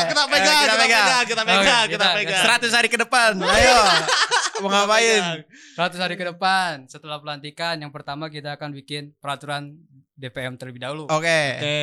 Kita, 0.07 0.23
Ayo, 0.23 0.31
pegang, 0.31 0.63
kita 0.63 0.75
pegang. 0.79 1.03
kita 1.27 1.43
Oke, 1.43 1.51
pegang, 1.51 1.87
kita 1.91 2.07
kita- 2.07 2.15
pegang. 2.23 2.43
100 2.71 2.71
hari 2.79 2.89
ke 2.89 2.99
depan. 3.03 3.31
Ayo. 3.35 3.79
Mau 4.61 4.71
ngapain? 4.71 5.45
pegang. 5.45 5.97
100 5.97 6.05
hari 6.05 6.15
ke 6.21 6.25
depan 6.29 6.85
setelah 6.87 7.19
pelantikan 7.19 7.81
yang 7.81 7.93
pertama 7.93 8.29
kita 8.29 8.57
akan 8.57 8.77
bikin 8.77 9.17
peraturan 9.19 9.81
DPM 10.17 10.61
terlebih 10.61 10.85
dahulu. 10.85 11.09
Oke. 11.09 11.41
Oke. 11.57 11.81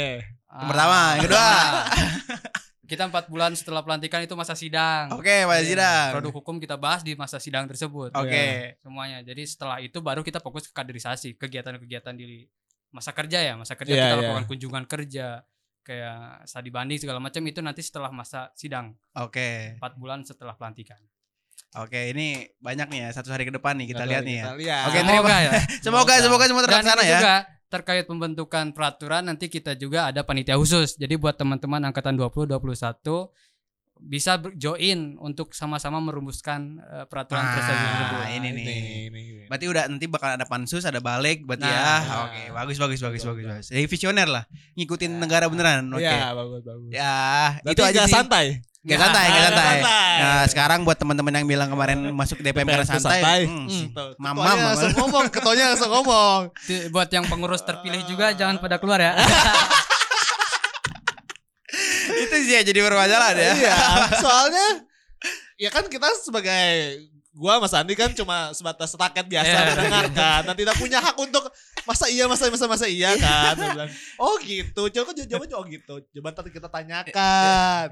Ah, 0.48 0.64
yang 0.64 0.70
pertama, 0.70 1.00
yang 1.18 1.24
kedua. 1.26 1.50
kita 2.88 3.04
empat 3.12 3.26
bulan 3.28 3.52
setelah 3.52 3.84
pelantikan 3.84 4.24
itu 4.24 4.32
masa 4.40 4.56
sidang. 4.56 5.12
Oke, 5.12 5.44
Pak 5.44 5.60
Sidang. 5.68 6.10
Produk 6.16 6.34
hukum 6.40 6.56
kita 6.56 6.80
bahas 6.80 7.04
di 7.04 7.20
masa 7.20 7.36
sidang 7.36 7.68
tersebut. 7.68 8.16
Oke. 8.16 8.80
Semuanya. 8.80 9.20
Jadi 9.28 9.44
setelah 9.44 9.84
itu 9.84 10.00
baru 10.00 10.24
kita 10.24 10.40
fokus 10.40 10.72
ke 10.72 10.74
kaderisasi, 10.74 11.36
kegiatan-kegiatan 11.36 12.16
di 12.16 12.48
masa 12.96 13.12
kerja 13.12 13.44
ya, 13.44 13.54
masa 13.60 13.76
kerja 13.76 13.92
Iya, 13.92 14.04
kita 14.08 14.16
iya. 14.16 14.22
lakukan 14.24 14.46
kunjungan 14.48 14.84
kerja 14.88 15.28
kayak 15.84 16.44
studi 16.44 16.68
banding 16.68 17.00
segala 17.00 17.20
macam 17.24 17.40
itu 17.48 17.64
nanti 17.64 17.80
setelah 17.80 18.12
masa 18.12 18.52
sidang 18.60 18.92
Oke. 19.16 19.80
4 19.80 20.00
bulan 20.00 20.24
setelah 20.24 20.56
pelantikan. 20.56 21.00
Oke, 21.80 22.10
ini 22.10 22.28
banyak 22.58 22.88
nih 22.88 23.00
ya 23.00 23.10
satu 23.12 23.30
hari 23.30 23.44
ke 23.44 23.52
depan 23.52 23.76
nih 23.76 23.88
kita 23.88 24.04
lihat 24.04 24.24
nih 24.24 24.38
ya. 24.38 24.46
Lihat. 24.52 24.84
Oke, 24.88 25.00
Semoga 25.00 25.36
ya. 25.38 25.52
Semoga 25.86 26.14
semoga 26.18 26.44
semua 26.46 26.62
Dan 26.62 26.68
terlaksana 26.68 27.02
ini 27.02 27.08
ya. 27.08 27.20
juga 27.20 27.36
terkait 27.68 28.04
pembentukan 28.04 28.66
peraturan 28.72 29.24
nanti 29.24 29.46
kita 29.46 29.74
juga 29.74 30.08
ada 30.08 30.22
panitia 30.22 30.56
khusus. 30.56 30.96
Jadi 30.96 31.14
buat 31.16 31.36
teman-teman 31.36 31.84
angkatan 31.84 32.16
20 32.16 32.48
21 32.50 33.30
bisa 34.00 34.38
join 34.54 35.18
untuk 35.18 35.52
sama-sama 35.52 35.98
merumuskan 35.98 36.78
eh, 36.80 37.06
peraturan 37.06 37.42
Ah, 37.42 37.52
tersebut. 37.52 38.30
ini 38.32 38.50
nih. 38.54 38.66
ini. 39.10 39.24
Berarti 39.46 39.66
udah 39.66 39.84
nanti 39.88 40.06
bakal 40.06 40.30
ada 40.32 40.46
pansus, 40.46 40.82
ada 40.82 40.98
balik, 41.00 41.42
berarti 41.44 41.66
Nah, 41.66 41.74
ya. 41.74 41.82
nah. 41.82 42.18
Oke, 42.26 42.42
bagus 42.52 42.78
bagus 42.78 43.00
bagus 43.00 43.22
Betul, 43.22 43.30
bagus 43.32 43.44
betul. 43.44 43.54
bagus. 43.56 43.68
Jadi 43.68 43.84
visioner 43.88 44.28
lah, 44.28 44.44
ngikutin 44.76 45.12
Ya. 45.12 45.18
negara 45.18 45.46
beneran. 45.48 45.90
Oke. 45.90 46.06
Iya, 46.06 46.30
bagus 46.32 46.62
bagus. 46.64 46.90
Ya, 46.90 47.16
Berarti 47.60 47.74
itu 47.74 47.84
aja 47.84 48.02
santai. 48.06 48.46
Gak 48.88 48.98
santai, 48.98 49.26
gak 49.28 49.44
santai. 49.46 49.68
santai. 49.78 50.16
Nah, 50.18 50.44
sekarang 50.48 50.80
buat 50.82 50.96
teman-teman 50.96 51.34
yang 51.34 51.46
bilang 51.46 51.68
kemarin 51.68 52.00
masuk 52.10 52.40
DPM 52.40 52.64
karena 52.66 52.82
DPM 52.82 52.92
santai, 52.96 53.20
santai. 53.20 53.40
hmm, 53.44 53.68
Hmm, 53.68 53.86
tuh, 53.92 54.10
Mamam, 54.16 54.34
ketuanya 54.34 54.56
mamam. 54.56 54.68
langsung 54.70 54.92
ngomong, 54.96 55.26
ketuanya 55.28 55.64
langsung 55.68 55.92
ngomong. 55.92 56.40
Buat 56.90 57.10
yang 57.12 57.26
pengurus 57.26 57.62
terpilih 57.62 58.02
juga 58.04 58.32
jangan 58.32 58.56
pada 58.58 58.76
keluar 58.78 58.98
ya. 58.98 59.12
itu 62.18 62.36
sih 62.42 62.54
ya 62.54 62.64
jadi 62.64 62.80
permasalahan 62.82 63.36
ya. 63.36 63.52
Iya, 63.54 63.76
soalnya 64.18 64.68
ya 65.56 65.70
kan 65.70 65.86
kita 65.86 66.08
sebagai 66.18 66.66
gua 67.32 67.60
Mas 67.60 67.70
Andi 67.72 67.94
kan 67.94 68.10
cuma 68.12 68.50
sebatas 68.52 68.90
rakyat 68.92 69.26
biasa 69.26 69.46
Iya. 69.52 69.66
mendengarkan 69.70 70.40
dan 70.44 70.56
tidak 70.56 70.76
punya 70.76 70.98
hak 70.98 71.14
untuk 71.16 71.44
masa 71.84 72.08
iya 72.08 72.26
masa 72.26 72.50
masa 72.50 72.66
masa 72.66 72.86
iya 72.86 73.14
kan 73.14 73.54
Dia 73.54 73.68
bilang, 73.76 73.92
oh 74.18 74.36
gitu 74.40 74.82
coba 74.90 75.04
kan 75.06 75.16
jawabannya 75.20 75.56
oh 75.56 75.66
gitu 75.68 75.94
coba 76.02 76.28
nanti 76.32 76.50
kita 76.50 76.68
tanyakan 76.68 77.86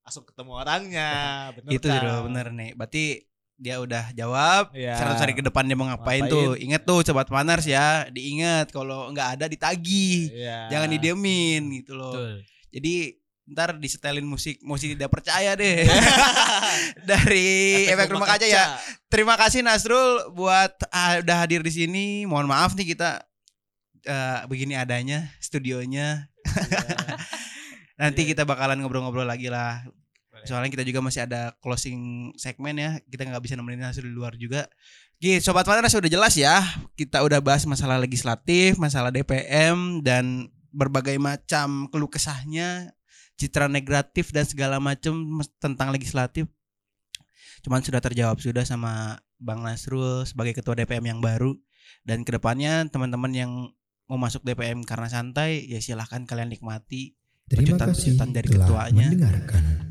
langsung 0.00 0.24
ketemu 0.26 0.52
orangnya 0.56 1.10
bener 1.54 1.70
itu 1.76 1.86
kan? 1.86 2.00
Bro, 2.02 2.16
bener 2.32 2.46
nih. 2.50 2.70
Berarti 2.74 3.04
dia 3.60 3.76
udah 3.76 4.04
jawab. 4.16 4.72
Iya. 4.72 4.96
100 4.96 5.20
hari 5.20 5.32
ke 5.36 5.44
depan 5.44 5.68
dia 5.68 5.76
mau 5.76 5.84
ngapain, 5.84 6.24
Ngapain. 6.24 6.32
tuh. 6.32 6.56
Ingat 6.56 6.82
tuh 6.88 7.04
sobat 7.04 7.28
Manars 7.28 7.68
ya, 7.68 8.08
diingat 8.08 8.72
kalau 8.72 9.12
nggak 9.12 9.36
ada 9.36 9.44
ditagih. 9.46 10.32
Iya. 10.32 10.72
Jangan 10.72 10.88
didiemin 10.96 11.62
gitu 11.84 11.92
loh. 11.94 12.16
Betul. 12.16 12.34
Jadi 12.72 12.94
ntar 13.50 13.74
disetelin 13.82 14.22
musik 14.22 14.62
musik 14.62 14.94
tidak 14.94 15.10
percaya 15.10 15.58
deh 15.58 15.82
dari 17.10 17.82
efek 17.90 18.14
rumah 18.14 18.30
kaca 18.30 18.46
ya 18.46 18.78
terima 19.10 19.34
kasih 19.34 19.66
Nasrul 19.66 20.30
buat 20.38 20.70
ah, 20.94 21.18
udah 21.18 21.36
hadir 21.42 21.58
di 21.58 21.74
sini 21.74 22.06
mohon 22.30 22.46
maaf 22.46 22.78
nih 22.78 22.94
kita 22.94 23.26
eh, 24.06 24.46
begini 24.46 24.78
adanya 24.78 25.26
studionya 25.42 26.30
nanti 28.00 28.24
kita 28.24 28.48
bakalan 28.48 28.80
ngobrol-ngobrol 28.80 29.28
lagi 29.28 29.52
lah 29.52 29.84
Boleh. 29.84 30.48
soalnya 30.48 30.72
kita 30.72 30.88
juga 30.88 31.04
masih 31.04 31.28
ada 31.28 31.52
closing 31.60 32.32
segmen 32.40 32.80
ya 32.80 32.96
kita 33.12 33.28
nggak 33.28 33.44
bisa 33.44 33.60
nemenin 33.60 33.84
Nasrul 33.84 34.08
di 34.08 34.16
luar 34.16 34.40
juga 34.40 34.64
Gitu, 35.20 35.52
sobat 35.52 35.68
Panas 35.68 35.92
sudah 35.92 36.08
jelas 36.08 36.32
ya. 36.32 36.64
Kita 36.96 37.20
udah 37.20 37.44
bahas 37.44 37.68
masalah 37.68 38.00
legislatif, 38.00 38.80
masalah 38.80 39.12
DPM 39.12 40.00
dan 40.00 40.48
berbagai 40.72 41.20
macam 41.20 41.92
keluh 41.92 42.08
kesahnya, 42.08 42.96
citra 43.36 43.68
negatif 43.68 44.32
dan 44.32 44.48
segala 44.48 44.80
macam 44.80 45.20
tentang 45.60 45.92
legislatif. 45.92 46.48
Cuman 47.60 47.84
sudah 47.84 48.00
terjawab 48.00 48.40
sudah 48.40 48.64
sama 48.64 49.20
Bang 49.36 49.60
Nasrul 49.60 50.24
sebagai 50.24 50.56
ketua 50.56 50.72
DPM 50.72 51.04
yang 51.04 51.20
baru 51.20 51.52
dan 52.08 52.24
ke 52.24 52.32
depannya 52.32 52.88
teman-teman 52.88 53.32
yang 53.36 53.52
mau 54.08 54.16
masuk 54.16 54.40
DPM 54.40 54.88
karena 54.88 55.12
santai 55.12 55.68
ya 55.68 55.84
silahkan 55.84 56.24
kalian 56.24 56.48
nikmati 56.48 57.19
Terima 57.50 57.82
kasih 57.82 58.14
dari 58.30 58.46
telah 58.46 58.66
ketuanya. 58.70 59.06
mendengarkan. 59.10 59.89